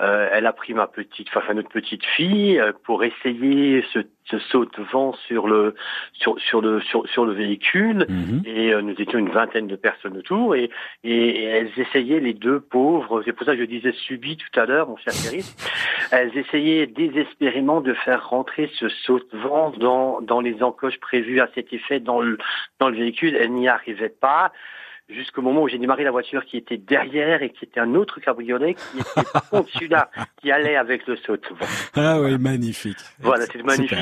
euh, 0.00 0.28
elle 0.32 0.46
a 0.46 0.52
pris 0.52 0.74
ma 0.74 0.86
petite, 0.86 1.28
enfin 1.34 1.54
notre 1.54 1.70
petite 1.70 2.04
fille 2.04 2.58
euh, 2.60 2.72
pour 2.84 3.02
essayer 3.02 3.84
ce, 3.92 4.00
ce 4.26 4.38
saute-vent 4.38 5.12
sur 5.26 5.48
le 5.48 5.74
sur 6.12 6.38
sur 6.38 6.60
le 6.60 6.80
sur, 6.80 7.08
sur 7.08 7.24
le 7.24 7.32
véhicule. 7.32 8.06
Et 8.44 8.72
euh, 8.72 8.80
nous 8.80 8.94
étions 8.98 9.18
une 9.18 9.30
vingtaine 9.30 9.66
de 9.66 9.76
personnes 9.76 10.16
autour 10.16 10.54
et, 10.54 10.70
et, 11.04 11.28
et 11.28 11.44
elles 11.44 11.72
essayaient 11.76 12.20
les 12.20 12.34
deux 12.34 12.60
pauvres. 12.60 13.22
C'est 13.24 13.32
pour 13.32 13.46
ça 13.46 13.54
que 13.54 13.60
je 13.60 13.66
disais 13.66 13.92
subi 13.92 14.36
tout 14.36 14.60
à 14.60 14.66
l'heure, 14.66 14.88
mon 14.88 14.96
cher 14.96 15.12
Thierry. 15.12 15.44
Elles 16.12 16.36
essayaient 16.38 16.86
désespérément 16.86 17.80
de 17.80 17.94
faire 17.94 18.28
rentrer 18.28 18.70
ce 18.74 18.88
saute-vent 18.88 19.70
dans 19.78 20.20
dans 20.20 20.40
les 20.40 20.62
encoches 20.62 21.00
prévues 21.00 21.40
à 21.40 21.48
cet 21.54 21.72
effet 21.72 21.98
dans 21.98 22.20
le 22.20 22.38
dans 22.78 22.88
le 22.88 22.96
véhicule. 22.96 23.34
Elles 23.34 23.52
n'y 23.52 23.68
arrivaient 23.68 24.08
pas 24.08 24.52
jusqu'au 25.08 25.40
moment 25.42 25.62
où 25.62 25.68
j'ai 25.68 25.78
démarré 25.78 26.04
la 26.04 26.10
voiture 26.10 26.44
qui 26.44 26.56
était 26.58 26.76
derrière 26.76 27.42
et 27.42 27.50
qui 27.50 27.64
était 27.64 27.80
un 27.80 27.94
autre 27.94 28.20
cabriolet 28.20 28.74
qui 28.74 28.98
était 28.98 29.28
contre 29.50 29.70
celui-là 29.72 30.10
qui 30.40 30.52
allait 30.52 30.76
avec 30.76 31.06
le 31.06 31.16
saute-vent. 31.16 31.66
Ah 31.96 32.20
oui, 32.20 32.36
magnifique. 32.38 32.98
Voilà, 33.20 33.46
c'est 33.50 33.62
magnifique. 33.64 33.98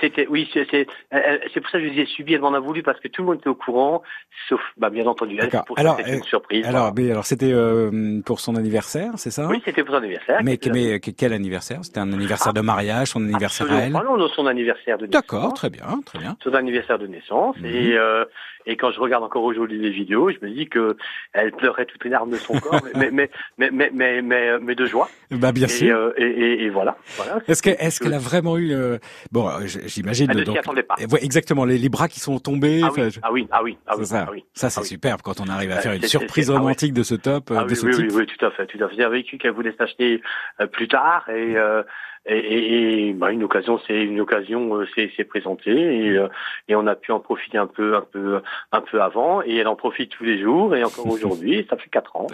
C'était, 0.00 0.26
oui, 0.28 0.48
c'est, 0.52 0.66
c'est, 0.70 0.86
elle- 1.10 1.40
c'est 1.52 1.60
pour 1.60 1.70
ça 1.70 1.78
que 1.78 1.84
je 1.84 1.90
disais 1.90 2.06
subi, 2.06 2.34
elle 2.34 2.40
m'en 2.42 2.52
a 2.54 2.60
voulu 2.60 2.82
parce 2.82 3.00
que 3.00 3.08
tout 3.08 3.22
le 3.22 3.28
monde 3.28 3.38
était 3.38 3.48
au 3.48 3.54
courant, 3.54 4.02
sauf, 4.48 4.60
bah, 4.76 4.90
bien 4.90 5.06
entendu, 5.06 5.36
elle, 5.40 5.50
pour 5.66 5.78
Alors, 5.78 5.98
ça, 5.98 6.06
euh, 6.06 6.16
une 6.18 6.22
surprise. 6.24 6.66
Alors, 6.66 6.92
mais 6.94 7.10
alors 7.10 7.24
c'était 7.26 7.52
euh, 7.52 8.20
pour 8.24 8.40
son 8.40 8.56
anniversaire, 8.56 9.12
c'est 9.16 9.30
ça? 9.30 9.48
Oui, 9.48 9.62
c'était 9.64 9.82
pour 9.82 9.94
son 9.94 10.02
anniversaire. 10.02 10.40
Mais, 10.44 10.58
quel 10.58 11.32
anniversaire? 11.32 11.78
C'était 11.82 12.00
un 12.00 12.12
anniversaire 12.12 12.52
de 12.52 12.60
mariage, 12.60 13.08
son 13.08 13.22
anniversaire 13.22 13.70
à 13.72 13.80
elle? 13.80 13.96
Ah 13.96 14.02
non, 14.04 14.16
non, 14.16 14.28
son 14.28 14.46
anniversaire 14.46 14.98
de 14.98 15.06
naissance. 15.06 15.22
D'accord, 15.22 15.54
très 15.54 15.70
bien, 15.70 16.00
très 16.04 16.18
bien. 16.18 16.36
Son 16.42 16.54
anniversaire 16.54 16.98
de 16.98 17.06
naissance. 17.06 17.56
Mhm. 17.58 17.66
Et, 17.66 17.96
euh, 17.96 18.24
et 18.66 18.76
quand 18.76 18.90
je 18.92 19.00
regarde 19.00 19.22
encore 19.24 19.42
aujourd'hui 19.44 19.78
les 19.78 19.90
vidéos, 19.90 20.30
je 20.40 20.46
me 20.46 20.52
dis 20.52 20.68
que 20.68 20.96
elle 21.32 21.52
pleurait 21.52 21.86
toutes 21.86 22.04
les 22.04 22.10
larmes 22.10 22.30
de 22.30 22.38
son 22.38 22.54
corps, 22.58 22.82
mais, 22.94 23.10
mais, 23.10 23.30
mais, 23.58 23.70
mais, 23.70 23.90
mais, 23.92 24.22
mais, 24.22 24.58
mais 24.58 24.74
de 24.74 24.86
joie. 24.86 25.10
Bah, 25.30 25.52
bien 25.52 25.66
et, 25.66 25.70
sûr. 25.70 25.96
euh, 25.96 26.12
et, 26.16 26.24
et, 26.24 26.62
et 26.64 26.70
voilà. 26.70 26.96
voilà. 27.16 27.38
Est-ce 27.48 27.62
que- 27.62 27.70
est-ce 27.70 27.98
qu'elle 28.00 28.14
a 28.14 28.18
vraiment 28.18 28.56
eu 28.58 28.72
euh, 28.72 28.98
bon 29.32 29.48
euh, 29.48 29.60
j'imagine 29.66 30.30
Elle 30.30 30.38
ne 30.38 30.44
s'y 30.44 30.58
attendait 30.58 30.82
pas. 30.82 30.94
euh, 31.00 31.06
ouais, 31.06 31.24
exactement 31.24 31.64
les, 31.64 31.78
les 31.78 31.88
bras 31.88 32.08
qui 32.08 32.20
sont 32.20 32.38
tombés 32.38 32.82
Ah 32.84 32.90
oui, 32.96 33.10
je- 33.10 33.20
ah 33.22 33.32
oui, 33.32 33.48
ah 33.50 33.62
oui, 33.62 33.78
ah 33.86 33.94
oui, 33.96 34.06
ça 34.06 34.24
ah 34.28 34.30
oui. 34.30 34.44
ça 34.52 34.70
c'est 34.70 34.80
Ah 34.80 34.82
oui. 34.82 34.88
superbe 34.88 35.22
quand 35.22 35.40
on 35.40 35.48
arrive 35.48 35.70
à 35.72 35.76
Euh, 35.76 35.80
faire 35.80 35.92
une 35.94 36.02
surprise 36.02 36.50
ah 36.50 36.54
romantique 36.58 36.92
de 36.92 37.02
ce 37.02 37.14
top 37.14 37.50
euh, 37.50 37.56
Ah 37.58 37.64
de 37.64 37.70
oui, 37.70 37.76
ce 37.76 37.86
oui, 37.86 37.92
type 37.92 38.06
oui, 38.10 38.14
oui, 38.16 38.26
tout 38.26 38.44
à 38.46 38.50
fait, 38.50 38.66
tout 38.66 38.82
à 38.84 38.88
fait. 38.88 38.94
J'ai 38.96 39.08
vécu 39.08 39.38
qu'elle 39.38 39.52
voulait 39.52 39.74
s'acheter 39.76 40.20
euh, 40.60 40.66
plus 40.66 40.88
tard 40.88 41.28
et, 41.30 41.56
euh, 41.56 41.82
et, 42.26 42.36
et, 42.38 43.08
et, 43.08 43.12
bah, 43.12 43.30
une 43.32 43.42
occasion, 43.44 43.78
c'est 43.86 44.02
une 44.02 44.20
occasion, 44.20 44.74
euh, 44.76 44.86
s'est 44.94 45.10
s'est 45.16 45.24
présentée 45.24 45.70
et, 45.72 46.10
euh, 46.10 46.28
et 46.68 46.74
on 46.76 46.86
a 46.86 46.94
pu 46.94 47.12
en 47.12 47.20
profiter 47.20 47.58
un 47.58 47.66
peu, 47.66 47.96
un 47.96 48.00
peu, 48.00 48.40
un 48.72 48.80
peu 48.80 49.02
avant 49.02 49.42
et 49.42 49.56
elle 49.56 49.68
en 49.68 49.76
profite 49.76 50.10
tous 50.10 50.24
les 50.24 50.40
jours 50.40 50.74
et 50.74 50.82
encore 50.84 51.06
aujourd'hui. 51.10 51.66
Ça 51.68 51.76
fait 51.76 51.90
quatre 51.90 52.14
ans. 52.16 52.26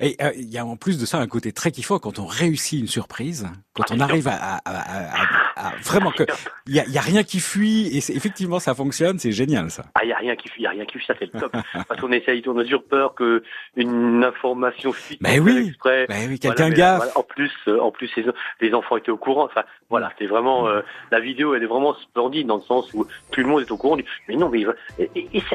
et 0.00 0.16
euh, 0.22 0.30
il 0.36 0.50
y 0.50 0.58
a 0.58 0.64
en 0.64 0.76
plus 0.76 0.98
de 0.98 1.06
ça 1.06 1.18
un 1.18 1.26
côté 1.26 1.52
très 1.52 1.70
kiffant 1.70 1.98
quand 1.98 2.18
on 2.18 2.26
réussit 2.26 2.80
une 2.80 2.86
surprise 2.88 3.46
quand 3.74 3.90
on 3.92 3.98
arrive 4.00 4.28
à, 4.28 4.34
à, 4.34 4.60
à- 4.64 5.68
à- 5.68 5.72
vraiment 5.82 6.10
que 6.12 6.22
il 6.66 6.74
y 6.76 6.80
a, 6.80 6.86
y 6.88 6.96
a 6.98 7.00
rien 7.00 7.22
qui 7.24 7.40
fuit 7.40 7.88
et 7.96 8.00
c'est- 8.00 8.14
effectivement 8.14 8.60
ça 8.60 8.74
fonctionne 8.74 9.18
c'est 9.18 9.32
génial 9.32 9.70
ça 9.70 9.84
Ah, 9.94 10.00
il 10.04 10.08
y 10.08 10.12
a 10.12 10.16
rien 10.16 10.36
qui 10.36 10.48
fuit, 10.48 10.62
il 10.62 10.64
y 10.64 10.66
a 10.66 10.70
rien 10.70 10.84
qui 10.84 10.98
fuit, 10.98 11.06
ça 11.06 11.14
c'est 11.18 11.32
le 11.32 11.40
top. 11.40 11.52
Parce 11.88 12.00
qu'on 12.00 12.12
essaye, 12.12 12.42
on 12.46 12.56
a 12.58 12.62
toujours 12.64 12.84
peur 12.84 13.14
que 13.14 13.42
une 13.76 14.22
information 14.24 14.92
fuite. 14.92 15.20
Mais 15.20 15.38
oui, 15.38 15.68
exprès. 15.68 16.06
mais 16.08 16.26
oui, 16.28 16.38
Voilà, 16.42 16.54
quelqu'un 16.56 16.68
mais 16.70 16.74
gaffe. 16.76 16.96
voilà, 16.98 17.12
en 17.18 17.22
plus, 17.22 17.52
euh, 17.68 17.80
en 17.80 17.90
plus, 17.90 18.10
les, 18.16 18.24
les 18.60 18.74
enfants 18.74 18.96
étaient 18.96 19.10
au 19.10 19.16
courant. 19.16 19.33
Enfin, 19.42 19.62
voilà, 19.90 20.12
c'est 20.18 20.26
vraiment 20.26 20.68
euh, 20.68 20.80
la 21.10 21.20
vidéo, 21.20 21.54
elle 21.54 21.62
est 21.62 21.66
vraiment 21.66 21.94
splendide 21.94 22.46
dans 22.46 22.56
le 22.56 22.62
sens 22.62 22.92
où 22.94 23.06
tout 23.30 23.40
le 23.40 23.46
monde 23.46 23.60
est 23.62 23.70
au 23.70 23.76
courant. 23.76 23.96
Mais 24.28 24.36
non, 24.36 24.48
mais 24.48 24.60
il 24.60 24.66
va- 24.66 24.74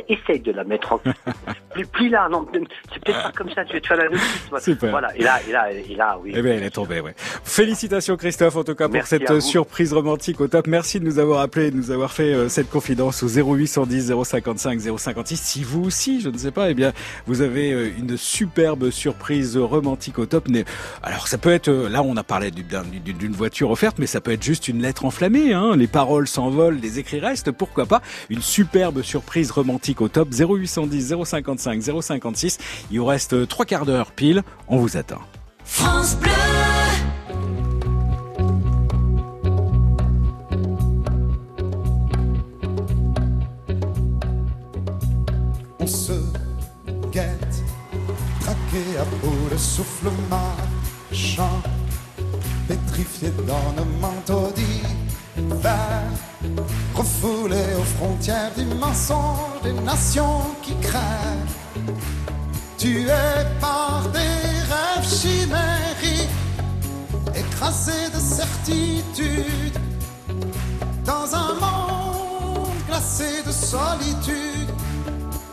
essaye, 0.08 0.40
de 0.40 0.52
la 0.52 0.64
mettre 0.64 0.94
en 0.94 0.98
plus, 1.74 1.86
plus 1.88 2.10
là, 2.10 2.28
non, 2.30 2.46
c'est 2.54 3.04
peut-être 3.04 3.24
pas 3.24 3.32
comme 3.32 3.50
ça. 3.52 3.64
Tu 3.66 3.74
vas 3.74 3.80
te 3.82 3.88
faire 3.88 3.98
la 3.98 4.08
réussite. 4.10 4.80
Voilà, 4.90 5.16
et 5.18 5.24
là, 5.24 5.40
et 5.48 5.52
là, 5.52 5.72
et 5.72 5.96
là, 5.96 6.20
oui. 6.22 6.34
Eh 6.36 6.42
bien, 6.42 6.54
elle 6.54 6.64
est 6.64 6.70
tombée, 6.70 7.00
ouais. 7.02 7.14
Félicitations 7.44 8.16
Christophe, 8.18 8.56
en 8.56 8.64
tout 8.64 8.76
cas, 8.76 8.86
pour 8.86 8.94
Merci 8.94 9.10
cette 9.10 9.30
à 9.30 9.34
euh, 9.34 9.40
surprise 9.40 9.94
romantique 9.94 10.40
au 10.42 10.48
top. 10.48 10.68
Merci 10.68 11.00
de 11.00 11.06
nous 11.06 11.20
avoir 11.20 11.42
appelé, 11.42 11.72
de 11.72 11.76
nous 11.78 11.92
avoir 11.92 12.12
fait 12.12 12.34
euh, 12.34 12.50
cette 12.50 12.70
confidence 12.70 13.24
au 13.24 13.28
0810 13.28 14.14
055 14.24 14.80
056. 14.98 15.38
Si 15.40 15.64
vous 15.64 15.84
aussi, 15.86 16.22
je 16.22 16.30
ne 16.30 16.38
sais 16.38 16.52
pas, 16.52 16.70
eh 16.70 16.74
bien, 16.74 16.94
vous 17.26 17.42
avez 17.42 17.72
euh, 17.74 17.90
une 17.98 18.18
superbe 18.18 18.90
surprise 18.92 19.58
romantique 19.58 20.20
au 20.20 20.26
top. 20.26 20.48
Mais- 20.50 20.66
Alors, 21.04 21.28
ça 21.28 21.38
peut 21.38 21.52
être, 21.52 21.70
là, 21.70 22.02
on 22.04 22.16
a 22.18 22.24
parlé 22.24 22.52
du- 22.52 22.64
d'un- 22.64 22.84
d'une 22.84 23.18
d'une 23.18 23.34
offerte, 23.70 24.00
mais 24.00 24.08
ça 24.08 24.22
peut 24.22 24.32
être 24.32 24.44
juste 24.44 24.68
une 24.68 24.82
lettre 24.82 25.06
enflammée, 25.06 25.54
hein. 25.54 25.76
Les 25.76 25.88
paroles 25.88 26.28
s'envolent, 26.28 26.80
les 26.82 27.00
écrits 27.00 27.20
restent, 27.20 27.52
pourquoi 27.52 27.86
pas. 27.86 28.02
Une 28.30 28.42
superbe 28.42 29.02
surprise 29.02 29.52
romantique 29.52 30.02
au 30.02 30.08
top. 30.08 30.30
0810 30.32 31.16
055 31.24 32.02
056. 32.02 32.58
Il 32.92 33.00
vous 33.00 33.06
reste 33.06 33.48
trois 33.48 33.66
quarts 33.66 33.86
d'heure 33.86 34.12
pile. 34.12 34.44
On 34.68 34.78
vous 34.78 34.98
attend. 34.98 35.22
France 35.64 36.18
Bleu. 36.18 36.32
On 45.82 45.88
se 45.88 46.14
guette, 47.12 47.64
traqué 48.42 48.98
à 49.00 49.06
bout 49.24 49.50
de 49.52 49.58
souffle 49.58 50.10
marchant, 50.30 51.62
pétrifié 52.70 53.32
dans 53.48 53.74
nos 53.78 53.90
manteaux 54.00 54.52
d'hiver, 54.56 56.04
refoulé 56.94 57.64
aux 57.80 57.90
frontières 57.98 58.52
du 58.56 58.66
mensonge 58.76 59.62
des 59.64 59.74
nations 59.74 60.44
qui 60.62 60.76
crèvent, 60.76 61.58
tué 62.78 63.08
par 63.60 64.08
des 64.14 64.46
rêves 64.72 65.10
chimériques, 65.20 66.30
écrasé 67.34 68.02
de 68.14 68.20
certitude, 68.20 69.80
dans 71.04 71.28
un 71.44 71.54
monde 71.66 72.70
glacé 72.88 73.42
de 73.48 73.52
solitude. 73.52 74.70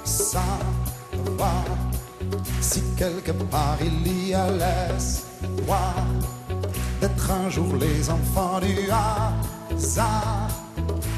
Savoir 0.04 1.64
si 2.60 2.82
quelque 2.98 3.32
part 3.32 3.78
il 3.80 4.28
y 4.28 4.34
a 4.34 4.46
l'espoir 4.50 5.94
un 7.30 7.50
jour 7.50 7.74
les 7.76 8.10
enfants 8.10 8.60
du 8.60 8.90
hasard 8.90 10.48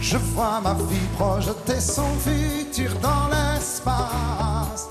Je 0.00 0.16
vois 0.16 0.60
ma 0.62 0.74
fille 0.74 1.08
projeter 1.16 1.80
son 1.80 2.10
futur 2.24 2.90
dans 3.00 3.28
l'espace. 3.28 4.88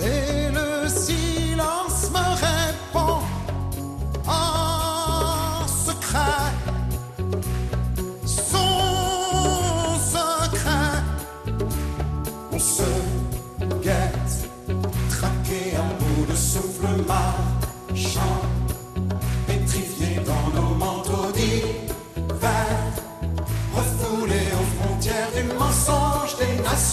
Et 0.00 0.50
le 0.52 0.88
silence 0.88 2.10
me 2.12 2.18
répond 2.18 2.45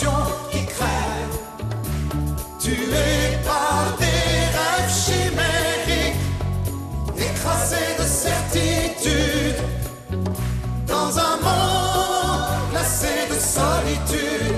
nations 0.03 0.11
qui 0.51 0.65
crèvent, 0.65 1.39
tué 2.59 3.37
par 3.45 3.97
des 3.97 4.05
rêves 4.55 4.91
chimériques, 4.91 6.15
écrasé 7.17 7.85
de 7.97 8.03
certitude, 8.03 9.55
dans 10.87 11.17
un 11.17 11.37
monde 11.41 12.71
glacé 12.71 13.27
de 13.29 13.35
solitude. 13.35 14.55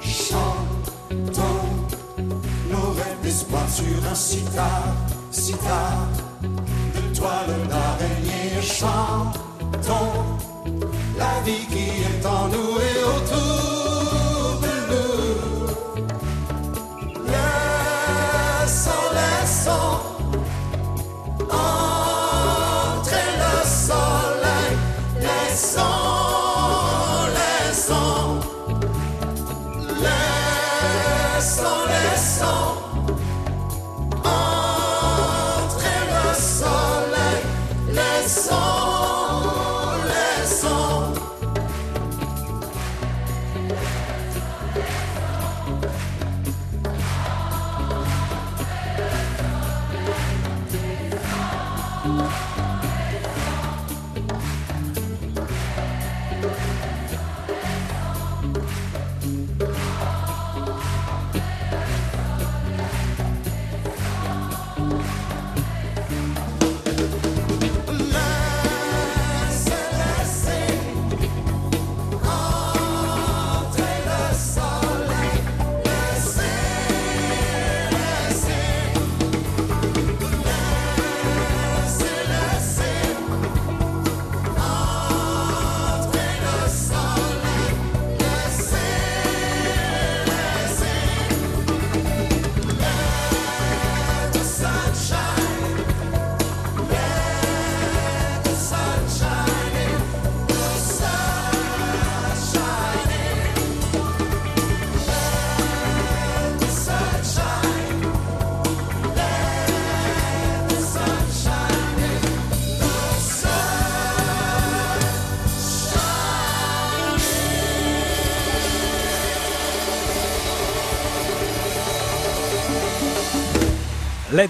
Chantons 0.00 1.66
nos 2.70 2.90
rêves 2.92 3.20
d'espoir 3.22 3.68
sur 3.68 4.10
un 4.10 4.14
sitar, 4.14 4.82
sitar 5.30 6.08
de 6.42 7.16
toile 7.16 7.56
d'araignée. 7.68 8.62
Chantons 8.62 10.24
la 11.18 11.40
vie 11.44 11.66
qui 11.66 11.88
est 12.02 12.26
en 12.26 12.48
nous 12.48 12.95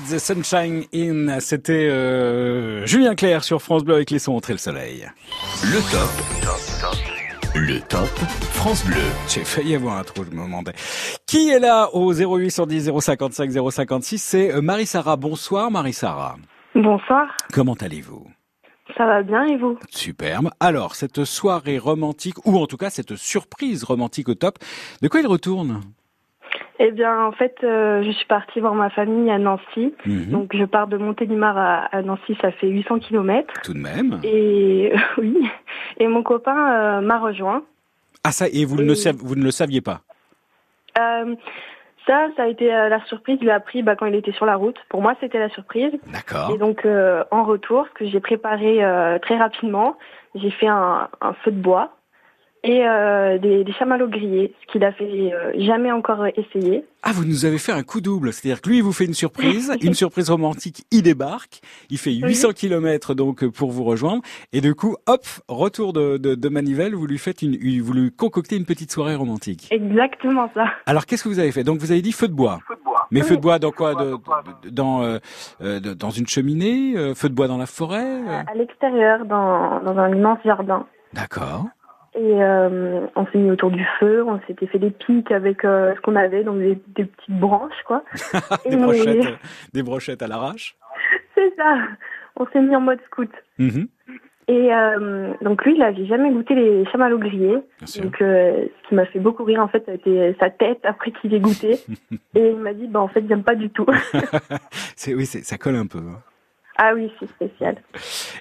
the 0.09 0.19
sunshine 0.19 0.85
in, 0.95 1.41
c'était 1.41 1.89
euh, 1.89 2.87
Julien 2.87 3.15
Clerc 3.15 3.45
sur 3.45 3.61
France 3.63 3.85
Bleu 3.85 3.95
avec 3.95 4.11
les 4.11 4.19
sons 4.19 4.35
entrer 4.35 4.53
le 4.53 4.59
soleil. 4.59 5.07
Le 5.65 5.81
top. 5.91 7.55
Le 7.55 7.81
top 7.81 8.09
France 8.53 8.85
Bleu. 8.85 8.97
J'ai 9.29 9.45
failli 9.45 9.75
avoir 9.75 9.97
un 9.99 10.05
trou, 10.05 10.25
je 10.25 10.37
me 10.37 10.45
demandais. 10.45 10.73
Qui 11.27 11.51
est 11.51 11.59
là 11.59 11.89
au 11.95 12.13
0810 12.13 12.91
055 13.01 13.51
056 13.71 14.19
C'est 14.23 14.53
euh, 14.55 14.61
Marie-Sara. 14.61 15.17
Bonsoir 15.17 15.71
Marie-Sara. 15.71 16.37
Bonsoir, 16.75 17.35
Comment 17.53 17.75
allez-vous? 17.75 18.27
Ça 18.97 19.07
va 19.07 19.23
bien 19.23 19.45
et 19.45 19.57
vous? 19.57 19.79
Superbe. 19.91 20.51
Alors, 20.61 20.95
cette 20.95 21.25
soirée 21.25 21.79
romantique, 21.79 22.37
ou 22.47 22.59
en 22.59 22.67
tout 22.67 22.77
cas 22.77 22.91
cette 22.91 23.17
surprise 23.17 23.83
romantique 23.83 24.29
au 24.29 24.35
top, 24.35 24.59
de 25.03 25.09
quoi 25.09 25.21
il 25.21 25.27
retourne? 25.27 25.81
Eh 26.79 26.91
bien, 26.91 27.25
en 27.25 27.33
fait, 27.33 27.57
euh, 27.65 28.03
je 28.03 28.11
suis 28.11 28.27
partie 28.27 28.61
voir 28.61 28.75
ma 28.75 28.91
famille 28.91 29.31
à 29.31 29.39
Nancy. 29.39 29.95
Mhm. 30.05 30.27
Donc, 30.31 30.55
je 30.55 30.65
pars 30.65 30.87
de 30.87 30.97
Montélimar 30.99 31.57
à, 31.57 31.85
à 31.87 32.03
Nancy, 32.03 32.37
ça 32.43 32.51
fait 32.53 32.69
800 32.69 32.99
kilomètres. 32.99 33.55
Tout 33.65 33.73
de 33.73 33.79
même. 33.79 34.21
Et 34.25 34.93
oui, 35.19 35.37
et 35.99 36.07
mon 36.07 36.23
copain 36.23 36.57
euh, 36.73 37.01
m'a 37.01 37.19
rejoint. 37.19 37.63
Ah 38.25 38.31
ça, 38.33 38.47
et 38.53 38.65
vous, 38.65 38.77
ne, 38.83 38.95
sav- 38.95 39.17
vous 39.19 39.37
ne 39.37 39.45
le 39.45 39.51
saviez 39.51 39.81
pas? 39.81 40.01
Euh, 40.99 41.35
ça, 42.07 42.29
ça 42.37 42.43
a 42.45 42.47
été 42.49 42.67
la 42.69 43.03
surprise. 43.07 43.39
Il 43.41 43.47
l'a 43.47 43.55
appris 43.57 43.83
bah, 43.83 43.97
quand 43.97 44.07
il 44.07 44.15
était 44.15 44.33
sur 44.33 44.47
la 44.47 44.57
route. 44.57 44.77
Pour 44.89 45.01
moi, 45.01 45.15
c'était 45.21 45.39
la 45.39 45.49
surprise. 45.49 45.93
D'accord. 46.13 46.51
Et 46.55 46.59
donc, 46.59 46.85
euh, 46.85 47.25
en 47.31 47.45
retour, 47.45 47.87
ce 47.89 47.95
que 47.95 48.07
j'ai 48.11 48.21
préparé 48.21 48.85
euh, 48.85 49.19
très 49.19 49.37
rapidement, 49.39 49.97
j'ai 50.35 50.51
fait 50.51 50.69
un, 50.69 51.09
un 51.21 51.33
feu 51.43 51.51
de 51.53 51.61
bois 51.61 51.96
et 52.65 52.85
euh, 52.87 53.39
des, 53.39 53.63
des 53.65 53.73
chamallows 53.75 54.09
grillés, 54.09 54.53
ce 54.67 54.73
qu'il 54.73 54.83
a 54.85 54.93
fait 54.93 55.05
euh, 55.33 55.53
jamais 55.59 55.93
encore 55.93 56.27
essayé. 56.27 56.85
Ah, 57.03 57.13
vous 57.13 57.25
nous 57.25 57.45
avez 57.45 57.59
fait 57.59 57.71
un 57.73 57.85
coup 57.85 58.01
double. 58.01 58.33
C'est-à-dire 58.33 58.61
que 58.61 58.69
lui, 58.69 58.79
il 58.79 58.83
vous 58.83 58.93
fait 58.93 59.05
une 59.05 59.15
surprise, 59.15 59.73
une 59.83 59.95
surprise 59.95 60.31
romantique, 60.31 60.85
il 60.91 61.03
débarque, 61.03 61.61
il 61.91 61.99
fait 61.99 62.13
800 62.13 62.53
kilomètres 62.55 63.15
donc 63.15 63.47
pour 63.51 63.71
vous 63.71 63.85
rejoindre, 63.85 64.23
et 64.53 64.61
du 64.61 64.75
coup, 64.75 64.97
hop, 65.07 65.25
retour 65.49 65.93
de, 65.93 66.17
de, 66.17 66.35
de 66.35 66.49
Manivelle, 66.49 66.95
vous 66.97 67.07
lui 67.07 67.19
faites 67.19 67.43
une, 67.43 67.57
vous 67.81 67.93
lui 67.93 68.11
concoctez 68.11 68.57
une 68.57 68.65
petite 68.65 68.91
soirée 68.91 69.15
romantique. 69.15 69.69
Exactement 69.71 70.51
ça. 70.55 70.65
Alors, 70.87 71.07
qu'est-ce 71.07 71.23
que 71.23 71.29
vous 71.29 71.39
avez 71.39 71.53
fait? 71.53 71.63
Donc, 71.63 71.79
vous 71.79 71.93
avez 71.93 72.03
dit 72.03 72.13
feu 72.13 72.27
de 72.29 72.35
bois. 72.35 72.59
Mais 73.13 73.23
feu 73.23 73.37
de 73.37 73.41
bois 73.43 73.61
dans 73.61 73.71
quoi? 73.71 73.95
de, 73.95 74.17
de- 74.65 74.71
dans 74.71 75.03
euh, 75.05 75.19
euh, 75.61 75.79
de- 75.79 75.95
dans 75.95 76.11
une 76.11 76.27
cheminée, 76.27 76.97
euh, 76.97 77.15
feu 77.15 77.29
de 77.29 77.35
bois 77.35 77.47
dans 77.47 77.59
la 77.59 77.67
forêt. 77.67 78.03
euh? 78.05 78.43
À 78.49 78.55
l'extérieur, 78.55 79.25
dans, 79.27 79.81
dans 79.85 79.97
un 79.97 80.13
immense 80.13 80.39
jardin. 80.45 80.85
D'accord. 81.13 81.67
Et 82.17 82.43
euh, 82.43 83.07
on 83.15 83.27
s'est 83.27 83.37
mis 83.39 83.51
autour 83.51 83.71
du 83.71 83.85
feu, 84.01 84.25
on 84.27 84.41
s'était 84.47 84.67
fait 84.67 84.79
des 84.79 84.91
pics 84.91 85.31
avec 85.31 85.65
euh, 85.67 85.95
ce 85.95 86.01
qu'on 86.01 86.17
avait, 86.17 86.45
donc 86.45 86.59
des, 86.59 86.79
des 86.97 87.05
petites 87.05 87.39
branches, 87.39 87.83
quoi. 87.87 88.05
des 88.65 88.73
Et- 88.73 88.77
brochettes, 88.77 89.27
euh, 89.27 89.37
des 89.75 89.83
brochettes 89.83 90.23
à 90.23 90.27
l'arrache. 90.27 90.77
C'est 91.35 91.55
ça. 91.57 91.77
On 92.37 92.47
s'est 92.47 92.61
mis 92.63 92.75
en 92.75 92.81
mode 92.81 93.01
scout. 93.07 93.31
Mhm. 93.59 93.89
Et 94.49 94.73
euh, 94.73 95.35
donc 95.43 95.65
lui, 95.65 95.75
il 95.75 95.83
avait 95.83 96.07
jamais 96.07 96.31
goûté 96.31 96.55
les 96.55 96.87
chamallows 96.87 97.19
grillés. 97.19 97.59
Donc 98.01 98.17
ce 98.21 98.69
qui 98.89 98.95
m'a 98.95 99.05
fait 99.07 99.19
beaucoup 99.19 99.43
rire 99.45 99.61
en 99.61 99.67
fait, 99.69 99.85
ça 99.85 99.91
a 99.93 99.95
été 99.97 100.37
sa 100.39 100.51
tête 100.51 100.79
après 100.85 101.11
qu'il 101.11 101.35
ait 101.35 101.41
goûté. 101.41 101.81
Et 102.37 102.51
il 102.51 102.57
m'a 102.57 102.73
dit, 102.73 102.87
bah 102.87 103.01
en 103.01 103.09
fait, 103.09 103.25
j'aime 103.29 103.43
pas 103.43 103.57
du 103.57 103.69
tout. 103.71 103.87
oui, 105.09 105.27
ça 105.27 105.59
colle 105.59 105.77
un 105.77 105.87
peu. 105.87 105.99
hein. 105.99 106.23
Ah 106.79 106.93
oui, 106.95 107.11
c'est 107.19 107.29
spécial. 107.31 107.83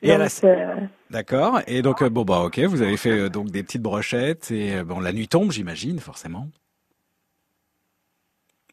Et 0.01 0.11
à 0.11 0.17
la- 0.17 0.25
Donc, 0.27 0.43
euh, 0.43 0.75
D'accord. 1.09 1.61
Et 1.67 1.81
donc 1.81 2.01
euh, 2.01 2.09
bon 2.09 2.23
bah 2.23 2.41
ok, 2.41 2.59
vous 2.59 2.81
avez 2.81 2.97
fait 2.97 3.11
euh, 3.11 3.29
donc 3.29 3.49
des 3.51 3.63
petites 3.63 3.81
brochettes 3.81 4.51
et 4.51 4.83
bon 4.83 4.99
la 4.99 5.13
nuit 5.13 5.27
tombe, 5.27 5.51
j'imagine 5.51 5.99
forcément. 5.99 6.47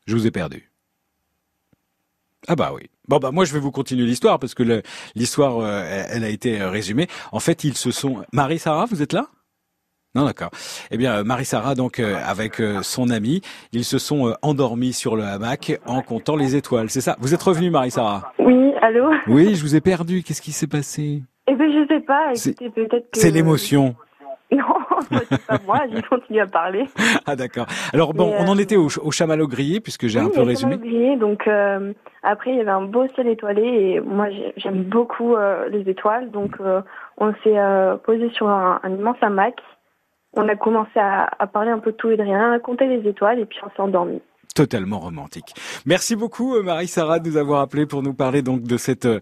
Je 0.06 0.16
vous 0.16 0.26
ai 0.26 0.30
perdu. 0.30 0.70
Ah 2.48 2.56
bah 2.56 2.72
oui. 2.74 2.90
Bon 3.06 3.18
bah 3.18 3.30
moi 3.30 3.44
je 3.44 3.52
vais 3.52 3.60
vous 3.60 3.70
continuer 3.70 4.04
l'histoire 4.04 4.38
parce 4.38 4.54
que 4.54 4.82
l'histoire 5.14 5.58
euh, 5.60 6.04
elle 6.10 6.24
a 6.24 6.28
été 6.28 6.62
résumée. 6.64 7.08
En 7.30 7.40
fait 7.40 7.64
ils 7.64 7.76
se 7.76 7.90
sont. 7.90 8.24
Marie 8.32 8.58
Sarah, 8.58 8.86
vous 8.86 9.02
êtes 9.02 9.12
là? 9.12 9.26
Non, 10.14 10.26
d'accord. 10.26 10.50
Eh 10.90 10.98
bien, 10.98 11.14
euh, 11.20 11.24
Marie-Sara, 11.24 11.74
donc, 11.74 11.98
euh, 11.98 12.16
avec 12.26 12.60
euh, 12.60 12.82
son 12.82 13.08
ami, 13.08 13.40
ils 13.72 13.84
se 13.84 13.96
sont 13.98 14.28
euh, 14.28 14.32
endormis 14.42 14.92
sur 14.92 15.16
le 15.16 15.22
hamac 15.22 15.80
en 15.86 16.02
comptant 16.02 16.36
les 16.36 16.54
étoiles. 16.54 16.90
C'est 16.90 17.00
ça? 17.00 17.16
Vous 17.18 17.32
êtes 17.32 17.42
revenue, 17.42 17.70
Marie-Sara 17.70 18.32
Oui, 18.38 18.72
allô? 18.82 19.10
Oui, 19.26 19.54
je 19.54 19.62
vous 19.62 19.74
ai 19.74 19.80
perdu. 19.80 20.22
Qu'est-ce 20.22 20.42
qui 20.42 20.52
s'est 20.52 20.66
passé? 20.66 21.22
Eh 21.48 21.54
ben, 21.54 21.70
je 21.72 21.86
sais 21.88 22.00
pas, 22.00 22.30
C'est- 22.34 22.50
écoutez, 22.50 22.70
peut-être 22.70 23.10
que... 23.10 23.18
C'est 23.18 23.30
l'émotion. 23.30 23.94
Non, 24.54 25.18
c'est 25.30 25.46
pas 25.46 25.58
moi, 25.66 25.78
j'ai 25.90 26.02
continué 26.02 26.40
à 26.40 26.46
parler. 26.46 26.84
Ah, 27.26 27.34
d'accord. 27.36 27.64
Alors, 27.94 28.12
bon, 28.12 28.34
on 28.38 28.46
en 28.48 28.58
était 28.58 28.76
au, 28.76 28.88
au 29.02 29.10
chamallow 29.10 29.48
grillé, 29.48 29.80
puisque 29.80 30.08
j'ai 30.08 30.20
Oui, 30.20 30.26
un 30.26 30.28
peu 30.28 30.42
résumé. 30.42 30.76
Grillé, 30.76 31.16
donc 31.16 31.48
euh, 31.48 31.92
après 32.22 32.50
il 32.50 32.58
y 32.58 32.60
avait 32.60 32.70
un 32.70 32.82
beau 32.82 33.06
ciel 33.14 33.28
étoilé 33.28 33.62
et 33.62 34.00
moi 34.00 34.28
j'ai- 34.30 34.52
j'aime 34.58 34.82
beaucoup 34.84 35.34
euh, 35.36 35.68
les 35.70 35.88
étoiles, 35.88 36.30
donc 36.30 36.52
euh, 36.60 36.82
on 37.16 37.32
s'est 37.42 37.58
euh, 37.58 37.96
posé 37.96 38.28
sur 38.30 38.46
un, 38.48 38.78
un 38.82 38.90
immense 38.90 39.16
hamac. 39.22 39.54
On 40.34 40.48
a 40.48 40.56
commencé 40.56 40.98
à, 40.98 41.46
parler 41.52 41.70
un 41.70 41.78
peu 41.78 41.92
de 41.92 41.96
tout 41.96 42.10
et 42.10 42.16
de 42.16 42.22
rien, 42.22 42.52
à 42.52 42.58
compter 42.58 42.86
les 42.86 43.06
étoiles 43.08 43.38
et 43.38 43.46
puis 43.46 43.58
on 43.64 43.70
s'est 43.70 43.80
endormi. 43.80 44.20
Totalement 44.54 45.00
romantique. 45.00 45.54
Merci 45.86 46.14
beaucoup 46.14 46.56
euh, 46.56 46.62
Marie-Sara 46.62 47.20
de 47.20 47.30
nous 47.30 47.38
avoir 47.38 47.62
appelé 47.62 47.86
pour 47.86 48.02
nous 48.02 48.12
parler 48.12 48.42
donc 48.42 48.64
de 48.64 48.76
cette 48.76 49.06
euh, 49.06 49.20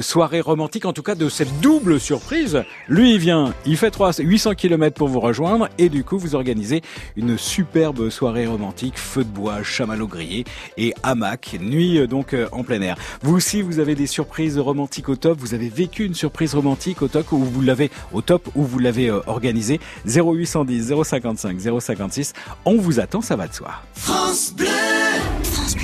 soirée 0.00 0.40
romantique, 0.40 0.86
en 0.86 0.92
tout 0.92 1.04
cas 1.04 1.14
de 1.14 1.28
cette 1.28 1.60
double 1.60 2.00
surprise. 2.00 2.64
Lui 2.88 3.12
il 3.12 3.18
vient, 3.18 3.54
il 3.64 3.76
fait 3.76 3.92
3, 3.92 4.14
800 4.18 4.54
km 4.56 4.96
pour 4.96 5.06
vous 5.06 5.20
rejoindre 5.20 5.68
et 5.78 5.88
du 5.88 6.02
coup 6.02 6.18
vous 6.18 6.34
organisez 6.34 6.82
une 7.14 7.38
superbe 7.38 8.10
soirée 8.10 8.46
romantique, 8.46 8.98
feu 8.98 9.22
de 9.22 9.28
bois, 9.28 9.62
chamallow 9.62 10.08
grillé 10.08 10.44
et 10.76 10.92
hamac, 11.04 11.58
nuit 11.60 11.98
euh, 11.98 12.08
donc 12.08 12.34
en 12.50 12.64
plein 12.64 12.82
air. 12.82 12.96
Vous 13.22 13.36
aussi 13.36 13.62
vous 13.62 13.78
avez 13.78 13.94
des 13.94 14.08
surprises 14.08 14.58
romantiques 14.58 15.08
au 15.08 15.14
top, 15.14 15.38
vous 15.38 15.54
avez 15.54 15.68
vécu 15.68 16.04
une 16.04 16.14
surprise 16.14 16.56
romantique 16.56 17.02
au 17.02 17.08
top 17.08 17.30
ou 17.30 17.38
vous 17.38 17.62
l'avez 17.62 17.92
au 18.12 18.20
top 18.20 18.48
ou 18.56 18.64
vous 18.64 18.80
l'avez 18.80 19.12
organisée 19.12 19.78
0810 20.06 20.92
055 21.04 21.80
056. 21.80 22.32
On 22.64 22.78
vous 22.78 22.98
attend, 22.98 23.20
ça 23.20 23.36
va 23.36 23.46
de 23.46 23.54
soi. 23.54 23.70
France 23.94 24.52
Bleu. 24.56 24.81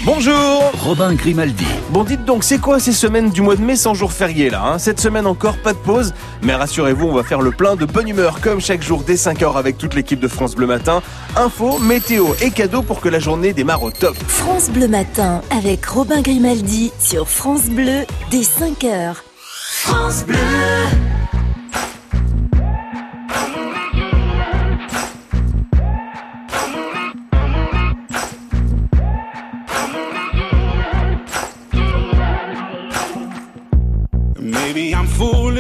Bonjour 0.04 0.72
Robin 0.82 1.14
Grimaldi. 1.14 1.66
Bon 1.90 2.04
dites 2.04 2.24
donc, 2.24 2.44
c'est 2.44 2.58
quoi 2.58 2.80
ces 2.80 2.92
semaines 2.92 3.30
du 3.30 3.42
mois 3.42 3.56
de 3.56 3.62
mai 3.62 3.76
sans 3.76 3.94
jour 3.94 4.12
férié 4.12 4.50
là 4.50 4.62
hein? 4.64 4.78
Cette 4.78 5.00
semaine 5.00 5.26
encore, 5.26 5.56
pas 5.58 5.72
de 5.72 5.78
pause, 5.78 6.14
mais 6.42 6.54
rassurez-vous, 6.54 7.06
on 7.06 7.14
va 7.14 7.22
faire 7.22 7.40
le 7.40 7.50
plein 7.50 7.76
de 7.76 7.84
bonne 7.84 8.08
humeur 8.08 8.40
comme 8.40 8.60
chaque 8.60 8.82
jour 8.82 9.02
dès 9.06 9.14
5h 9.14 9.56
avec 9.56 9.78
toute 9.78 9.94
l'équipe 9.94 10.20
de 10.20 10.28
France 10.28 10.54
Bleu 10.54 10.66
Matin. 10.66 11.02
Info, 11.36 11.78
météo 11.78 12.26
et 12.40 12.50
cadeaux 12.50 12.82
pour 12.82 13.00
que 13.00 13.08
la 13.08 13.18
journée 13.18 13.52
démarre 13.52 13.82
au 13.82 13.90
top. 13.90 14.16
France 14.26 14.70
Bleu 14.70 14.88
Matin 14.88 15.42
avec 15.50 15.84
Robin 15.86 16.20
Grimaldi 16.20 16.92
sur 16.98 17.28
France 17.28 17.66
Bleu 17.66 18.04
dès 18.30 18.42
5h. 18.42 19.14
France 19.36 20.24
Bleu. 20.24 20.36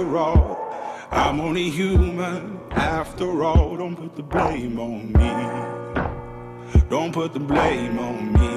after 0.00 0.16
all. 0.16 0.58
I'm 1.10 1.40
only 1.40 1.68
human 1.68 2.58
after 2.70 3.44
all. 3.44 3.76
Don't 3.76 3.96
put 3.96 4.16
the 4.16 4.22
blame 4.22 4.78
on 4.78 5.12
me. 5.12 6.80
Don't 6.88 7.12
put 7.12 7.32
the 7.32 7.40
blame 7.40 7.98
on 7.98 8.32
me. 8.32 8.48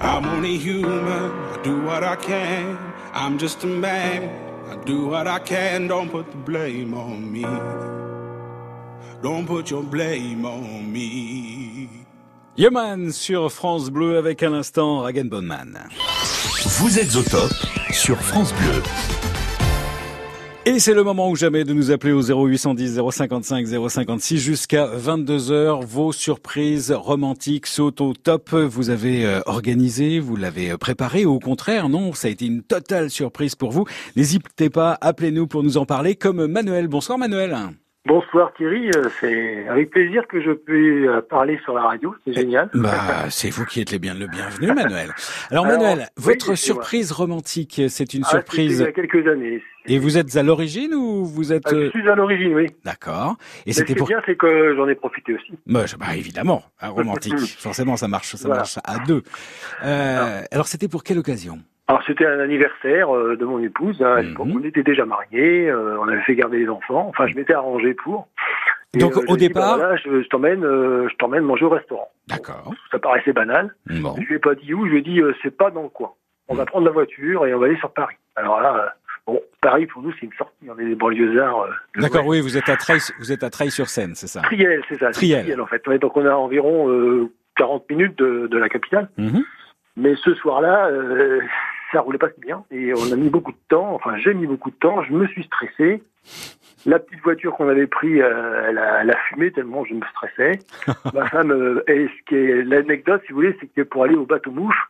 I'm 0.00 0.24
only 0.24 0.56
human. 0.56 1.30
I 1.54 1.60
do 1.62 1.82
what 1.82 2.04
I 2.04 2.16
can. 2.16 2.78
I'm 3.12 3.38
just 3.38 3.64
a 3.64 3.66
man. 3.66 4.30
I 4.70 4.76
do 4.84 5.08
what 5.08 5.26
I 5.26 5.40
can. 5.40 5.88
Don't 5.88 6.10
put 6.10 6.30
the 6.30 6.38
blame 6.38 6.94
on 6.94 7.30
me. 7.30 7.44
Don't 9.22 9.46
put 9.46 9.70
your 9.70 9.82
blame 9.82 10.46
on 10.46 10.90
me. 10.92 11.88
Yeman 12.56 13.12
sur 13.12 13.52
France 13.52 13.90
Bleu 13.90 14.16
avec 14.16 14.42
à 14.42 14.48
l'instant 14.48 15.00
Ragan 15.02 15.26
Bonman. 15.26 15.78
Vous 16.80 16.98
êtes 16.98 17.14
au 17.16 17.22
top 17.22 17.52
sur 17.92 18.16
France 18.20 18.52
Bleu. 18.54 18.82
Et 20.68 20.80
c'est 20.80 20.92
le 20.92 21.02
moment 21.02 21.30
ou 21.30 21.34
jamais 21.34 21.64
de 21.64 21.72
nous 21.72 21.92
appeler 21.92 22.12
au 22.12 22.20
0810 22.20 23.00
055 23.10 23.66
056 23.88 24.36
jusqu'à 24.36 24.86
22h. 24.86 25.82
Vos 25.82 26.12
surprises 26.12 26.92
romantiques 26.92 27.66
sautent 27.66 28.02
au 28.02 28.12
top. 28.12 28.52
Vous 28.52 28.90
avez 28.90 29.24
euh, 29.24 29.40
organisé, 29.46 30.20
vous 30.20 30.36
l'avez 30.36 30.72
euh, 30.72 30.76
préparé. 30.76 31.24
Au 31.24 31.38
contraire, 31.38 31.88
non, 31.88 32.12
ça 32.12 32.28
a 32.28 32.30
été 32.30 32.44
une 32.44 32.62
totale 32.62 33.08
surprise 33.08 33.54
pour 33.54 33.70
vous. 33.70 33.86
N'hésitez 34.14 34.68
pas, 34.68 34.98
appelez-nous 35.00 35.46
pour 35.46 35.62
nous 35.62 35.78
en 35.78 35.86
parler 35.86 36.16
comme 36.16 36.46
Manuel. 36.46 36.86
Bonsoir 36.86 37.16
Manuel. 37.16 37.56
Bonsoir 38.08 38.54
Thierry, 38.54 38.90
euh, 38.96 39.10
c'est 39.20 39.68
avec 39.68 39.90
plaisir 39.90 40.26
que 40.26 40.40
je 40.40 40.52
peux 40.52 40.72
euh, 41.08 41.20
parler 41.20 41.60
sur 41.62 41.74
la 41.74 41.82
radio, 41.82 42.14
c'est 42.24 42.32
génial. 42.32 42.70
Bah, 42.72 43.28
c'est 43.28 43.50
vous 43.50 43.66
qui 43.66 43.82
êtes 43.82 43.90
les 43.90 43.98
bien 43.98 44.14
le 44.14 44.26
bienvenu, 44.26 44.68
Manuel. 44.72 45.10
Alors, 45.50 45.66
Alors, 45.66 45.78
Manuel, 45.78 46.08
oui, 46.16 46.24
votre 46.24 46.54
surprise 46.54 47.12
romantique, 47.12 47.82
c'est 47.90 48.14
une 48.14 48.22
Ah, 48.24 48.30
surprise. 48.30 48.78
c'était 48.78 48.90
Il 48.92 49.02
y 49.02 49.06
a 49.06 49.08
quelques 49.08 49.28
années. 49.28 49.62
Et 49.86 49.98
vous 49.98 50.16
êtes 50.16 50.34
à 50.36 50.42
l'origine 50.42 50.94
ou 50.94 51.26
vous 51.26 51.52
êtes 51.52 51.64
Ah, 51.66 51.70
Je 51.72 51.76
euh, 51.76 51.90
suis 51.90 52.08
à 52.08 52.14
l'origine, 52.14 52.54
oui. 52.54 52.66
D'accord. 52.82 53.36
Et 53.66 53.74
c'était 53.74 53.94
pour 53.94 54.08
bien, 54.08 54.22
c'est 54.24 54.36
que 54.36 54.74
j'en 54.74 54.88
ai 54.88 54.94
profité 54.94 55.34
aussi. 55.34 55.52
bah, 55.66 55.84
je- 55.84 55.96
bah, 55.96 56.16
évidemment, 56.16 56.62
un 56.80 56.88
romantique. 56.88 57.34
Forcément, 57.58 57.98
ça 57.98 58.08
marche, 58.08 58.34
ça 58.36 58.48
Voilà. 58.48 58.60
marche 58.62 58.78
à 58.84 59.00
deux. 59.00 59.22
Euh, 59.84 60.42
alors, 60.50 60.66
c'était 60.66 60.88
pour 60.88 61.04
quelle 61.04 61.18
occasion? 61.18 61.58
Alors 61.88 62.02
c'était 62.06 62.26
un 62.26 62.38
anniversaire 62.40 63.14
euh, 63.14 63.36
de 63.36 63.44
mon 63.44 63.58
épouse. 63.62 64.02
hein, 64.02 64.22
Mhm. 64.22 64.36
On 64.56 64.62
était 64.64 64.82
déjà 64.82 65.04
mariés, 65.06 65.68
euh, 65.70 65.98
on 66.00 66.08
avait 66.08 66.20
fait 66.22 66.34
garder 66.34 66.58
les 66.58 66.68
enfants. 66.68 67.06
Enfin, 67.08 67.26
je 67.26 67.34
m'étais 67.34 67.54
arrangé 67.54 67.94
pour. 67.94 68.28
Et, 68.94 68.98
Donc, 68.98 69.16
euh, 69.16 69.22
au 69.28 69.36
dit, 69.36 69.48
départ- 69.48 69.76
bah, 69.78 69.84
voilà, 69.84 69.96
je, 69.96 70.22
je 70.22 70.28
t'emmène, 70.28 70.64
euh, 70.64 71.08
je 71.10 71.14
t'emmène 71.16 71.42
manger 71.44 71.64
au 71.64 71.68
restaurant. 71.70 72.08
D'accord. 72.28 72.72
Ça 72.90 72.98
paraissait 72.98 73.32
banal. 73.32 73.74
Bon. 73.86 74.14
Je 74.16 74.22
lui 74.26 74.34
ai 74.36 74.38
pas 74.38 74.54
dit 74.54 74.72
où. 74.74 74.86
Je 74.86 74.90
lui 74.92 74.98
ai 74.98 75.02
dit, 75.02 75.20
euh, 75.20 75.34
c'est 75.42 75.54
pas 75.56 75.70
dans 75.70 75.82
le 75.82 75.88
coin. 75.88 76.12
On 76.48 76.54
va 76.54 76.64
prendre 76.64 76.86
la 76.86 76.92
voiture 76.92 77.46
et 77.46 77.52
on 77.54 77.58
va 77.58 77.66
aller 77.66 77.76
sur 77.78 77.90
Paris. 77.92 78.16
Alors 78.36 78.60
là, 78.62 78.74
euh, 78.76 78.88
bon, 79.26 79.40
Paris 79.60 79.86
pour 79.86 80.00
nous 80.02 80.12
c'est 80.12 80.24
une 80.26 80.32
sortie. 80.34 80.54
On 80.68 80.78
est 80.78 80.84
des 80.86 80.94
banlieusards. 80.94 81.68
de 81.96 82.00
D'accord, 82.02 82.26
oui, 82.26 82.40
vous 82.40 82.56
êtes 82.56 82.68
à 82.70 82.76
Treil, 82.76 83.00
vous 83.18 83.32
êtes 83.32 83.42
à 83.44 83.50
Treil-sur-Seine, 83.50 84.14
c'est 84.14 84.28
ça 84.28 84.40
Triel, 84.42 84.82
c'est 84.88 84.98
ça. 84.98 85.12
c'est 85.12 85.20
Triel. 85.20 85.60
en 85.60 85.66
fait. 85.66 85.86
Ouais, 85.86 85.98
donc 85.98 86.16
on 86.16 86.24
a 86.24 86.32
environ 86.32 86.88
euh, 86.90 87.30
40 87.56 87.88
minutes 87.90 88.16
de, 88.18 88.46
de 88.46 88.58
la 88.58 88.68
capitale. 88.70 89.08
Mhm. 89.18 89.42
Mais 89.98 90.14
ce 90.16 90.32
soir-là, 90.36 90.86
euh, 90.86 91.40
ça 91.92 92.00
roulait 92.00 92.18
pas 92.18 92.30
si 92.30 92.40
bien 92.40 92.64
et 92.70 92.92
on 92.94 93.12
a 93.12 93.16
mis 93.16 93.30
beaucoup 93.30 93.52
de 93.52 93.58
temps. 93.68 93.94
Enfin, 93.94 94.16
j'ai 94.18 94.34
mis 94.34 94.46
beaucoup 94.46 94.70
de 94.70 94.76
temps. 94.76 95.02
Je 95.02 95.12
me 95.12 95.26
suis 95.28 95.44
stressé. 95.44 96.02
La 96.86 96.98
petite 96.98 97.22
voiture 97.22 97.56
qu'on 97.56 97.68
avait 97.68 97.86
pris, 97.86 98.20
euh, 98.20 98.66
elle, 98.68 98.78
a, 98.78 99.02
elle 99.02 99.10
a 99.10 99.16
fumé 99.28 99.50
tellement 99.50 99.84
je 99.84 99.94
me 99.94 100.02
stressais. 100.12 100.58
Ma 101.14 101.28
femme, 101.28 101.50
euh, 101.50 101.82
et 101.88 102.08
ce 102.08 102.24
qui 102.28 102.36
est 102.36 102.62
l'anecdote, 102.62 103.22
si 103.26 103.32
vous 103.32 103.40
voulez, 103.40 103.56
c'est 103.60 103.66
que 103.66 103.82
pour 103.82 104.04
aller 104.04 104.14
au 104.14 104.26
bateau 104.26 104.50
mouche, 104.50 104.88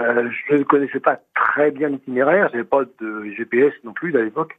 euh, 0.00 0.28
je 0.48 0.56
ne 0.56 0.64
connaissais 0.64 1.00
pas 1.00 1.20
très 1.34 1.70
bien 1.70 1.88
l'itinéraire. 1.88 2.48
J'avais 2.52 2.64
pas 2.64 2.82
de 3.00 3.30
GPS 3.36 3.72
non 3.84 3.92
plus 3.92 4.16
à 4.16 4.22
l'époque. 4.22 4.58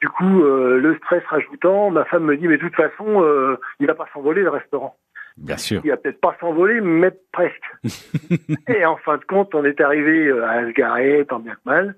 Du 0.00 0.08
coup, 0.08 0.44
euh, 0.44 0.78
le 0.78 0.96
stress 0.96 1.24
rajoutant, 1.26 1.90
ma 1.90 2.04
femme 2.04 2.24
me 2.24 2.36
dit, 2.36 2.46
mais 2.46 2.56
de 2.56 2.62
toute 2.62 2.76
façon, 2.76 3.22
euh, 3.22 3.58
il 3.80 3.86
va 3.86 3.94
pas 3.94 4.06
s'envoler 4.12 4.42
le 4.42 4.50
restaurant. 4.50 4.96
Bien 5.40 5.56
sûr. 5.56 5.80
Il 5.84 5.90
va 5.90 5.96
peut-être 5.96 6.20
pas 6.20 6.36
s'envoler, 6.40 6.80
mais 6.80 7.10
presque. 7.32 7.62
et 8.68 8.84
en 8.84 8.96
fin 8.96 9.16
de 9.18 9.24
compte, 9.24 9.54
on 9.54 9.64
est 9.64 9.80
arrivé 9.80 10.26
euh, 10.26 10.46
à 10.48 10.62
se 10.66 10.72
garer, 10.72 11.24
tant 11.28 11.38
bien 11.38 11.54
que 11.54 11.60
mal. 11.64 11.96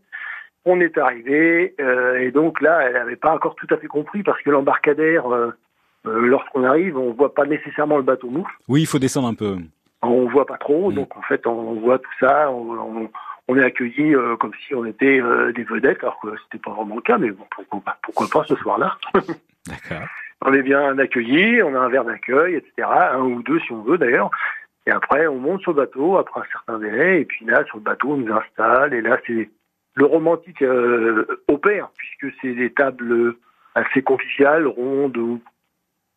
On 0.67 0.81
est 0.81 0.99
arrivé, 0.99 1.75
euh, 1.81 2.19
et 2.19 2.31
donc 2.31 2.61
là, 2.61 2.83
elle 2.83 2.93
n'avait 2.93 3.17
pas 3.17 3.33
encore 3.35 3.55
tout 3.57 3.67
à 3.71 3.79
fait 3.79 3.87
compris, 3.87 4.23
parce 4.23 4.41
que 4.43 4.51
l'embarcadère, 4.51 5.33
euh, 5.33 5.51
euh, 6.07 6.21
lorsqu'on 6.27 6.65
arrive, 6.65 6.99
on 6.99 7.13
voit 7.15 7.35
pas 7.35 7.47
nécessairement 7.47 7.97
le 7.97 8.03
bateau 8.03 8.29
mouche. 8.29 8.51
Oui, 8.69 8.83
il 8.83 8.87
faut 8.87 8.99
descendre 8.99 9.29
un 9.29 9.35
peu. 9.35 9.57
On 10.03 10.29
voit 10.29 10.47
pas 10.47 10.55
Mm. 10.55 10.59
trop, 10.61 10.93
donc 10.93 11.17
en 11.17 11.23
fait, 11.23 11.47
on 11.47 11.75
voit 11.81 11.99
tout 11.99 12.11
ça, 12.21 12.51
on, 12.51 12.73
on- 12.79 13.11
on 13.49 13.57
est 13.59 13.65
accueillis 13.65 14.15
euh, 14.15 14.37
comme 14.37 14.53
si 14.67 14.75
on 14.77 14.85
était 14.85 15.21
euh, 15.21 15.51
des 15.53 15.65
vedettes, 15.65 15.99
alors 16.05 16.21
que 16.21 16.29
c'était 16.45 16.63
pas 16.63 16.71
vraiment 16.73 16.95
le 16.97 17.01
cas, 17.03 17.19
mais 17.19 17.31
bon, 17.31 17.45
pourquoi 17.51 17.81
pas, 17.81 17.99
pourquoi 18.03 18.27
pas 18.33 18.45
ce 18.47 18.55
soir-là 18.57 18.97
D'accord. 19.67 20.07
On 20.43 20.53
est 20.55 20.63
bien 20.63 20.99
accueillis, 20.99 21.63
on 21.63 21.75
a 21.75 21.81
un 21.81 21.89
verre 21.89 22.05
d'accueil, 22.05 22.55
etc., 22.55 22.89
un 22.89 23.21
ou 23.21 23.43
deux 23.43 23.61
si 23.61 23.73
on 23.73 23.83
veut 23.83 23.99
d'ailleurs. 23.99 24.31
Et 24.87 24.91
après, 24.91 25.27
on 25.27 25.37
monte 25.37 25.61
sur 25.61 25.73
le 25.73 25.77
bateau 25.77 26.17
après 26.17 26.41
un 26.41 26.53
certain 26.53 26.79
délai, 26.79 27.21
et 27.21 27.25
puis 27.25 27.45
là, 27.45 27.65
sur 27.67 27.77
le 27.77 27.83
bateau, 27.83 28.13
on 28.13 28.17
nous 28.17 28.33
installe, 28.33 28.95
et 28.95 29.03
là, 29.03 29.19
c'est 29.27 29.51
le 29.95 30.05
romantique 30.07 30.63
euh, 30.63 31.27
opère, 31.49 31.91
puisque 31.97 32.35
c'est 32.41 32.55
des 32.55 32.73
tables 32.73 33.35
assez 33.75 34.03
conviviales, 34.03 34.67
rondes, 34.67 35.17
ou 35.19 35.41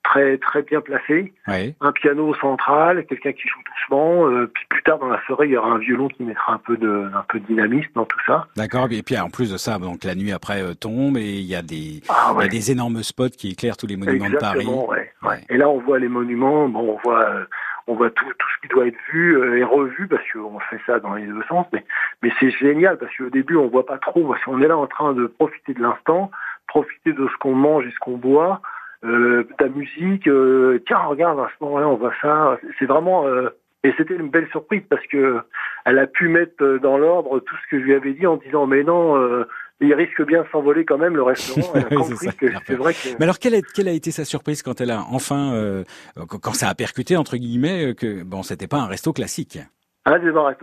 très 0.03 0.37
très 0.37 0.61
bien 0.61 0.81
placées. 0.81 1.33
Oui. 1.47 1.75
un 1.81 1.91
piano 1.91 2.33
central, 2.35 3.05
quelqu'un 3.05 3.31
qui 3.31 3.47
joue 3.47 3.59
doucement, 3.65 4.27
euh, 4.27 4.51
puis 4.53 4.65
plus 4.69 4.83
tard 4.83 4.99
dans 4.99 5.07
la 5.07 5.21
soirée, 5.25 5.47
il 5.47 5.51
y 5.51 5.57
aura 5.57 5.71
un 5.71 5.77
violon 5.77 6.07
qui 6.09 6.23
mettra 6.23 6.53
un 6.53 6.57
peu 6.57 6.77
de, 6.77 7.09
un 7.13 7.25
peu 7.27 7.39
de 7.39 7.45
dynamisme 7.45 7.91
dans 7.95 8.05
tout 8.05 8.19
ça. 8.25 8.47
D'accord. 8.55 8.87
Et 8.91 9.01
puis 9.01 9.17
en 9.17 9.29
plus 9.29 9.51
de 9.51 9.57
ça, 9.57 9.79
donc 9.79 10.03
la 10.03 10.15
nuit 10.15 10.31
après 10.31 10.61
euh, 10.61 10.73
tombe 10.73 11.17
et 11.17 11.39
il 11.39 11.45
y 11.45 11.55
a 11.55 11.61
des, 11.61 12.01
Ah, 12.09 12.33
il 12.37 12.43
y 12.43 12.45
a 12.45 12.47
des 12.49 12.71
énormes 12.71 13.01
spots 13.01 13.29
qui 13.29 13.51
éclairent 13.51 13.77
tous 13.77 13.87
les 13.87 13.97
monuments 13.97 14.29
de 14.29 14.37
Paris. 14.37 14.67
Ouais, 14.67 15.11
ouais. 15.23 15.41
Et 15.49 15.57
là, 15.57 15.69
on 15.69 15.79
voit 15.79 15.99
les 15.99 16.09
monuments, 16.09 16.67
bon, 16.67 16.93
on 16.93 16.99
voit, 17.03 17.23
euh, 17.29 17.45
on 17.87 17.95
voit 17.95 18.09
tout, 18.11 18.25
tout 18.25 18.47
ce 18.55 18.61
qui 18.61 18.73
doit 18.73 18.87
être 18.87 18.97
vu 19.11 19.37
euh, 19.37 19.57
et 19.57 19.63
revu 19.63 20.07
parce 20.07 20.23
qu'on 20.31 20.59
fait 20.59 20.79
ça 20.85 20.99
dans 20.99 21.15
les 21.15 21.25
deux 21.25 21.43
sens. 21.47 21.65
Mais, 21.73 21.83
mais 22.21 22.31
c'est 22.39 22.51
génial 22.51 22.97
parce 22.97 23.15
qu'au 23.15 23.29
début, 23.29 23.55
on 23.55 23.67
voit 23.67 23.85
pas 23.85 23.97
trop. 23.97 24.27
Parce 24.27 24.43
qu'on 24.43 24.61
est 24.61 24.67
là 24.67 24.77
en 24.77 24.87
train 24.87 25.13
de 25.13 25.27
profiter 25.27 25.73
de 25.73 25.81
l'instant, 25.81 26.29
profiter 26.67 27.13
de 27.13 27.27
ce 27.27 27.37
qu'on 27.39 27.55
mange 27.55 27.85
et 27.85 27.91
ce 27.91 27.99
qu'on 27.99 28.17
boit, 28.17 28.61
euh, 29.03 29.43
la 29.59 29.69
musique. 29.69 30.27
euh, 30.27 30.81
tiens, 30.87 30.99
regarde, 30.99 31.39
à 31.39 31.49
ce 31.57 31.63
moment-là, 31.65 31.87
on 31.87 31.95
voit 31.95 32.13
ça. 32.21 32.57
C'est 32.79 32.85
vraiment. 32.85 33.27
euh, 33.27 33.49
et 33.85 33.93
c'était 33.97 34.15
une 34.15 34.29
belle 34.29 34.47
surprise 34.49 34.83
parce 34.89 35.05
que 35.07 35.41
elle 35.85 35.99
a 35.99 36.07
pu 36.07 36.29
mettre 36.29 36.77
dans 36.81 36.97
l'ordre 36.97 37.39
tout 37.41 37.55
ce 37.65 37.69
que 37.69 37.79
je 37.81 37.83
lui 37.85 37.93
avais 37.93 38.13
dit 38.13 38.25
en 38.25 38.37
disant 38.37 38.65
mais 38.65 38.81
non, 38.83 39.17
euh, 39.17 39.45
il 39.81 39.93
risque 39.93 40.25
bien 40.25 40.43
de 40.43 40.47
s'envoler 40.53 40.85
quand 40.85 40.97
même 40.97 41.17
le 41.17 41.23
restaurant. 41.23 41.73
Elle 41.75 41.81
a 41.81 41.87
Oui, 41.91 41.97
compris 41.97 42.15
c'est 42.31 42.37
que 42.37 42.75
vrai 42.75 42.93
que 42.93 43.09
Mais 43.19 43.23
alors, 43.25 43.39
quelle 43.39 43.55
a, 43.55 43.61
quelle 43.61 43.89
a 43.89 43.91
été 43.91 44.11
sa 44.11 44.23
surprise 44.23 44.63
quand 44.63 44.79
elle 44.79 44.91
a 44.91 45.01
enfin, 45.11 45.53
euh, 45.53 45.83
quand 46.15 46.53
ça 46.53 46.69
a 46.69 46.75
percuté 46.75 47.17
entre 47.17 47.35
guillemets 47.35 47.87
euh, 47.89 47.93
que 47.93 48.23
bon, 48.23 48.41
c'était 48.41 48.67
pas 48.67 48.77
un 48.77 48.87
resto 48.87 49.11
classique? 49.11 49.59
Ah. 50.05 50.15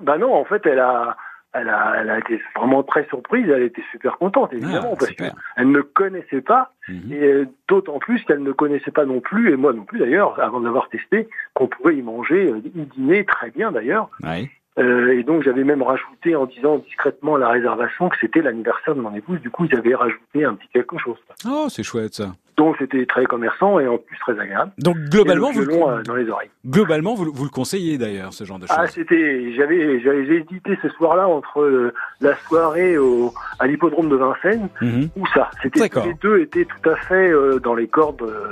Bah 0.03 0.17
non, 0.17 0.35
en 0.35 0.45
fait, 0.47 0.65
elle 0.65 0.79
a, 0.79 1.17
elle 1.53 1.69
a, 1.69 1.97
elle 2.01 2.11
a 2.11 2.19
été 2.19 2.41
vraiment 2.57 2.83
très 2.83 3.07
surprise. 3.07 3.49
Elle 3.49 3.63
était 3.65 3.83
super 3.91 4.19
contente, 4.19 4.53
évidemment, 4.53 4.91
Ah, 4.93 4.97
parce 4.99 5.13
qu'elle 5.13 5.71
ne 5.71 5.81
connaissait 5.81 6.41
pas, 6.43 6.73
Mhm. 6.89 7.13
et 7.13 7.23
euh, 7.25 7.47
d'autant 7.69 7.99
plus 7.99 8.23
qu'elle 8.25 8.43
ne 8.43 8.53
connaissait 8.53 8.91
pas 8.91 9.05
non 9.05 9.21
plus, 9.21 9.53
et 9.53 9.57
moi 9.57 9.73
non 9.73 9.85
plus 9.85 9.99
d'ailleurs, 9.99 10.41
avant 10.41 10.61
d'avoir 10.61 10.89
testé, 10.89 11.29
qu'on 11.55 11.67
pouvait 11.69 11.97
y 11.97 12.03
manger, 12.03 12.51
euh, 12.51 12.59
y 12.75 12.83
dîner 12.87 13.25
très 13.25 13.51
bien 13.51 13.73
d'ailleurs. 13.73 14.09
Oui. 14.23 14.49
Euh, 14.79 15.19
et 15.19 15.25
donc 15.25 15.43
j'avais 15.43 15.65
même 15.65 15.83
rajouté 15.83 16.37
en 16.37 16.47
disant 16.47 16.79
discrètement 16.79 17.35
à 17.35 17.39
la 17.41 17.49
réservation 17.49 18.09
que 18.09 18.17
c'était 18.21 18.41
l'anniversaire 18.41 18.95
de 18.95 19.01
mon 19.01 19.13
épouse. 19.15 19.41
Du 19.41 19.51
coup, 19.51 19.67
avaient 19.77 19.97
rajouté 19.97 20.45
un 20.45 20.55
petit 20.55 20.69
quelque 20.73 20.97
chose. 20.99 21.19
Oh, 21.47 21.67
c'est 21.69 21.83
chouette 21.83 22.15
ça. 22.15 22.33
Donc 22.61 22.77
c'était 22.79 23.07
très 23.07 23.25
commerçant 23.25 23.81
et 23.81 23.89
en 23.89 23.97
plus 23.97 24.19
très 24.19 24.39
agréable. 24.39 24.71
Donc 24.77 24.97
globalement, 25.11 25.51
vous 25.51 25.61
le 25.61 25.67
le, 25.67 25.73
violon, 25.73 26.03
dans 26.05 26.15
les 26.15 26.29
oreilles. 26.29 26.51
globalement, 26.67 27.15
vous, 27.15 27.31
vous 27.33 27.45
le 27.45 27.51
conseillez 27.51 27.97
d'ailleurs 27.97 28.35
ce 28.35 28.45
genre 28.45 28.59
de 28.59 28.67
choses. 28.67 28.77
Ah, 28.79 28.87
c'était, 28.87 29.51
j'avais, 29.57 29.99
j'avais 30.03 30.25
hésité 30.27 30.79
ce 30.83 30.91
soir-là 30.91 31.27
entre 31.27 31.63
euh, 31.63 31.95
la 32.21 32.37
soirée 32.47 32.99
au, 32.99 33.33
à 33.59 33.67
l'hippodrome 33.67 34.11
de 34.11 34.17
Vincennes 34.17 34.69
Mhm. 34.83 35.09
ou 35.17 35.27
ça. 35.35 35.51
C'était 35.63 35.89
les 36.05 36.15
deux 36.21 36.41
étaient 36.41 36.67
tout 36.67 36.91
à 36.91 36.97
fait 36.97 37.31
euh, 37.31 37.59
dans 37.61 37.75
les 37.75 37.89
cordes 37.89 38.23
euh, 38.23 38.51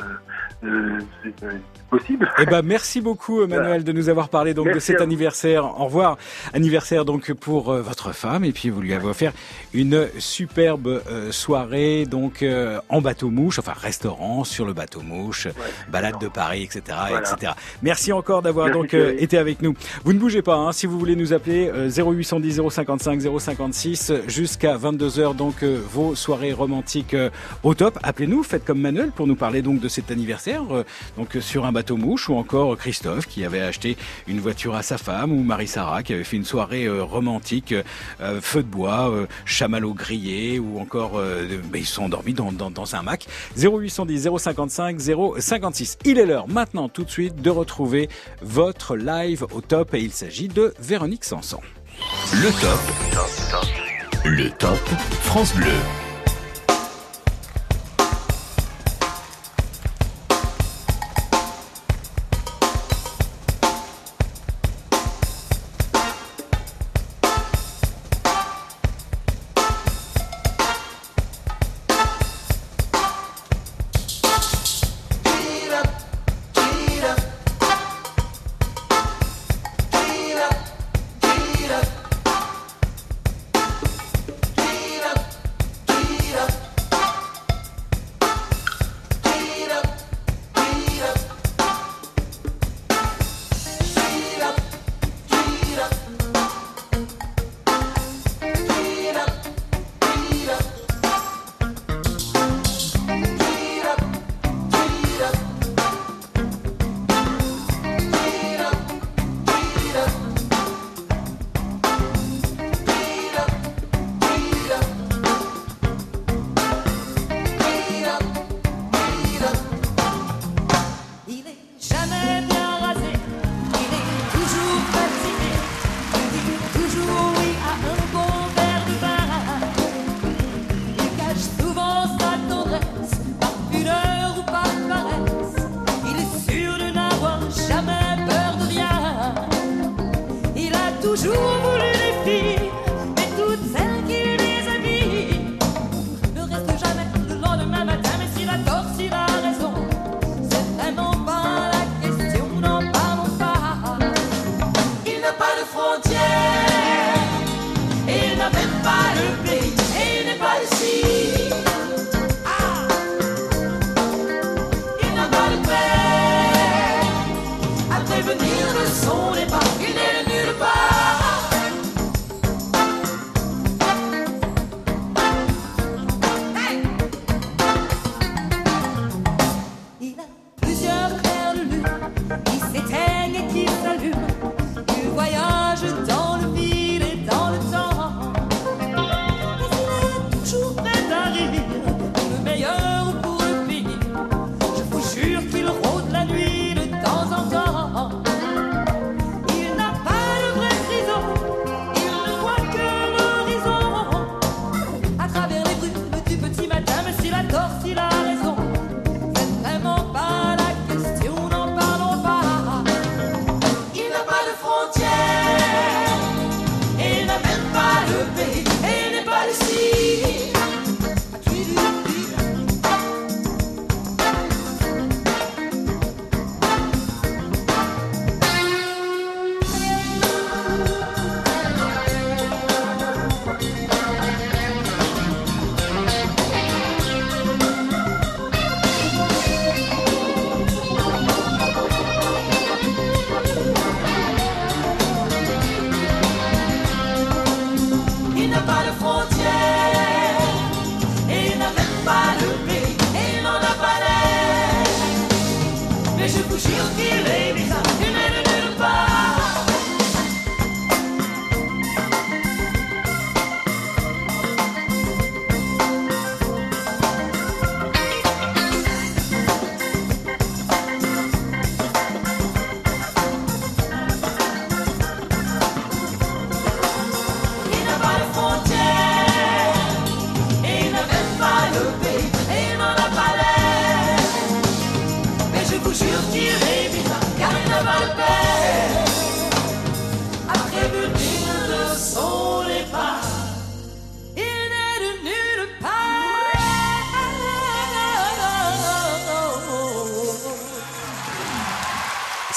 euh, 0.64 0.98
possibles. 1.90 2.30
Eh 2.40 2.46
ben, 2.46 2.62
merci 2.62 3.00
beaucoup, 3.00 3.46
Manuel, 3.46 3.84
de 3.84 3.92
nous 3.92 4.08
avoir 4.08 4.28
parlé 4.28 4.54
donc 4.54 4.72
de 4.72 4.78
cet 4.78 5.00
anniversaire. 5.00 5.64
Au 5.80 5.84
revoir. 5.84 6.18
Anniversaire 6.52 7.04
donc 7.04 7.32
pour 7.34 7.70
euh, 7.70 7.80
votre 7.82 8.12
femme 8.14 8.44
et 8.44 8.52
puis 8.52 8.68
vous 8.70 8.80
lui 8.80 8.92
avez 8.92 9.06
offert 9.06 9.32
une 9.72 10.06
superbe 10.18 10.88
euh, 11.10 11.30
soirée 11.30 12.04
donc 12.06 12.44
en 12.88 13.00
bateau 13.00 13.30
mouche, 13.30 13.58
enfin 13.58 13.72
restaurant 13.98 14.44
sur 14.44 14.64
le 14.64 14.72
bateau 14.74 15.00
mouche, 15.00 15.48
balade 15.90 16.20
de 16.20 16.28
Paris, 16.28 16.62
etc., 16.62 16.96
Voilà. 17.08 17.28
etc. 17.34 17.52
Merci 17.82 18.12
encore 18.12 18.42
d'avoir 18.42 18.70
donc 18.70 18.94
euh, 18.94 19.16
été 19.18 19.36
avec 19.38 19.60
nous. 19.60 19.74
Vous 20.04 20.12
ne 20.12 20.20
bougez 20.20 20.40
pas, 20.40 20.54
hein, 20.54 20.70
si 20.70 20.86
vous 20.86 20.96
voulez 21.00 21.16
nous 21.16 21.32
appeler 21.32 21.68
euh, 21.74 21.90
0810 21.90 22.60
055 22.70 23.20
056 23.40 24.12
jusqu'à 24.28 24.76
22 24.76 25.08
h 25.08 25.34
donc 25.34 25.64
euh, 25.64 25.80
vos 25.90 26.14
soirées 26.14 26.52
romantiques 26.52 27.14
euh, 27.14 27.30
au 27.64 27.74
top. 27.74 27.98
Appelez-nous, 28.04 28.44
faites 28.44 28.64
comme 28.64 28.80
Manuel 28.80 29.10
pour 29.10 29.26
nous 29.26 29.34
parler 29.34 29.62
donc 29.62 29.80
de 29.80 29.88
cet 29.88 30.12
anniversaire, 30.12 30.62
donc 31.16 31.36
sur 31.40 31.66
un 31.66 31.72
bateau 31.72 31.96
mouche 31.96 32.28
ou 32.28 32.36
encore 32.36 32.76
Christophe 32.76 33.26
qui 33.26 33.44
avait 33.44 33.60
acheté 33.62 33.96
une 34.28 34.38
voiture 34.38 34.76
à 34.76 34.82
sa 34.84 34.96
femme 34.96 35.32
ou 35.32 35.42
Marie-Sara 35.42 36.04
qui 36.04 36.12
avait 36.12 36.22
fait 36.22 36.36
une 36.36 36.44
soirée 36.44 36.88
romantique, 36.88 37.74
feu 38.40 38.62
de 38.62 38.68
bois, 38.68 39.12
chamallow 39.44 39.92
grillé 39.94 40.60
ou 40.60 40.78
encore 40.78 41.20
mais 41.72 41.80
ils 41.80 41.86
sont 41.86 42.04
endormis 42.04 42.34
dans, 42.34 42.52
dans, 42.52 42.70
dans 42.70 42.94
un 42.94 43.02
Mac. 43.02 43.26
0810 43.88 44.28
055 44.38 45.00
056. 45.38 45.98
Il 46.04 46.18
est 46.18 46.26
l'heure 46.26 46.48
maintenant 46.48 46.88
tout 46.88 47.04
de 47.04 47.10
suite 47.10 47.40
de 47.42 47.50
retrouver 47.50 48.08
votre 48.42 48.96
live 48.96 49.46
au 49.52 49.60
top 49.60 49.94
et 49.94 50.00
il 50.00 50.12
s'agit 50.12 50.48
de 50.48 50.74
Véronique 50.80 51.24
Sanson. 51.24 51.60
Le 52.32 52.50
top. 52.60 52.80
Le 54.24 54.50
top 54.50 54.78
France 55.22 55.54
Bleu. 55.54 56.07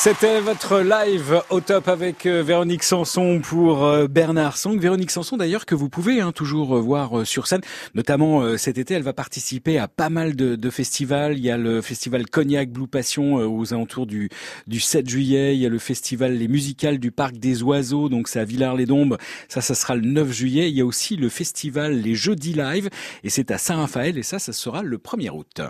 C'était 0.04 0.42
votre 0.42 0.80
live 0.80 1.44
au 1.52 1.62
top 1.62 1.88
avec 1.88 2.26
euh, 2.26 2.42
Véronique 2.42 2.82
Sanson 2.82 3.40
pour 3.40 3.86
euh, 3.86 4.08
Bernard 4.08 4.58
Song. 4.58 4.80
Véronique 4.80 5.12
Sanson 5.12 5.38
d'ailleurs 5.38 5.68
que 5.68 5.76
vous 5.76 5.90
pouvez 5.90 6.22
hein, 6.22 6.32
toujours 6.32 6.76
euh, 6.76 6.82
voir 6.82 7.24
sur 7.24 7.46
scène. 7.46 7.62
Notamment 7.94 8.58
cet 8.58 8.80
été, 8.80 8.96
elle 8.96 9.04
va 9.04 9.14
participer 9.14 9.78
à 9.78 9.88
pas 9.88 10.10
mal 10.10 10.36
de, 10.36 10.56
de 10.56 10.70
festivals. 10.72 11.38
Il 11.38 11.44
y 11.44 11.52
a 11.52 11.58
le 11.58 11.84
festival 11.84 12.28
Cognac 12.28 12.72
Blue 12.72 12.88
Passion 12.88 13.36
aux 13.36 13.74
alentours 13.76 14.08
du, 14.08 14.32
du 14.66 14.80
7 14.80 15.08
juillet. 15.08 15.56
Il 15.56 15.62
y 15.62 15.68
a 15.68 15.70
le 15.70 15.78
festival 15.78 16.34
Les 16.34 16.48
Musicales 16.48 16.98
du 16.98 17.12
Parc 17.12 17.38
des 17.38 17.62
Oiseaux, 17.62 18.10
donc 18.10 18.28
c'est 18.28 18.40
à 18.40 18.44
Villars-les-Dombes. 18.44 19.20
Ça, 19.50 19.62
ça 19.62 19.76
sera 19.76 19.96
le 19.96 20.02
9 20.02 20.32
juillet. 20.32 20.68
Il 20.68 20.76
y 20.76 20.82
a 20.82 20.86
aussi 20.86 21.16
le 21.16 21.30
festival 21.30 21.94
Les 21.94 22.16
Jeudis 22.16 22.54
Live 22.54 22.90
et 23.24 23.30
c'est 23.30 23.52
à 23.52 23.60
Saint-Raphaël 23.60 24.18
et 24.18 24.24
ça, 24.24 24.40
ça 24.40 24.52
sera 24.52 24.82
le 24.82 24.98
1er 24.98 25.30
août. 25.30 25.62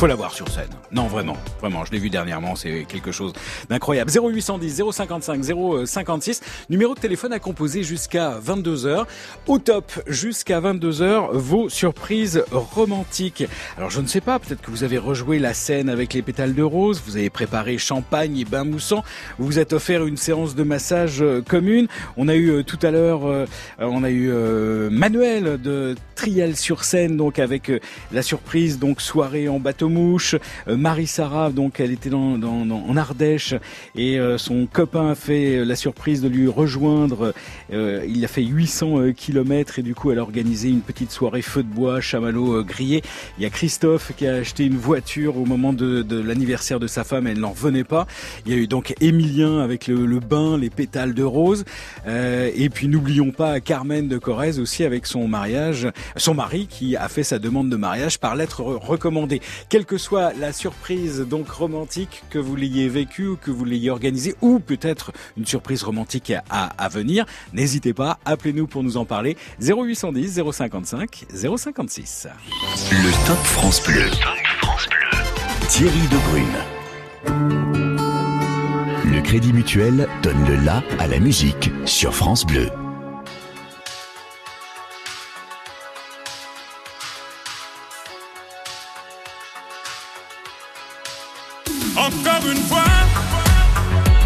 Faut 0.00 0.06
la 0.06 0.14
voir 0.14 0.32
sur 0.32 0.48
scène. 0.48 0.70
Non, 0.92 1.08
vraiment, 1.08 1.36
vraiment. 1.60 1.84
Je 1.84 1.92
l'ai 1.92 1.98
vu 1.98 2.08
dernièrement. 2.08 2.56
C'est 2.56 2.86
quelque 2.88 3.12
chose 3.12 3.34
d'incroyable. 3.68 4.10
0810 4.10 4.82
055 4.92 5.44
056. 5.84 6.40
Numéro 6.70 6.94
de 6.94 7.00
téléphone 7.00 7.34
à 7.34 7.38
composer 7.38 7.82
jusqu'à 7.82 8.38
22 8.40 8.86
h 8.86 9.04
Au 9.46 9.58
top, 9.58 9.92
jusqu'à 10.06 10.58
22 10.58 10.90
h 11.02 11.32
vos 11.34 11.68
surprises 11.68 12.42
romantiques. 12.50 13.44
Alors, 13.76 13.90
je 13.90 14.00
ne 14.00 14.06
sais 14.06 14.22
pas. 14.22 14.38
Peut-être 14.38 14.62
que 14.62 14.70
vous 14.70 14.84
avez 14.84 14.96
rejoué 14.96 15.38
la 15.38 15.52
scène 15.52 15.90
avec 15.90 16.14
les 16.14 16.22
pétales 16.22 16.54
de 16.54 16.62
rose. 16.62 17.02
Vous 17.04 17.18
avez 17.18 17.28
préparé 17.28 17.76
champagne 17.76 18.38
et 18.38 18.46
bain 18.46 18.64
moussant. 18.64 19.04
Vous 19.38 19.44
vous 19.44 19.58
êtes 19.58 19.74
offert 19.74 20.06
une 20.06 20.16
séance 20.16 20.54
de 20.54 20.62
massage 20.62 21.20
euh, 21.20 21.42
commune. 21.46 21.88
On 22.16 22.28
a 22.28 22.36
eu 22.36 22.48
euh, 22.48 22.62
tout 22.62 22.78
à 22.82 22.90
l'heure, 22.90 23.26
euh, 23.26 23.44
on 23.78 24.02
a 24.02 24.10
eu 24.10 24.30
Manuel 24.90 25.60
de 25.60 25.94
Triel 26.14 26.56
sur 26.56 26.84
scène, 26.84 27.18
donc 27.18 27.38
avec 27.38 27.70
la 28.12 28.22
surprise, 28.22 28.78
donc 28.78 29.02
soirée 29.02 29.48
en 29.48 29.58
bateau 29.58 29.89
mouche. 29.90 30.36
Euh, 30.68 30.76
Marie-Sarah, 30.76 31.50
donc 31.50 31.80
elle 31.80 31.92
était 31.92 32.10
dans, 32.10 32.40
en 32.42 32.96
Ardèche 32.96 33.54
et 33.94 34.18
euh, 34.18 34.38
son 34.38 34.66
copain 34.66 35.10
a 35.10 35.14
fait 35.14 35.58
euh, 35.58 35.64
la 35.64 35.76
surprise 35.76 36.22
de 36.22 36.28
lui 36.28 36.48
rejoindre. 36.48 37.34
Il 37.72 38.24
a 38.24 38.28
fait 38.28 38.42
800 38.42 39.12
kilomètres 39.16 39.78
et 39.78 39.82
du 39.82 39.94
coup 39.94 40.10
elle 40.10 40.18
a 40.18 40.22
organisé 40.22 40.68
une 40.68 40.80
petite 40.80 41.10
soirée 41.10 41.42
feu 41.42 41.62
de 41.62 41.68
bois, 41.68 42.00
chamallow 42.00 42.64
grillé. 42.64 43.02
Il 43.38 43.42
y 43.42 43.46
a 43.46 43.50
Christophe 43.50 44.12
qui 44.16 44.26
a 44.26 44.34
acheté 44.34 44.64
une 44.64 44.76
voiture 44.76 45.36
au 45.36 45.44
moment 45.44 45.72
de, 45.72 46.04
l'anniversaire 46.20 46.80
de 46.80 46.86
sa 46.86 47.04
femme, 47.04 47.26
elle 47.26 47.40
n'en 47.40 47.50
revenait 47.50 47.84
pas. 47.84 48.06
Il 48.46 48.52
y 48.52 48.54
a 48.54 48.58
eu 48.58 48.66
donc 48.66 48.94
Émilien 49.00 49.60
avec 49.60 49.86
le, 49.86 50.20
bain, 50.20 50.58
les 50.58 50.70
pétales 50.70 51.14
de 51.14 51.22
rose. 51.22 51.64
Et 52.06 52.68
puis 52.70 52.88
n'oublions 52.88 53.30
pas 53.30 53.60
Carmen 53.60 54.08
de 54.08 54.18
Corrèze 54.18 54.58
aussi 54.58 54.84
avec 54.84 55.06
son 55.06 55.28
mariage, 55.28 55.88
son 56.16 56.34
mari 56.34 56.66
qui 56.68 56.96
a 56.96 57.08
fait 57.08 57.24
sa 57.24 57.38
demande 57.38 57.70
de 57.70 57.76
mariage 57.76 58.18
par 58.18 58.36
lettre 58.36 58.62
re- 58.62 58.78
recommandée. 58.84 59.40
Quelle 59.80 59.86
que 59.86 59.96
soit 59.96 60.34
la 60.34 60.52
surprise 60.52 61.20
donc 61.20 61.48
romantique 61.48 62.22
que 62.28 62.38
vous 62.38 62.54
l'ayez 62.54 62.86
vécue 62.90 63.28
ou 63.28 63.36
que 63.36 63.50
vous 63.50 63.64
l'ayez 63.64 63.88
organisée 63.88 64.34
ou 64.42 64.58
peut-être 64.58 65.10
une 65.38 65.46
surprise 65.46 65.82
romantique 65.84 66.34
à, 66.50 66.66
à 66.66 66.88
venir, 66.90 67.24
n'hésitez 67.54 67.94
pas, 67.94 68.18
appelez-nous 68.26 68.66
pour 68.66 68.82
nous 68.82 68.98
en 68.98 69.06
parler 69.06 69.38
0810 69.62 70.42
055 70.52 71.24
056. 71.32 72.28
Le 72.90 73.26
Top 73.26 73.38
France 73.38 73.82
Bleu. 73.86 74.04
Thierry 75.70 76.06
Debrune. 76.10 76.44
Le 79.06 79.22
Crédit 79.22 79.54
Mutuel 79.54 80.08
donne 80.22 80.46
le 80.46 80.56
la 80.56 80.82
à 80.98 81.06
la 81.06 81.18
musique 81.20 81.70
sur 81.86 82.14
France 82.14 82.44
Bleu. 82.44 82.68
Encore 92.00 92.50
une 92.50 92.62
fois, 92.62 92.92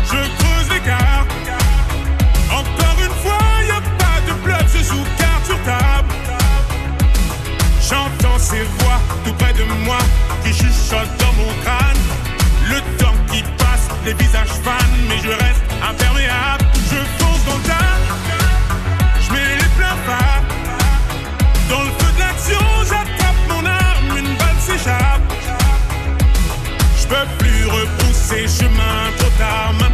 je 0.04 0.10
creuse 0.10 0.70
l'écart. 0.72 1.26
Encore 2.48 2.98
une 3.02 3.16
fois, 3.20 3.40
y 3.66 3.70
a 3.72 3.80
pas 3.98 4.20
de 4.28 4.32
bluff, 4.44 4.76
je 4.76 4.84
joue 4.84 5.04
carte 5.18 5.44
sur 5.44 5.60
table. 5.64 6.14
J'entends 7.80 8.38
ces 8.38 8.62
voix 8.78 9.00
tout 9.24 9.32
près 9.32 9.52
de 9.54 9.64
moi 9.84 9.98
qui 10.44 10.52
chuchotent 10.52 11.16
dans 11.18 11.32
mon 11.32 11.52
crâne. 11.64 11.98
Le 12.68 12.80
temps 12.96 13.18
qui 13.32 13.42
passe, 13.58 13.88
les 14.04 14.14
visages 14.14 14.54
fans, 14.62 14.93
Ces 28.26 28.48
chemins 28.48 29.12
trop 29.18 29.28
tard. 29.38 29.93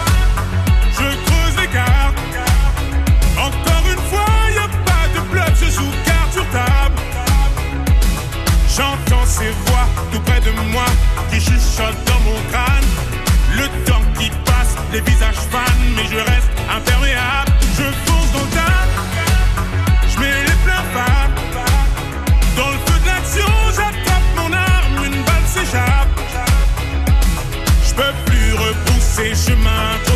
ces 9.41 9.49
voix 9.65 9.87
tout 10.11 10.19
près 10.21 10.39
de 10.41 10.51
moi 10.71 10.85
qui 11.29 11.39
chuchotent 11.39 12.03
dans 12.05 12.21
mon 12.27 12.39
crâne. 12.51 12.89
Le 13.59 13.67
temps 13.85 14.05
qui 14.17 14.29
passe, 14.45 14.75
les 14.93 15.01
visages 15.01 15.41
fans, 15.51 15.81
mais 15.95 16.05
je 16.13 16.17
reste 16.31 16.51
imperméable. 16.77 17.51
Je 17.77 17.87
fonce 18.05 18.31
dans 18.37 18.49
ta, 18.55 18.71
je 20.11 20.19
mets 20.19 20.43
les 20.49 20.57
pleins 20.65 20.87
femmes. 20.95 21.35
Dans 22.55 22.69
le 22.75 22.79
feu 22.85 22.99
de 23.03 23.07
l'action, 23.07 23.51
j'attrape 23.75 24.29
mon 24.37 24.51
arme, 24.53 25.05
une 25.05 25.23
balle 25.23 25.47
s'échappe. 25.53 26.09
Je 27.87 27.93
peux 27.93 28.15
plus 28.25 28.53
repousser 28.53 29.33
chemin. 29.35 30.10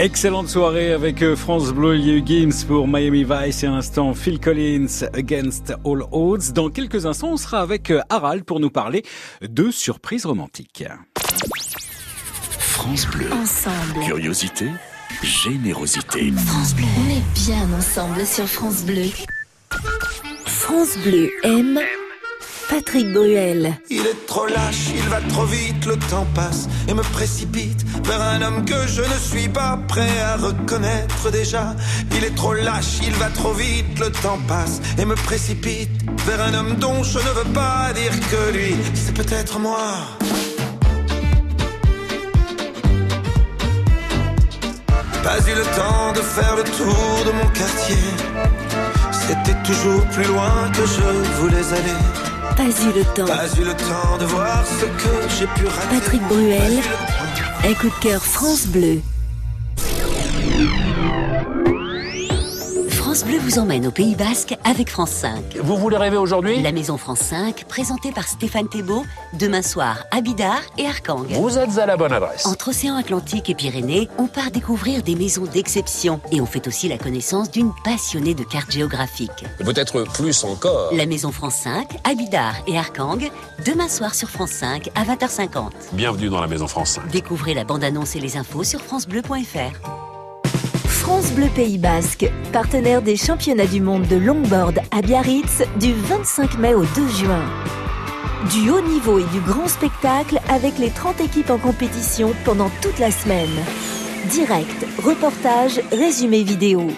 Excellente 0.00 0.48
soirée 0.48 0.92
avec 0.92 1.22
euh, 1.22 1.34
France 1.34 1.72
Bleu. 1.72 1.96
Il 1.96 2.06
y 2.06 2.10
a 2.10 2.14
eu 2.14 2.22
Games 2.22 2.52
pour 2.68 2.86
Miami 2.86 3.24
Vice 3.24 3.64
et 3.64 3.66
à 3.66 3.70
l'instant 3.70 4.14
Phil 4.14 4.38
Collins 4.38 4.86
Against 5.12 5.74
All 5.84 6.04
Odds. 6.12 6.52
Dans 6.54 6.70
quelques 6.70 7.04
instants, 7.04 7.32
on 7.32 7.36
sera 7.36 7.62
avec 7.62 7.90
euh, 7.90 8.00
Harald 8.08 8.44
pour 8.44 8.60
nous 8.60 8.70
parler 8.70 9.02
de 9.42 9.72
surprises 9.72 10.24
romantiques. 10.24 10.84
France 12.60 13.08
Bleu. 13.08 13.26
Ensemble. 13.32 14.04
Curiosité, 14.04 14.66
générosité. 15.20 16.30
France 16.46 16.76
Bleu. 16.76 16.86
On 16.96 17.10
est 17.10 17.44
bien 17.44 17.76
ensemble 17.76 18.24
sur 18.24 18.46
France 18.46 18.84
Bleu. 18.84 19.06
France 20.46 20.96
Bleu 20.98 21.28
aime 21.42 21.80
Patrick 22.68 23.12
Bruel. 23.12 23.74
Il 23.88 24.06
est 24.06 24.26
trop 24.26 24.46
lâche, 24.46 24.90
il 24.94 25.08
va 25.08 25.20
trop 25.22 25.44
vite, 25.44 25.86
le 25.86 25.96
temps 25.96 26.26
passe 26.34 26.68
et 26.86 26.92
me 26.92 27.02
précipite 27.02 27.82
vers 28.04 28.20
un 28.20 28.42
homme 28.42 28.64
que 28.64 28.86
je 28.86 29.00
ne 29.00 29.18
suis 29.18 29.48
pas 29.48 29.78
prêt 29.88 30.20
à 30.20 30.36
reconnaître 30.36 31.30
déjà. 31.30 31.74
Il 32.14 32.24
est 32.24 32.34
trop 32.34 32.52
lâche, 32.52 32.98
il 33.02 33.14
va 33.14 33.30
trop 33.30 33.52
vite, 33.54 33.98
le 33.98 34.10
temps 34.10 34.38
passe 34.46 34.80
et 34.98 35.04
me 35.06 35.14
précipite 35.14 35.90
vers 36.26 36.40
un 36.42 36.54
homme 36.54 36.76
dont 36.76 37.02
je 37.02 37.18
ne 37.18 37.30
veux 37.38 37.52
pas 37.54 37.92
dire 37.94 38.12
que 38.30 38.52
lui, 38.52 38.76
c'est 38.94 39.14
peut-être 39.14 39.58
moi. 39.58 39.94
Pas 45.22 45.38
eu 45.40 45.54
le 45.54 45.64
temps 45.76 46.12
de 46.14 46.20
faire 46.20 46.56
le 46.56 46.64
tour 46.64 47.24
de 47.26 47.32
mon 47.32 47.48
quartier. 47.50 47.96
C'était 49.10 49.58
toujours 49.62 50.04
plus 50.08 50.24
loin 50.24 50.70
que 50.72 50.86
je 50.86 51.40
voulais 51.40 51.72
aller. 51.72 52.27
Pas 52.58 52.64
eu 52.64 52.92
le 52.92 53.04
temps. 53.14 53.24
Pas 53.24 53.46
eu 53.56 53.64
le 53.64 53.72
temps 53.72 54.18
de 54.18 54.24
voir 54.24 54.66
ce 54.66 54.84
que 54.84 55.28
j'ai 55.38 55.46
pu 55.46 55.68
rater. 55.68 56.00
Patrick 56.00 56.22
Bruel. 56.22 56.82
Un 57.62 57.74
coup 57.74 57.86
de 57.86 58.02
cœur 58.02 58.20
France 58.20 58.66
Bleu. 58.66 59.00
France 63.18 63.30
Bleu 63.30 63.40
vous 63.40 63.58
emmène 63.58 63.84
au 63.84 63.90
Pays 63.90 64.14
Basque 64.14 64.56
avec 64.62 64.90
France 64.90 65.10
5. 65.10 65.56
Vous 65.60 65.76
voulez 65.76 65.96
rêver 65.96 66.16
aujourd'hui? 66.16 66.62
La 66.62 66.70
Maison 66.70 66.96
France 66.96 67.18
5, 67.18 67.64
présentée 67.64 68.12
par 68.12 68.28
Stéphane 68.28 68.68
Thébault, 68.68 69.04
demain 69.32 69.62
soir 69.62 70.04
à 70.12 70.20
Bidart 70.20 70.62
et 70.78 70.86
Arcang. 70.86 71.24
Vous 71.30 71.58
êtes 71.58 71.78
à 71.78 71.86
la 71.86 71.96
bonne 71.96 72.12
adresse. 72.12 72.46
Entre 72.46 72.68
océan 72.68 72.94
Atlantique 72.94 73.50
et 73.50 73.56
Pyrénées, 73.56 74.08
on 74.18 74.28
part 74.28 74.52
découvrir 74.52 75.02
des 75.02 75.16
maisons 75.16 75.46
d'exception 75.46 76.20
et 76.30 76.40
on 76.40 76.46
fait 76.46 76.68
aussi 76.68 76.88
la 76.88 76.96
connaissance 76.96 77.50
d'une 77.50 77.72
passionnée 77.82 78.34
de 78.34 78.44
cartes 78.44 78.70
géographiques. 78.70 79.44
Peut-être 79.64 80.04
plus 80.12 80.44
encore. 80.44 80.94
La 80.94 81.06
Maison 81.06 81.32
France 81.32 81.56
5, 81.56 81.88
à 82.04 82.14
Bidart 82.14 82.54
et 82.68 82.78
Arcang, 82.78 83.18
demain 83.66 83.88
soir 83.88 84.14
sur 84.14 84.30
France 84.30 84.52
5 84.52 84.90
à 84.94 85.02
20h50. 85.02 85.70
Bienvenue 85.92 86.28
dans 86.28 86.40
la 86.40 86.46
Maison 86.46 86.68
France 86.68 86.90
5. 86.90 87.10
Découvrez 87.10 87.54
la 87.54 87.64
bande-annonce 87.64 88.14
et 88.14 88.20
les 88.20 88.36
infos 88.36 88.62
sur 88.62 88.80
francebleu.fr. 88.80 90.07
France 91.08 91.32
Bleu 91.32 91.48
Pays 91.54 91.78
Basque, 91.78 92.30
partenaire 92.52 93.00
des 93.00 93.16
championnats 93.16 93.64
du 93.64 93.80
monde 93.80 94.06
de 94.08 94.16
longboard 94.16 94.78
à 94.90 95.00
Biarritz 95.00 95.62
du 95.80 95.94
25 95.94 96.58
mai 96.58 96.74
au 96.74 96.84
2 96.84 97.08
juin. 97.08 97.42
Du 98.50 98.68
haut 98.68 98.82
niveau 98.82 99.18
et 99.18 99.24
du 99.24 99.40
grand 99.40 99.68
spectacle 99.68 100.38
avec 100.50 100.76
les 100.78 100.90
30 100.90 101.22
équipes 101.22 101.48
en 101.48 101.56
compétition 101.56 102.34
pendant 102.44 102.68
toute 102.82 102.98
la 102.98 103.10
semaine. 103.10 103.48
Direct, 104.26 104.86
reportage, 105.02 105.80
résumé 105.92 106.42
vidéo. 106.42 106.88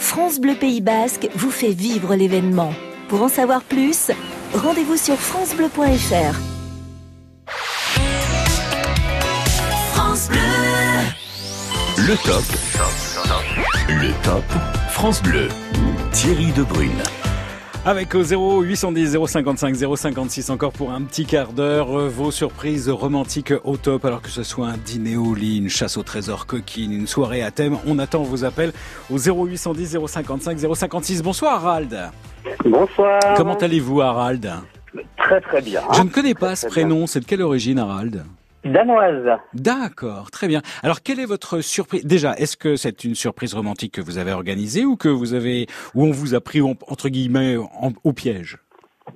France 0.00 0.40
Bleu 0.40 0.56
Pays 0.56 0.80
Basque 0.80 1.28
vous 1.36 1.52
fait 1.52 1.72
vivre 1.72 2.16
l'événement. 2.16 2.74
Pour 3.06 3.22
en 3.22 3.28
savoir 3.28 3.62
plus, 3.62 4.10
rendez-vous 4.52 4.96
sur 4.96 5.14
francebleu.fr. 5.14 6.34
France 9.94 10.28
Bleu. 10.28 10.38
Le 11.98 12.16
top. 12.26 13.09
Le 13.98 14.12
top 14.22 14.44
France 14.90 15.20
Bleu. 15.20 15.48
Thierry 16.12 16.52
Debrune. 16.52 17.02
Avec 17.84 18.14
au 18.14 18.22
0 18.22 18.62
810 18.62 19.18
055 19.26 19.74
056 19.96 20.50
encore 20.50 20.70
pour 20.70 20.92
un 20.92 21.02
petit 21.02 21.26
quart 21.26 21.52
d'heure 21.52 21.98
euh, 21.98 22.08
vos 22.08 22.30
surprises 22.30 22.88
romantiques 22.88 23.52
au 23.64 23.76
top 23.76 24.04
alors 24.04 24.22
que 24.22 24.28
ce 24.28 24.44
soit 24.44 24.68
un 24.68 24.76
dîner 24.76 25.16
au 25.16 25.34
lit, 25.34 25.58
une 25.58 25.68
chasse 25.68 25.96
au 25.96 26.04
trésor 26.04 26.46
coquine, 26.46 26.92
une 26.92 27.08
soirée 27.08 27.42
à 27.42 27.50
thème, 27.50 27.78
on 27.84 27.98
attend 27.98 28.22
vos 28.22 28.44
appels 28.44 28.72
au 29.10 29.18
0 29.18 29.46
810 29.46 29.98
055 30.06 30.58
056. 30.72 31.22
Bonsoir 31.24 31.54
Harald. 31.54 31.98
Bonsoir. 32.64 33.18
Comment 33.36 33.56
allez-vous 33.56 34.02
Harald? 34.02 34.52
Très 35.16 35.40
très 35.40 35.62
bien. 35.62 35.80
Je 35.94 36.02
ne 36.02 36.10
connais 36.10 36.34
pas 36.34 36.54
ce 36.54 36.66
très 36.68 36.82
prénom, 36.82 37.08
c'est 37.08 37.18
de 37.18 37.24
quelle 37.24 37.42
origine 37.42 37.80
Harald? 37.80 38.24
Danoise. 38.64 39.38
D'accord, 39.54 40.30
très 40.30 40.46
bien. 40.48 40.60
Alors 40.82 41.02
quelle 41.02 41.18
est 41.20 41.26
votre 41.26 41.60
surprise? 41.60 42.04
Déjà, 42.04 42.34
est-ce 42.34 42.56
que 42.56 42.76
c'est 42.76 43.04
une 43.04 43.14
surprise 43.14 43.54
romantique 43.54 43.94
que 43.94 44.00
vous 44.00 44.18
avez 44.18 44.32
organisée 44.32 44.84
ou 44.84 44.96
que 44.96 45.08
vous 45.08 45.34
avez 45.34 45.66
ou 45.94 46.04
on 46.04 46.10
vous 46.10 46.34
a 46.34 46.40
pris 46.40 46.60
en- 46.60 46.74
entre 46.88 47.08
guillemets 47.08 47.56
en- 47.56 47.92
au 48.04 48.12
piège? 48.12 48.58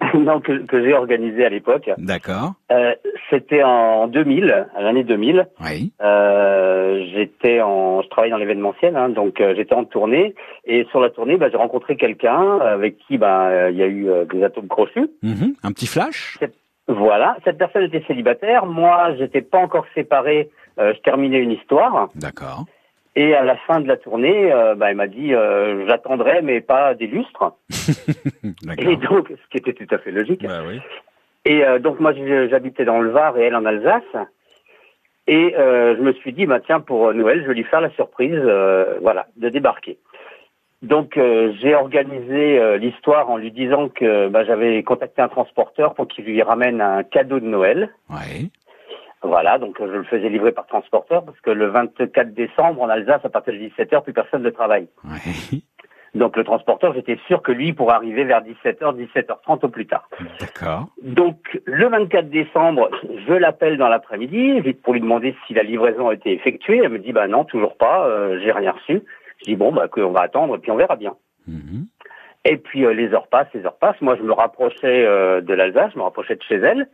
Non, 0.15 0.41
que, 0.41 0.65
que 0.67 0.83
j'ai 0.83 0.93
organisé 0.95 1.45
à 1.45 1.49
l'époque. 1.51 1.91
D'accord. 1.99 2.55
Euh, 2.73 2.95
C'était 3.31 3.63
en 3.63 4.07
2000, 4.09 4.67
à 4.75 4.83
l'année 4.83 5.05
2000. 5.05 5.47
Oui. 5.65 5.93
Euh, 6.03 7.05
j'étais 7.13 7.61
en, 7.61 8.03
je 8.03 8.09
travaille 8.09 8.31
dans 8.31 8.37
l'événementiel, 8.39 8.97
hein, 8.97 9.09
donc 9.09 9.41
euh, 9.41 9.55
j'étais 9.57 9.75
en 9.75 9.85
tournée 9.85 10.35
et 10.65 10.85
sur 10.91 11.01
la 11.01 11.11
tournée, 11.11 11.37
bah, 11.37 11.49
j'ai 11.51 11.57
rencontré 11.57 11.97
quelqu'un 11.97 12.59
avec 12.61 12.97
qui, 13.07 13.19
bah, 13.19 13.71
il 13.71 13.77
y 13.77 13.83
a 13.83 13.87
eu 13.87 14.07
des 14.33 14.43
atomes 14.43 14.69
crochus. 14.69 15.09
Mhm, 15.23 15.55
Un 15.63 15.73
petit 15.73 15.87
flash? 15.87 16.39
Voilà, 16.87 17.37
cette 17.45 17.59
personne 17.59 17.85
était 17.85 18.05
célibataire. 18.07 18.67
Moi, 18.67 19.15
j'étais 19.17 19.43
pas 19.43 19.59
encore 19.59 19.87
séparé. 19.95 20.51
Euh, 20.79 20.93
je 20.95 21.01
terminais 21.01 21.39
une 21.39 21.53
histoire. 21.53 22.09
D'accord. 22.15 22.65
Et 23.17 23.35
à 23.35 23.45
la 23.45 23.57
fin 23.57 23.81
de 23.81 23.87
la 23.87 23.97
tournée, 23.97 24.53
euh, 24.53 24.75
bah, 24.75 24.91
elle 24.91 24.97
m'a 24.97 25.07
dit 25.07 25.35
euh, 25.35 25.87
j'attendrai, 25.87 26.43
mais 26.43 26.61
pas 26.61 26.95
des 26.95 27.07
lustres. 27.07 27.53
Et 28.79 28.97
donc, 28.97 29.29
ce 29.29 29.51
qui 29.51 29.59
était 29.59 29.73
tout 29.73 29.95
à 29.95 29.99
fait 29.99 30.11
logique. 30.11 30.45
Bah 30.45 30.63
oui. 30.67 30.81
Et 31.45 31.65
euh, 31.65 31.79
donc 31.79 32.01
moi 32.01 32.13
j'habitais 32.51 32.85
dans 32.85 33.01
le 33.01 33.11
Var 33.11 33.37
et 33.39 33.43
elle 33.43 33.57
en 33.57 33.67
Alsace. 33.67 34.03
Et 35.27 35.55
euh, 35.57 35.97
je 35.97 36.03
me 36.03 36.13
suis 36.15 36.33
dit 36.33 36.47
bah 36.47 36.61
tiens 36.61 36.81
pour 36.81 37.13
Noël 37.13 37.43
je 37.43 37.49
vais 37.49 37.55
lui 37.55 37.65
faire 37.65 37.81
la 37.81 37.91
surprise 37.91 38.33
euh, 38.35 38.99
voilà 39.03 39.27
de 39.37 39.49
débarquer. 39.49 39.99
Donc 40.85 41.17
euh, 41.17 41.53
j'ai 41.61 41.75
organisé 41.75 42.59
euh, 42.59 42.77
l'histoire 42.77 43.31
en 43.31 43.39
lui 43.39 43.51
disant 43.51 43.89
que 43.89 44.29
bah, 44.29 44.45
j'avais 44.45 44.83
contacté 44.83 45.23
un 45.23 45.29
transporteur 45.29 45.95
pour 45.95 46.07
qu'il 46.07 46.27
lui 46.27 46.43
ramène 46.43 46.83
un 46.83 47.03
cadeau 47.03 47.41
de 47.41 47.47
Noël. 47.47 47.91
Ouais. 48.11 48.51
Voilà, 49.23 49.57
donc 49.59 49.81
euh, 49.81 49.87
je 49.91 49.97
le 49.97 50.05
faisais 50.05 50.29
livrer 50.29 50.53
par 50.53 50.67
transporteur 50.67 51.25
parce 51.25 51.41
que 51.41 51.51
le 51.51 51.69
24 51.69 52.35
décembre 52.35 52.83
en 52.83 52.91
Alsace 52.91 53.25
à 53.25 53.31
partir 53.31 53.55
de 53.55 53.59
17h 53.59 54.03
plus 54.03 54.13
personne 54.13 54.43
ne 54.43 54.51
travaille. 54.51 54.87
Donc 56.15 56.37
le 56.37 56.45
transporteur, 56.45 56.95
j'étais 56.95 57.19
sûr 57.27 57.43
que 57.43 57.51
lui 57.51 57.73
pourrait 57.73 57.95
arriver 57.95 58.25
vers 58.25 58.43
17h, 58.43 58.95
17h30 58.95 59.65
au 59.65 59.69
plus 59.69 59.87
tard. 59.87 60.09
D'accord. 60.39 60.87
Donc, 61.03 61.59
le 61.65 61.89
24 61.89 62.31
décembre, 62.31 62.89
je 63.27 63.33
l'appelle 63.33 63.79
dans 63.79 63.89
l'après-midi 63.89 64.61
vite 64.61 64.81
pour 64.81 64.93
lui 64.93 65.01
demander 65.01 65.35
si 65.47 65.55
la 65.55 65.65
livraison 65.65 66.11
a 66.11 66.15
été 66.15 66.33
effectuée. 66.33 66.83
Elle 66.85 66.91
me 66.91 67.01
dit, 67.01 67.13
bah 67.13 67.27
non, 67.27 67.45
toujours 67.45 67.77
pas, 67.77 68.07
euh, 68.07 68.39
j'ai 68.41 68.53
rien 68.53 68.71
reçu. 68.71 69.03
Je 69.45 69.51
dis, 69.51 69.57
bon, 69.57 69.73
bah, 69.73 69.89
on 69.97 70.11
va 70.11 70.23
attendre 70.23 70.57
et 70.57 70.59
puis 70.59 70.71
on 70.71 70.77
verra 70.77 70.97
bien. 70.97 71.15
Et 72.47 72.57
puis, 72.57 72.85
euh, 72.85 72.93
les 72.93 73.13
heures 73.15 73.29
passent, 73.29 73.53
les 73.55 73.65
heures 73.65 73.79
passent. 73.79 74.01
Moi, 74.01 74.17
je 74.17 74.23
me 74.23 74.33
rapprochais 74.33 75.05
euh, 75.05 75.41
de 75.41 75.55
l'Alsace, 75.55 75.93
je 75.93 75.99
me 75.99 76.03
rapprochais 76.03 76.37
de 76.37 76.43
chez 76.43 76.57
elle. 76.57 76.89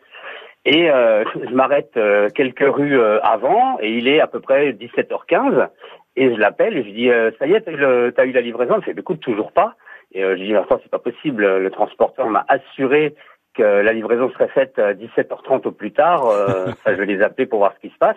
Et 0.65 0.91
euh, 0.91 1.25
je 1.49 1.55
m'arrête 1.55 1.99
quelques 2.35 2.75
rues 2.75 3.01
avant 3.23 3.79
et 3.81 3.93
il 3.93 4.09
est 4.09 4.21
à 4.21 4.27
peu 4.27 4.41
près 4.41 4.73
17h15. 4.73 5.69
Et 6.17 6.35
je 6.35 6.41
l'appelle 6.41 6.77
et 6.77 6.85
je 6.85 6.91
dis, 6.91 7.37
ça 7.39 7.47
y 7.47 7.53
est, 7.53 7.61
t'as 7.63 8.27
eu, 8.27 8.33
la 8.33 8.41
livraison? 8.41 8.75
Elle 8.77 8.83
fait, 8.83 8.95
Bah, 8.95 9.01
écoute, 9.01 9.21
toujours 9.21 9.53
pas. 9.53 9.75
Et 10.13 10.23
je 10.23 10.43
dis, 10.43 10.57
enfin, 10.57 10.79
c'est 10.83 10.91
pas 10.91 10.99
possible. 10.99 11.59
Le 11.59 11.71
transporteur 11.71 12.29
m'a 12.29 12.45
assuré 12.49 13.15
que 13.55 13.63
la 13.63 13.93
livraison 13.93 14.31
serait 14.31 14.49
faite 14.49 14.79
à 14.79 14.93
17h30 14.93 15.67
au 15.67 15.73
plus 15.73 15.93
tard. 15.93 16.25
Ça, 16.85 16.95
je 16.95 16.99
vais 16.99 17.07
les 17.07 17.23
appeler 17.23 17.47
pour 17.47 17.61
voir 17.61 17.75
ce 17.75 17.81
qui 17.87 17.93
se 17.93 17.99
passe. 17.99 18.17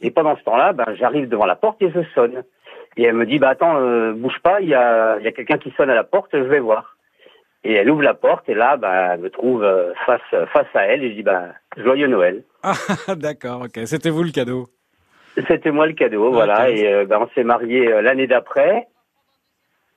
Et 0.00 0.10
pendant 0.10 0.36
ce 0.36 0.42
temps-là, 0.44 0.72
ben, 0.74 0.86
j'arrive 0.94 1.28
devant 1.28 1.46
la 1.46 1.56
porte 1.56 1.80
et 1.82 1.90
je 1.90 2.00
sonne. 2.14 2.42
Et 2.96 3.04
elle 3.04 3.14
me 3.14 3.26
dit, 3.26 3.38
bah 3.38 3.50
attends, 3.50 3.76
euh, 3.76 4.12
bouge 4.12 4.38
pas, 4.42 4.60
il 4.60 4.68
y 4.68 4.74
a, 4.74 5.18
il 5.18 5.24
y 5.24 5.28
a 5.28 5.32
quelqu'un 5.32 5.58
qui 5.58 5.70
sonne 5.76 5.90
à 5.90 5.94
la 5.94 6.04
porte, 6.04 6.30
je 6.32 6.38
vais 6.38 6.60
voir. 6.60 6.96
Et 7.62 7.74
elle 7.74 7.90
ouvre 7.90 8.02
la 8.02 8.14
porte 8.14 8.48
et 8.48 8.54
là, 8.54 8.76
bah, 8.76 9.14
elle 9.14 9.20
me 9.20 9.30
trouve 9.30 9.62
euh, 9.62 9.92
face 10.06 10.48
face 10.52 10.66
à 10.74 10.86
elle 10.86 11.04
et 11.04 11.10
je 11.10 11.14
dis, 11.16 11.22
bah, 11.22 11.48
joyeux 11.76 12.06
Noël. 12.06 12.42
Ah, 12.62 12.74
d'accord, 13.16 13.62
ok. 13.62 13.86
C'était 13.86 14.10
vous 14.10 14.22
le 14.22 14.30
cadeau. 14.30 14.66
C'était 15.46 15.70
moi 15.70 15.86
le 15.86 15.92
cadeau, 15.92 16.32
voilà. 16.32 16.70
Et 16.70 16.92
euh, 16.92 17.04
ben, 17.04 17.18
on 17.20 17.28
s'est 17.34 17.44
mariés 17.44 17.92
euh, 17.92 18.02
l'année 18.02 18.26
d'après. 18.26 18.88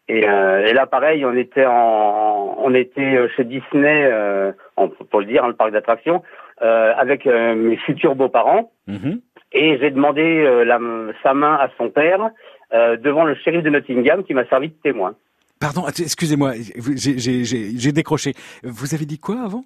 Et, 0.09 0.27
euh, 0.27 0.65
et 0.65 0.73
là, 0.73 0.85
pareil, 0.85 1.25
on 1.25 1.35
était 1.35 1.65
en, 1.65 2.55
on 2.59 2.73
était 2.73 3.15
euh, 3.15 3.29
chez 3.35 3.45
Disney, 3.45 4.05
euh, 4.11 4.51
on 4.75 4.89
peut 4.89 5.05
pas 5.05 5.19
le 5.19 5.25
dire, 5.25 5.43
hein, 5.43 5.47
le 5.47 5.55
parc 5.55 5.71
d'attractions, 5.71 6.21
euh, 6.61 6.93
avec 6.97 7.25
euh, 7.25 7.55
mes 7.55 7.77
futurs 7.77 8.15
beaux-parents. 8.15 8.71
Mhm. 8.87 9.21
Et 9.53 9.77
j'ai 9.79 9.91
demandé 9.91 10.21
euh, 10.21 10.65
la, 10.65 10.79
sa 11.23 11.33
main 11.33 11.55
à 11.55 11.69
son 11.77 11.89
père 11.89 12.29
euh, 12.73 12.97
devant 12.97 13.23
le 13.23 13.35
shérif 13.35 13.63
de 13.63 13.69
Nottingham 13.69 14.23
qui 14.23 14.33
m'a 14.33 14.45
servi 14.47 14.69
de 14.69 14.73
témoin. 14.83 15.15
Pardon, 15.59 15.85
excusez-moi, 15.87 16.53
j'ai- 16.95 17.91
décroché. 17.91 18.33
Vous 18.63 18.93
avez 18.93 19.05
dit 19.05 19.19
quoi 19.19 19.41
avant? 19.43 19.63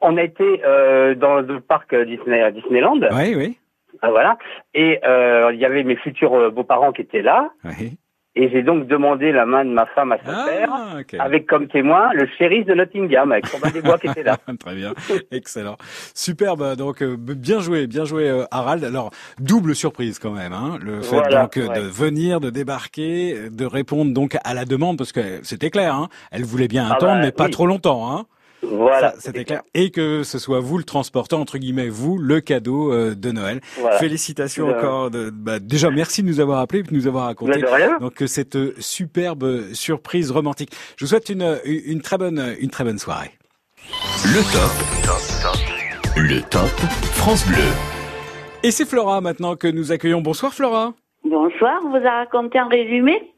On 0.00 0.16
a 0.16 0.22
été 0.22 0.62
euh, 0.64 1.14
dans 1.14 1.40
le 1.40 1.60
parc 1.60 1.94
Disney, 1.94 2.50
Disneyland. 2.52 3.00
Oui, 3.12 3.34
oui. 3.36 3.58
Ah, 4.02 4.10
voilà. 4.10 4.38
Et 4.74 4.98
euh, 5.04 5.50
il 5.52 5.60
y 5.60 5.64
avait 5.64 5.84
mes 5.84 5.96
futurs 5.96 6.50
beaux-parents 6.52 6.92
qui 6.92 7.02
étaient 7.02 7.22
là. 7.22 7.50
Oui. 7.64 7.96
Et 8.34 8.48
j'ai 8.50 8.62
donc 8.62 8.86
demandé 8.86 9.30
la 9.30 9.44
main 9.44 9.62
de 9.62 9.70
ma 9.70 9.84
femme 9.84 10.12
à 10.12 10.16
son 10.18 10.24
père, 10.46 10.70
Ah, 10.72 10.96
ok. 11.00 11.14
avec 11.20 11.46
comme 11.46 11.68
témoin 11.68 12.08
le 12.14 12.26
shérif 12.38 12.64
de 12.64 12.72
Nottingham, 12.72 13.30
avec 13.30 13.46
Robin 13.48 13.68
des 13.70 13.82
Bois 13.82 13.98
qui 13.98 14.06
était 14.06 14.22
là. 14.22 14.38
Très 14.58 14.74
bien, 14.74 14.94
excellent, 15.30 15.76
superbe. 16.14 16.74
Donc 16.76 17.02
euh, 17.02 17.16
bien 17.18 17.60
joué, 17.60 17.86
bien 17.86 18.06
joué 18.06 18.30
euh, 18.30 18.44
Harald. 18.50 18.84
Alors 18.84 19.10
double 19.38 19.74
surprise 19.74 20.18
quand 20.18 20.30
même, 20.32 20.54
hein, 20.54 20.78
le 20.82 21.02
fait 21.02 21.16
Voilà, 21.16 21.42
donc 21.42 21.58
euh, 21.58 21.68
ouais. 21.68 21.76
de 21.76 21.82
venir, 21.82 22.40
de 22.40 22.48
débarquer, 22.48 23.50
de 23.50 23.66
répondre 23.66 24.14
donc 24.14 24.38
à 24.44 24.54
la 24.54 24.64
demande 24.64 24.96
parce 24.96 25.12
que 25.12 25.20
c'était 25.42 25.68
clair, 25.70 25.94
hein, 25.94 26.08
elle 26.30 26.44
voulait 26.44 26.68
bien 26.68 26.86
Ah 26.90 26.94
attendre, 26.94 27.16
bah, 27.16 27.20
mais 27.20 27.32
pas 27.32 27.44
oui. 27.44 27.50
trop 27.50 27.66
longtemps, 27.66 28.10
hein. 28.16 28.24
Voilà, 28.62 29.12
Ça, 29.12 29.14
c'était 29.18 29.44
clair. 29.44 29.62
Et 29.74 29.90
que 29.90 30.22
ce 30.22 30.38
soit 30.38 30.60
vous 30.60 30.78
le 30.78 30.84
transporteur 30.84 31.38
entre 31.40 31.58
guillemets, 31.58 31.88
vous 31.88 32.16
le 32.18 32.40
cadeau 32.40 32.92
euh, 32.92 33.14
de 33.14 33.32
Noël. 33.32 33.60
Voilà. 33.78 33.98
Félicitations 33.98 34.68
De- 34.68 34.72
encore. 34.74 35.10
De, 35.10 35.30
bah, 35.30 35.58
déjà 35.58 35.90
merci 35.90 36.22
de 36.22 36.28
nous 36.28 36.38
avoir 36.40 36.60
appelés 36.60 36.80
et 36.80 36.82
de 36.84 36.94
nous 36.94 37.06
avoir 37.06 37.24
raconté 37.26 37.52
Mais 37.56 37.62
de 37.62 37.66
rien. 37.66 37.98
donc 37.98 38.22
euh, 38.22 38.26
cette 38.26 38.56
euh, 38.56 38.74
superbe 38.78 39.72
surprise 39.72 40.30
romantique. 40.30 40.70
Je 40.96 41.04
vous 41.04 41.08
souhaite 41.08 41.28
une, 41.28 41.58
une 41.64 42.00
très 42.02 42.18
bonne 42.18 42.54
une 42.60 42.70
très 42.70 42.84
bonne 42.84 42.98
soirée. 42.98 43.32
Le 44.24 44.42
top. 44.52 46.16
Le 46.16 46.40
top 46.42 46.68
France 47.14 47.46
Bleu. 47.46 47.56
Et 48.62 48.70
c'est 48.70 48.84
Flora 48.84 49.20
maintenant 49.20 49.56
que 49.56 49.66
nous 49.66 49.90
accueillons. 49.92 50.20
Bonsoir 50.20 50.54
Flora. 50.54 50.94
Bonsoir, 51.24 51.80
on 51.84 51.90
vous 51.90 52.06
a 52.06 52.10
raconté 52.18 52.60
en 52.60 52.68
résumé? 52.68 53.32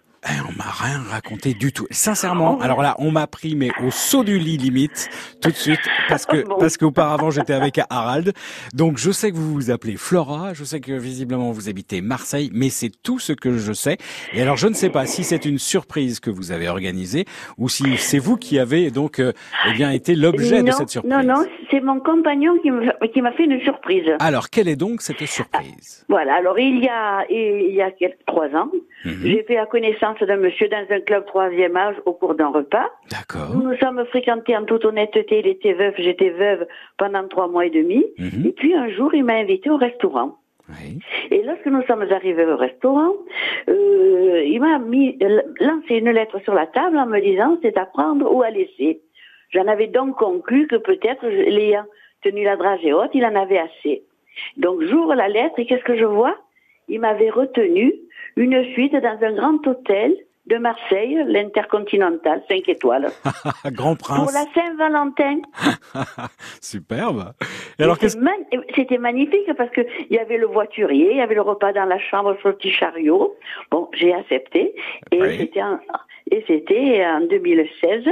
On 0.49 0.53
m'a 0.57 0.71
rien 0.71 1.03
raconté 1.11 1.55
du 1.55 1.73
tout. 1.73 1.87
Sincèrement, 1.91 2.59
alors 2.61 2.83
là, 2.83 2.95
on 2.99 3.11
m'a 3.11 3.27
pris 3.27 3.55
mais 3.57 3.71
au 3.83 3.91
saut 3.91 4.25
du 4.25 4.39
lit 4.39 4.57
limite 4.57 5.09
tout 5.41 5.51
de 5.51 5.55
suite 5.57 5.81
parce 6.09 6.27
que 6.27 6.45
Bon. 6.45 6.57
parce 6.59 6.77
qu'auparavant 6.77 7.31
j'étais 7.31 7.53
avec 7.53 7.81
Harald. 7.91 8.33
Donc 8.75 8.99
je 8.99 9.11
sais 9.11 9.31
que 9.31 9.37
vous 9.37 9.53
vous 9.55 9.71
appelez 9.71 9.97
Flora, 9.97 10.55
je 10.55 10.65
sais 10.65 10.81
que 10.81 10.93
visiblement 10.93 11.51
vous 11.53 11.69
habitez 11.69 12.01
Marseille, 12.01 12.51
mais 12.53 12.69
c'est 12.71 12.91
tout 13.03 13.19
ce 13.19 13.33
que 13.33 13.57
je 13.59 13.73
sais. 13.73 13.99
Et 14.33 14.43
alors 14.43 14.57
je 14.57 14.67
ne 14.69 14.75
sais 14.75 14.91
pas 14.91 15.07
si 15.07 15.25
c'est 15.25 15.45
une 15.45 15.59
surprise 15.59 16.21
que 16.21 16.31
vous 16.31 16.53
avez 16.53 16.69
organisée 16.69 17.25
ou 17.59 17.69
si 17.69 17.97
c'est 17.99 18.19
vous 18.19 18.37
qui 18.37 18.59
avez 18.59 18.91
donc 18.91 19.19
euh, 19.21 19.33
eh 19.69 19.73
bien 19.73 19.91
été 19.91 20.15
l'objet 20.15 20.63
de 20.63 20.71
cette 20.71 20.89
surprise. 20.91 21.13
Non, 21.13 21.23
non, 21.23 21.45
c'est 21.71 21.81
mon 21.81 22.01
compagnon 22.01 22.55
qui 22.63 22.71
m'a 23.21 23.33
fait 23.33 23.45
une 23.45 23.61
surprise. 23.61 24.05
Alors 24.21 24.51
quelle 24.51 24.69
est 24.69 24.77
donc 24.77 25.03
cette 25.03 25.25
surprise? 25.27 26.05
Voilà, 26.09 26.35
alors 26.37 26.59
il 26.59 26.83
y 26.83 26.89
a, 26.89 27.25
il 27.31 27.75
y 27.75 27.83
a 27.83 27.91
quelques, 27.91 28.25
trois 28.27 28.49
ans, 28.49 28.71
Mhm. 29.05 29.21
j'ai 29.23 29.43
fait 29.43 29.55
la 29.55 29.67
connaissance 29.67 30.19
d'un 30.21 30.37
monsieur 30.37 30.69
dans 30.69 30.85
un 30.91 31.01
club 31.01 31.27
troisième 31.27 31.77
âge 31.77 31.97
au 32.07 32.13
cours 32.13 32.35
d'un 32.35 32.49
repas. 32.49 32.91
D'accord. 33.11 33.55
Nous 33.55 33.63
nous 33.63 33.77
sommes 33.77 34.05
fréquentés 34.07 34.57
en 34.57 34.65
toute 34.65 34.85
honnêteté, 34.85 35.41
il 35.41 35.47
était 35.47 35.75
veuf, 35.75 35.95
j'étais 35.99 36.31
veuve 36.31 36.67
pendant 36.97 37.27
trois 37.29 37.49
mois 37.49 37.67
et 37.67 37.71
demi. 37.71 38.05
Mhm. 38.19 38.47
Et 38.47 38.53
puis 38.53 38.75
un 38.75 38.89
jour, 38.89 39.15
il 39.15 39.25
m'a 39.25 39.35
invité 39.35 39.71
au 39.71 39.77
restaurant. 39.77 40.39
Et 41.31 41.43
lorsque 41.43 41.67
nous 41.67 41.83
sommes 41.83 42.07
arrivés 42.11 42.47
au 42.47 42.57
restaurant, 42.57 43.13
euh, 43.69 44.43
il 44.47 44.59
m'a 44.61 44.79
mis 44.79 45.19
lancé 45.61 45.97
une 45.97 46.11
lettre 46.11 46.41
sur 46.43 46.55
la 46.55 46.67
table 46.67 46.97
en 46.97 47.07
me 47.07 47.21
disant 47.21 47.59
c'est 47.61 47.77
à 47.77 47.85
prendre 47.85 48.33
ou 48.35 48.43
à 48.43 48.51
laisser. 48.51 49.01
J'en 49.51 49.67
avais 49.69 49.89
donc 49.89 50.17
conclu 50.17 50.67
que 50.67 50.77
peut-être, 50.77 51.27
l'ayant 51.27 51.85
tenu 52.23 52.45
la 52.45 52.57
dragée 52.57 52.95
haute, 52.95 53.11
il 53.13 53.25
en 53.27 53.35
avait 53.35 53.59
assez. 53.59 54.05
Donc 54.57 54.83
j'ouvre 54.83 55.15
la 55.15 55.29
lettre 55.29 55.59
et 55.59 55.67
qu'est-ce 55.67 55.85
que 55.85 55.97
je 55.97 56.05
vois? 56.05 56.37
Il 56.89 57.01
m'avait 57.01 57.31
retenu 57.31 57.93
une 58.37 58.65
suite 58.73 58.93
dans 58.95 59.19
un 59.23 59.33
grand 59.33 59.67
hôtel 59.67 60.15
de 60.47 60.59
Marseille, 60.59 61.19
l'Intercontinental, 61.27 62.43
5 62.51 62.69
étoiles, 62.69 63.07
Grand 63.73 63.97
pour 63.97 64.07
prince. 64.09 64.35
la 64.35 64.45
Saint-Valentin. 64.63 65.39
Superbe. 66.61 67.33
Et 67.79 67.83
alors 67.83 67.99
qu'est-ce 67.99 68.19
C'était 68.75 68.99
man- 68.99 69.15
magnifique 69.15 69.51
parce 69.57 69.71
que 69.71 69.81
il 70.11 70.15
y 70.15 70.19
avait 70.19 70.37
le 70.37 70.47
voiturier, 70.47 71.13
il 71.13 71.17
y 71.17 71.21
avait 71.23 71.35
le 71.35 71.41
repas 71.41 71.73
dans 71.73 71.87
la 71.87 71.99
chambre 71.99 72.37
sur 72.41 72.49
le 72.51 72.57
petit 72.57 72.71
chariot. 72.71 73.35
Bon, 73.71 73.89
j'ai 73.95 74.13
accepté 74.13 74.75
et 75.13 75.39
c'était 75.39 75.63
en, 75.63 75.79
et 76.31 76.45
c'était 76.47 77.05
en 77.07 77.21
2016. 77.23 78.05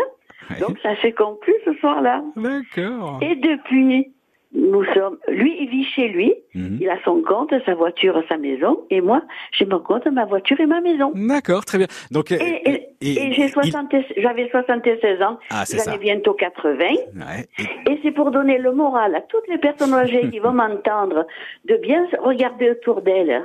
Donc 0.61 0.79
ça 0.83 0.97
s'est 1.03 1.13
conclu 1.13 1.53
ce 1.65 1.75
soir-là. 1.75 2.23
D'accord. 2.37 3.19
Et 3.23 3.37
depuis, 3.37 4.11
nous 4.55 4.85
sommes. 4.93 5.17
Lui, 5.29 5.57
il 5.61 5.69
vit 5.71 5.85
chez 5.85 6.09
lui. 6.09 6.35
Mhm. 6.55 6.79
Il 6.81 6.89
a 6.91 6.99
son 7.05 7.23
compte, 7.23 7.53
sa 7.65 7.75
voiture, 7.75 8.23
sa 8.29 8.37
maison, 8.37 8.85
et 8.91 9.01
moi, 9.01 9.23
j'ai 9.53 9.65
mon 9.65 9.79
compte, 9.81 10.07
ma 10.07 10.25
voiture 10.27 10.61
et 10.61 10.67
ma 10.67 10.81
maison. 10.81 11.11
D'accord, 11.15 11.65
très 11.65 11.79
bien. 11.79 11.87
Donc, 12.11 12.31
euh, 12.33 12.37
Et, 12.39 12.71
et- 12.71 12.89
et- 13.01 13.29
et 13.29 13.33
j'ai 13.33 13.45
il- 13.45 13.49
60 13.51 13.95
j'avais 14.19 14.49
76 14.51 15.23
ans, 15.23 15.39
Ah, 15.51 15.65
c'est 15.65 15.79
j'en 15.85 15.95
ai 15.95 15.99
bientôt 15.99 16.35
80. 16.35 16.85
Ouais. 17.15 17.47
Et 17.91 17.99
c'est 18.03 18.11
pour 18.13 18.31
donner 18.31 18.59
le 18.59 18.73
moral 18.73 19.15
à 19.15 19.23
toutes 19.23 19.49
les 19.49 19.59
personnes 19.59 19.95
âgées 19.95 20.29
qui 20.31 20.39
vont 20.39 20.53
m'entendre 20.63 21.27
de 21.65 21.77
bien 21.77 22.07
regarder 22.21 22.71
autour 22.71 23.01
d'elles. 23.01 23.43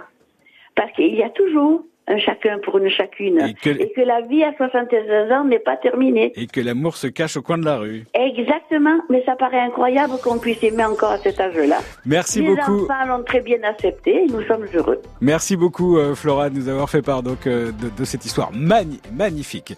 Parce 0.76 0.92
qu'il 0.92 1.16
y 1.16 1.24
a 1.24 1.30
toujours 1.30 1.84
un 2.08 2.18
chacun 2.20 2.58
pour 2.64 2.78
une 2.78 2.90
chacune. 2.90 3.40
Et 3.42 3.54
que- 3.54 3.70
Et 3.70 3.92
que 3.96 4.02
la 4.02 4.22
vie 4.22 4.44
à 4.44 4.54
76 4.58 5.32
ans 5.32 5.44
n'est 5.46 5.60
pas 5.60 5.76
terminée. 5.78 6.32
Et 6.36 6.48
que 6.48 6.62
l'amour 6.62 6.96
se 6.96 7.08
cache 7.08 7.38
au 7.38 7.42
coin 7.42 7.58
de 7.58 7.66
la 7.66 7.78
rue. 7.78 8.06
Exactement, 8.14 9.00
mais 9.10 9.24
ça 9.26 9.36
paraît 9.36 9.60
incroyable 9.60 10.14
qu'on 10.24 10.38
puisse 10.38 10.62
aimer 10.64 10.86
encore 10.86 11.12
à 11.12 11.18
cet 11.18 11.40
âge-là. 11.40 11.80
Merci 12.06 12.42
les 12.42 12.48
beaucoup. 12.56 12.84
enfants 12.86 13.06
l'ont 13.08 13.24
très 13.24 13.42
bien 13.42 13.58
accepté 13.64 14.24
et 14.24 14.28
nous 14.28 14.42
sommes 14.44 14.66
heureux. 14.74 15.02
Merci 15.22 15.58
beaucoup 15.58 15.98
euh, 15.98 16.16
Flora 16.16 16.50
de 16.50 16.56
nous 16.56 16.70
avoir 16.70 16.90
fait 16.90 17.02
part 17.02 17.24
donc 17.24 17.46
euh, 17.48 17.72
de, 17.72 17.90
de 17.98 18.06
cette 18.06 18.26
histoire 18.26 18.52
magni- 18.54 19.02
magnifique. 19.14 19.74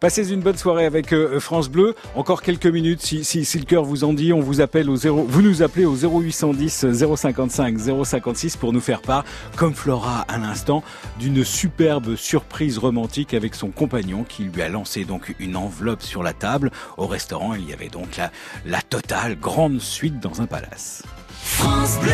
Passez 0.00 0.32
une 0.32 0.40
bonne 0.40 0.56
soirée 0.56 0.84
avec 0.84 1.12
euh, 1.12 1.40
France 1.40 1.68
Bleu. 1.68 1.94
Encore 2.16 2.42
quelques 2.42 2.66
minutes 2.66 3.00
si, 3.00 3.24
si, 3.24 3.44
si 3.44 3.58
le 3.58 3.64
cœur 3.64 3.82
vous 3.84 4.04
en 4.04 4.12
dit, 4.12 4.32
on 4.32 4.40
vous 4.40 4.60
appelle 4.60 4.88
au 4.90 4.96
0 4.96 5.22
vous 5.22 5.42
nous 5.42 5.62
appelez 5.62 5.84
au 5.84 5.94
0810 5.96 6.86
055 7.16 7.76
056 8.04 8.56
pour 8.56 8.72
nous 8.72 8.80
faire 8.80 9.00
part 9.02 9.24
comme 9.56 9.74
Flora 9.74 10.24
à 10.28 10.38
l'instant 10.38 10.82
d'une 11.18 11.44
superbe 11.72 12.16
surprise 12.16 12.76
romantique 12.76 13.32
avec 13.32 13.54
son 13.54 13.70
compagnon 13.70 14.24
qui 14.24 14.44
lui 14.44 14.60
a 14.60 14.68
lancé 14.68 15.06
donc 15.06 15.34
une 15.38 15.56
enveloppe 15.56 16.02
sur 16.02 16.22
la 16.22 16.34
table 16.34 16.70
au 16.98 17.06
restaurant, 17.06 17.54
il 17.54 17.66
y 17.66 17.72
avait 17.72 17.88
donc 17.88 18.18
la 18.18 18.30
la 18.66 18.82
totale 18.82 19.38
grande 19.38 19.80
suite 19.80 20.20
dans 20.20 20.42
un 20.42 20.46
palace. 20.46 21.02
France 21.30 21.98
Bleu. 22.00 22.10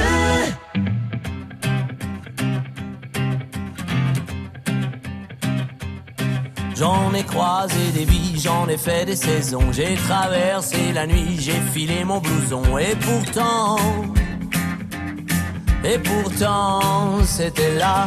J'en 6.76 7.12
ai 7.12 7.24
croisé 7.24 7.90
des 7.92 8.04
vies, 8.04 8.38
j'en 8.38 8.68
ai 8.68 8.76
fait 8.76 9.06
des 9.06 9.16
saisons. 9.16 9.72
J'ai 9.72 9.96
traversé 9.96 10.92
la 10.92 11.08
nuit, 11.08 11.36
j'ai 11.40 11.60
filé 11.74 12.04
mon 12.04 12.20
blouson. 12.20 12.78
Et 12.78 12.94
pourtant, 12.94 13.76
et 15.82 15.98
pourtant, 15.98 17.24
c'était 17.24 17.74
là. 17.74 18.06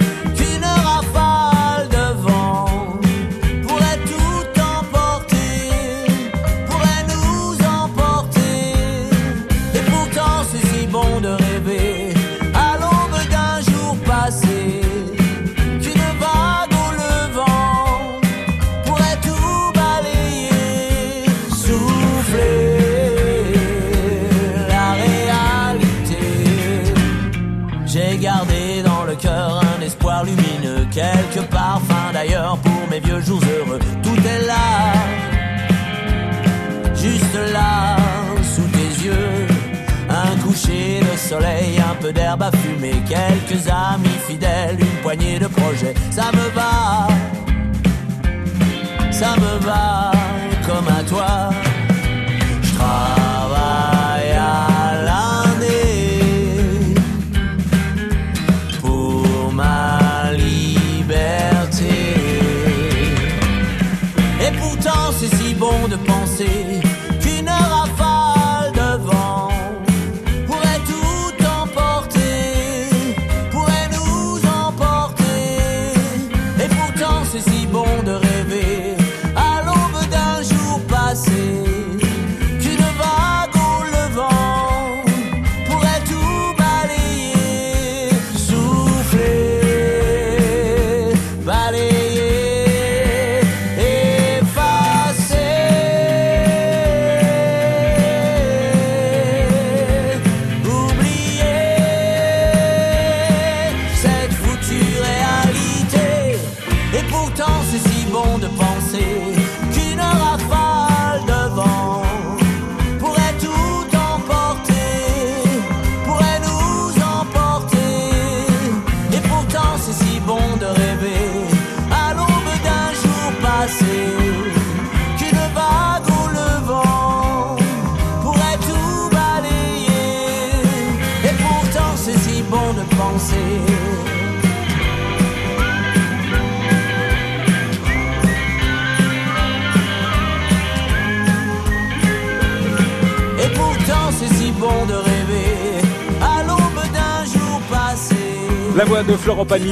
parfums 31.49 32.13
d'ailleurs 32.13 32.57
pour 32.57 32.87
mes 32.89 32.99
vieux 32.99 33.21
jours 33.21 33.41
heureux. 33.41 33.79
Tout 34.03 34.17
est 34.27 34.45
là, 34.45 34.93
juste 36.95 37.39
là, 37.53 37.97
sous 38.43 38.67
tes 38.77 39.05
yeux. 39.05 39.47
Un 40.09 40.37
coucher 40.45 40.99
de 40.99 41.17
soleil, 41.17 41.79
un 41.79 41.95
peu 42.01 42.11
d'herbe 42.11 42.43
à 42.43 42.51
fumer, 42.51 42.95
quelques 43.07 43.67
amis 43.67 44.19
fidèles, 44.27 44.77
une 44.79 45.01
poignée 45.01 45.39
de 45.39 45.47
projets. 45.47 45.93
Ça 46.09 46.25
me 46.33 46.49
va, 46.53 47.07
ça 49.11 49.35
me 49.37 49.65
va 49.65 50.11
comme 50.67 50.87
à 50.87 51.03
toi. 51.03 51.70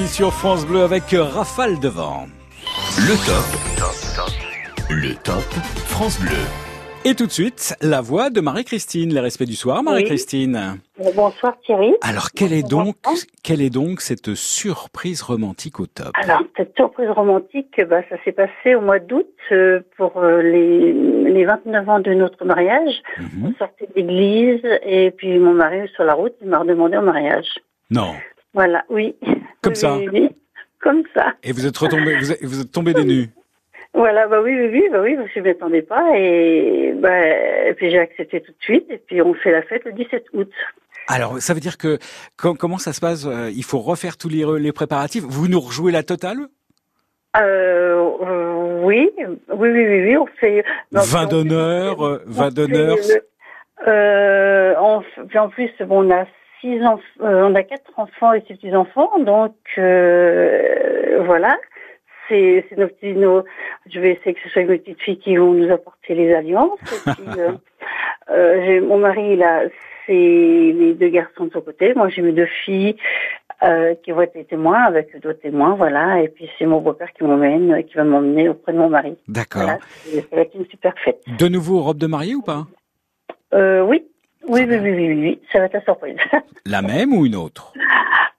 Sur 0.10 0.34
France 0.34 0.66
Bleu 0.66 0.82
avec 0.82 1.04
Rafale 1.12 1.80
de 1.80 1.88
vent. 1.88 2.26
Le 2.98 3.16
top. 3.26 4.90
Le 4.90 5.14
top 5.24 5.44
France 5.86 6.20
Bleu. 6.20 6.38
Et 7.06 7.16
tout 7.16 7.28
de 7.28 7.32
suite, 7.32 7.76
la 7.82 8.02
voix 8.02 8.30
de 8.30 8.42
Marie-Christine. 8.42 9.14
Les 9.14 9.20
respects 9.20 9.46
du 9.46 9.56
soir, 9.56 9.84
Marie-Christine. 9.84 10.78
Euh, 11.00 11.12
Bonsoir 11.16 11.58
Thierry. 11.66 11.94
Alors, 12.02 12.32
quelle 12.36 12.54
est 12.54 12.68
donc, 12.68 12.96
quelle 13.44 13.62
est 13.62 13.70
donc 13.70 14.02
cette 14.02 14.34
surprise 14.36 15.22
romantique 15.22 15.80
au 15.80 15.86
top? 15.86 16.12
Alors, 16.16 16.42
cette 16.58 16.76
surprise 16.76 17.10
romantique, 17.10 17.80
bah, 17.88 18.02
ça 18.10 18.16
s'est 18.26 18.32
passé 18.32 18.76
au 18.76 18.82
mois 18.82 19.00
d'août 19.00 19.30
euh, 19.52 19.82
pour 19.96 20.18
euh, 20.18 20.42
les, 20.42 20.92
les 20.92 21.46
29 21.46 21.90
ans 21.90 22.00
de 22.00 22.14
notre 22.14 22.44
mariage. 22.46 23.02
On 23.44 23.54
sortait 23.58 23.88
d'église 23.96 24.62
et 24.84 25.12
puis 25.12 25.38
mon 25.38 25.54
mari 25.54 25.88
sur 25.96 26.04
la 26.04 26.14
route, 26.14 26.34
il 26.42 26.48
m'a 26.50 26.60
redemandé 26.60 26.98
en 26.98 27.04
mariage. 27.04 27.48
Non. 27.92 28.14
Voilà, 28.54 28.84
oui. 28.90 29.16
Comme 29.62 29.74
Oui, 29.74 29.78
ça 29.80 29.98
oui, 29.98 30.10
oui. 30.12 30.30
Comme 30.82 31.04
ça. 31.14 31.34
Et 31.44 31.52
vous 31.52 31.66
êtes 31.66 31.78
retombé, 31.78 32.16
vous 32.18 32.32
êtes, 32.32 32.44
vous 32.44 32.62
êtes 32.62 32.72
tombé 32.72 32.94
des 32.94 33.04
nues. 33.04 33.30
Voilà, 33.94 34.28
bah 34.28 34.40
oui, 34.42 34.56
oui, 34.56 34.70
oui, 34.72 34.84
bah 34.92 35.02
oui, 35.02 35.16
parce 35.16 35.28
que 35.30 35.34
je 35.36 35.40
m'y 35.42 35.50
attendais 35.50 35.82
pas 35.82 36.12
et, 36.16 36.94
bah, 36.96 37.28
et 37.68 37.74
puis 37.74 37.90
j'ai 37.90 37.98
accepté 38.00 38.40
tout 38.42 38.52
de 38.52 38.62
suite 38.64 38.86
et 38.90 38.98
puis 39.00 39.22
on 39.22 39.34
fait 39.34 39.52
la 39.52 39.64
fête 39.64 39.84
le 39.84 39.92
17 39.94 40.26
août. 40.34 40.50
Alors, 41.08 41.40
ça 41.42 41.54
veut 41.56 41.60
dire 41.60 41.78
que 41.78 41.98
com- 42.38 42.56
comment 42.58 42.78
ça 42.78 42.94
se 42.94 43.02
passe 43.02 43.26
euh, 43.26 43.50
Il 43.54 43.64
faut 43.64 43.80
refaire 43.80 44.16
tous 44.16 44.30
les, 44.30 44.46
les 44.60 44.72
préparatifs? 44.72 45.24
Vous 45.28 45.48
nous 45.48 45.60
rejouez 45.60 45.92
la 45.92 46.04
totale? 46.04 46.38
Euh, 47.36 48.10
euh, 48.22 48.82
oui, 48.84 49.10
oui, 49.18 49.28
oui, 49.50 49.70
oui, 49.70 50.04
oui, 50.06 50.18
on 50.18 50.28
fait. 50.40 50.64
non, 50.92 51.02
Vin 51.02 51.26
on- 51.26 51.30
d'honneur, 51.30 52.06
euh, 52.06 52.22
vin 52.28 52.48
on 52.48 52.52
d'honneur. 52.52 52.96
Euh, 53.88 54.76
en 54.78 55.50
plus, 55.50 55.72
bon, 55.82 56.06
on 56.08 56.12
a 56.12 56.26
six 56.62 56.82
enfants, 56.84 57.02
on 57.20 57.56
a 57.56 57.64
quatre 57.64 57.92
enfants 57.98 58.34
et 58.34 58.42
six 58.48 58.56
petits 58.56 58.76
enfants, 58.76 59.12
donc 59.20 59.56
euh, 59.78 61.22
voilà. 61.26 61.58
C'est 62.28 62.64
nos 62.78 62.88
petits, 62.88 63.14
nos. 63.14 63.44
Je 63.92 64.00
vais 64.00 64.12
essayer 64.12 64.36
que 64.36 64.42
ce 64.44 64.50
soit 64.50 64.64
mes 64.64 64.78
petites 64.78 65.02
filles 65.02 65.18
qui 65.18 65.36
vont 65.36 65.52
nous 65.54 65.72
apporter 65.72 66.14
les 66.14 66.32
alliances. 66.34 66.80
Et 67.08 67.12
puis, 67.12 67.24
euh, 67.40 67.52
euh, 68.30 68.82
mon 68.86 69.00
mari, 69.00 69.42
a 69.44 69.64
c'est 70.06 70.14
les 70.14 70.94
deux 70.94 71.10
garçons 71.10 71.46
de 71.46 71.52
son 71.52 71.62
côté. 71.62 71.94
Moi, 71.96 72.10
j'ai 72.10 72.22
mes 72.22 72.32
deux 72.32 72.48
filles 72.66 72.96
euh, 73.64 73.94
qui 74.04 74.12
vont 74.12 74.22
être 74.22 74.36
les 74.36 74.46
témoins 74.46 74.84
avec 74.84 75.20
d'autres 75.22 75.40
témoins, 75.42 75.76
voilà. 75.76 76.22
Et 76.22 76.28
puis 76.30 76.50
c'est 76.58 76.66
mon 76.66 76.82
beau-père 76.82 77.12
qui 77.14 77.24
m'emmène, 77.24 77.72
euh, 77.72 77.82
qui 77.82 77.96
va 77.96 78.04
m'emmener 78.04 78.50
auprès 78.50 78.74
de 78.74 78.78
mon 78.78 78.90
mari. 78.90 79.16
D'accord. 79.28 79.64
Voilà, 79.64 79.80
c'est- 80.04 80.22
ça 80.30 80.36
va 80.36 80.42
être 80.44 80.56
une 80.56 80.66
super 80.68 80.94
fête. 81.04 81.22
De 81.40 81.48
nouveau 81.48 81.82
robe 81.82 81.98
de 81.98 82.08
mariée 82.08 82.36
ou 82.36 82.42
pas? 82.42 82.66
Euh, 83.54 83.82
oui. 83.82 84.06
Oui, 84.48 84.62
oui, 84.68 84.78
oui, 84.78 84.92
oui, 84.92 85.14
oui, 85.14 85.42
ça 85.52 85.60
va 85.60 85.66
être 85.66 85.74
la 85.74 85.82
surprise. 85.84 86.18
La 86.66 86.82
même 86.82 87.14
ou 87.14 87.26
une 87.26 87.36
autre? 87.36 87.74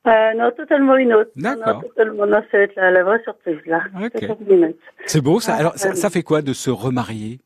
Euh, 0.06 0.32
non, 0.35 0.51
totalement 0.52 0.97
une 0.97 1.12
autre. 1.12 1.31
Non, 1.36 1.51
D'accord. 1.56 1.74
Non, 1.74 1.89
totalement, 1.89 2.27
non, 2.27 2.43
ça 2.51 2.56
va 2.56 2.64
être 2.64 2.74
la, 2.74 2.90
la 2.90 3.05
vraie 3.05 3.22
surprise, 3.22 3.59
là. 3.66 3.82
Ok. 4.02 4.12
Totalement 4.12 4.36
une 4.48 4.64
autre. 4.64 4.78
C'est 5.05 5.20
beau 5.20 5.40
ça. 5.40 5.52
Ah, 5.55 5.60
Alors, 5.60 5.72
ça, 5.77 5.90
euh, 5.90 5.94
ça 5.94 6.09
fait 6.09 6.22
quoi 6.22 6.40
de 6.40 6.55
se 6.55 6.70
remarier? 6.70 7.39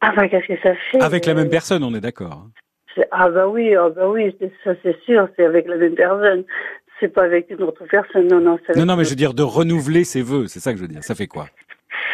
Ah, 0.00 0.14
bah, 0.16 0.28
qu'est-ce 0.28 0.46
que 0.46 0.58
ça 0.62 0.74
fait? 0.90 1.02
Avec 1.02 1.26
la 1.26 1.34
même 1.34 1.50
personne, 1.50 1.84
on 1.84 1.94
est 1.94 2.00
d'accord. 2.00 2.46
Ah, 3.10 3.28
bah 3.28 3.48
oui, 3.48 3.74
ah, 3.74 3.90
bah 3.90 4.08
oui, 4.08 4.34
ça 4.64 4.72
c'est 4.82 4.98
sûr, 5.02 5.28
c'est 5.36 5.44
avec 5.44 5.68
la 5.68 5.76
même 5.76 5.94
personne. 5.94 6.44
C'est 6.98 7.08
pas 7.08 7.24
avec 7.24 7.50
une 7.50 7.62
autre 7.62 7.84
personne, 7.90 8.28
non, 8.28 8.40
non. 8.40 8.58
Non, 8.74 8.86
non, 8.86 8.96
mais 8.96 9.04
je 9.04 9.10
veux 9.10 9.16
dire 9.16 9.34
de 9.34 9.42
renouveler 9.42 10.04
ses 10.04 10.22
vœux, 10.22 10.46
c'est 10.46 10.60
ça 10.60 10.72
que 10.72 10.78
je 10.78 10.82
veux 10.82 10.88
dire. 10.88 11.04
Ça 11.04 11.14
fait 11.14 11.26
quoi? 11.26 11.46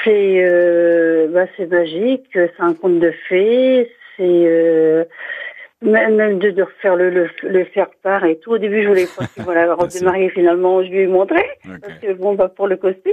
C'est 0.02 0.44
euh, 0.44 1.28
bah, 1.32 1.46
c'est 1.56 1.66
magique, 1.70 2.26
c'est 2.32 2.52
un 2.58 2.74
conte 2.74 2.98
de 2.98 3.12
fées, 3.28 3.88
c'est 4.16 4.22
euh, 4.22 5.05
même 5.82 6.39
de, 6.39 6.51
de 6.51 6.62
refaire 6.62 6.94
le, 6.97 7.10
le, 7.10 7.28
le 7.43 7.64
faire 7.66 7.89
part 8.02 8.24
et 8.24 8.39
tout. 8.39 8.52
Au 8.52 8.59
début, 8.59 8.82
je 8.84 8.89
voulais 8.89 9.06
pas 9.16 9.24
voilà, 9.39 9.66
la 9.66 9.74
robe 9.74 9.90
de 9.90 10.05
mariée, 10.05 10.30
finalement, 10.30 10.82
je 10.84 10.89
lui 10.90 11.01
ai 11.01 11.06
montré, 11.06 11.43
parce 11.80 11.98
que 12.01 12.12
bon, 12.14 12.34
bah, 12.34 12.48
pour 12.55 12.68
le 12.68 12.76
costume. 12.76 13.12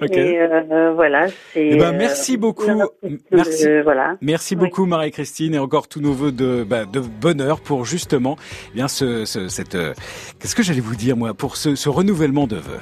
Ok. 0.00 0.10
Et 0.16 0.40
euh, 0.40 0.92
voilà, 0.94 1.26
c'est. 1.52 1.66
Eh 1.68 1.76
ben, 1.76 1.92
euh, 1.92 1.98
merci 1.98 2.38
beaucoup. 2.38 2.64
une 3.02 3.18
Merci. 3.30 3.66
de- 3.66 3.82
voilà. 3.82 4.16
Merci 4.22 4.56
beaucoup 4.56 4.86
Marie-Christine 4.86 5.54
et 5.54 5.58
encore 5.58 5.86
tous 5.88 6.00
nos 6.00 6.12
voeux 6.12 6.32
de, 6.32 6.64
bah, 6.64 6.86
de 6.90 7.00
bonheur 7.00 7.60
pour 7.60 7.84
justement 7.84 8.36
eh 8.70 8.74
bien 8.76 8.88
ce, 8.88 9.26
ce 9.26 9.48
cette 9.48 9.74
euh, 9.74 9.92
qu'est-ce 10.40 10.56
que 10.56 10.62
j'allais 10.62 10.80
vous 10.80 10.96
dire 10.96 11.16
moi 11.18 11.34
pour 11.34 11.56
ce, 11.56 11.74
ce 11.74 11.90
renouvellement 11.90 12.46
de 12.46 12.56
vœux? 12.56 12.80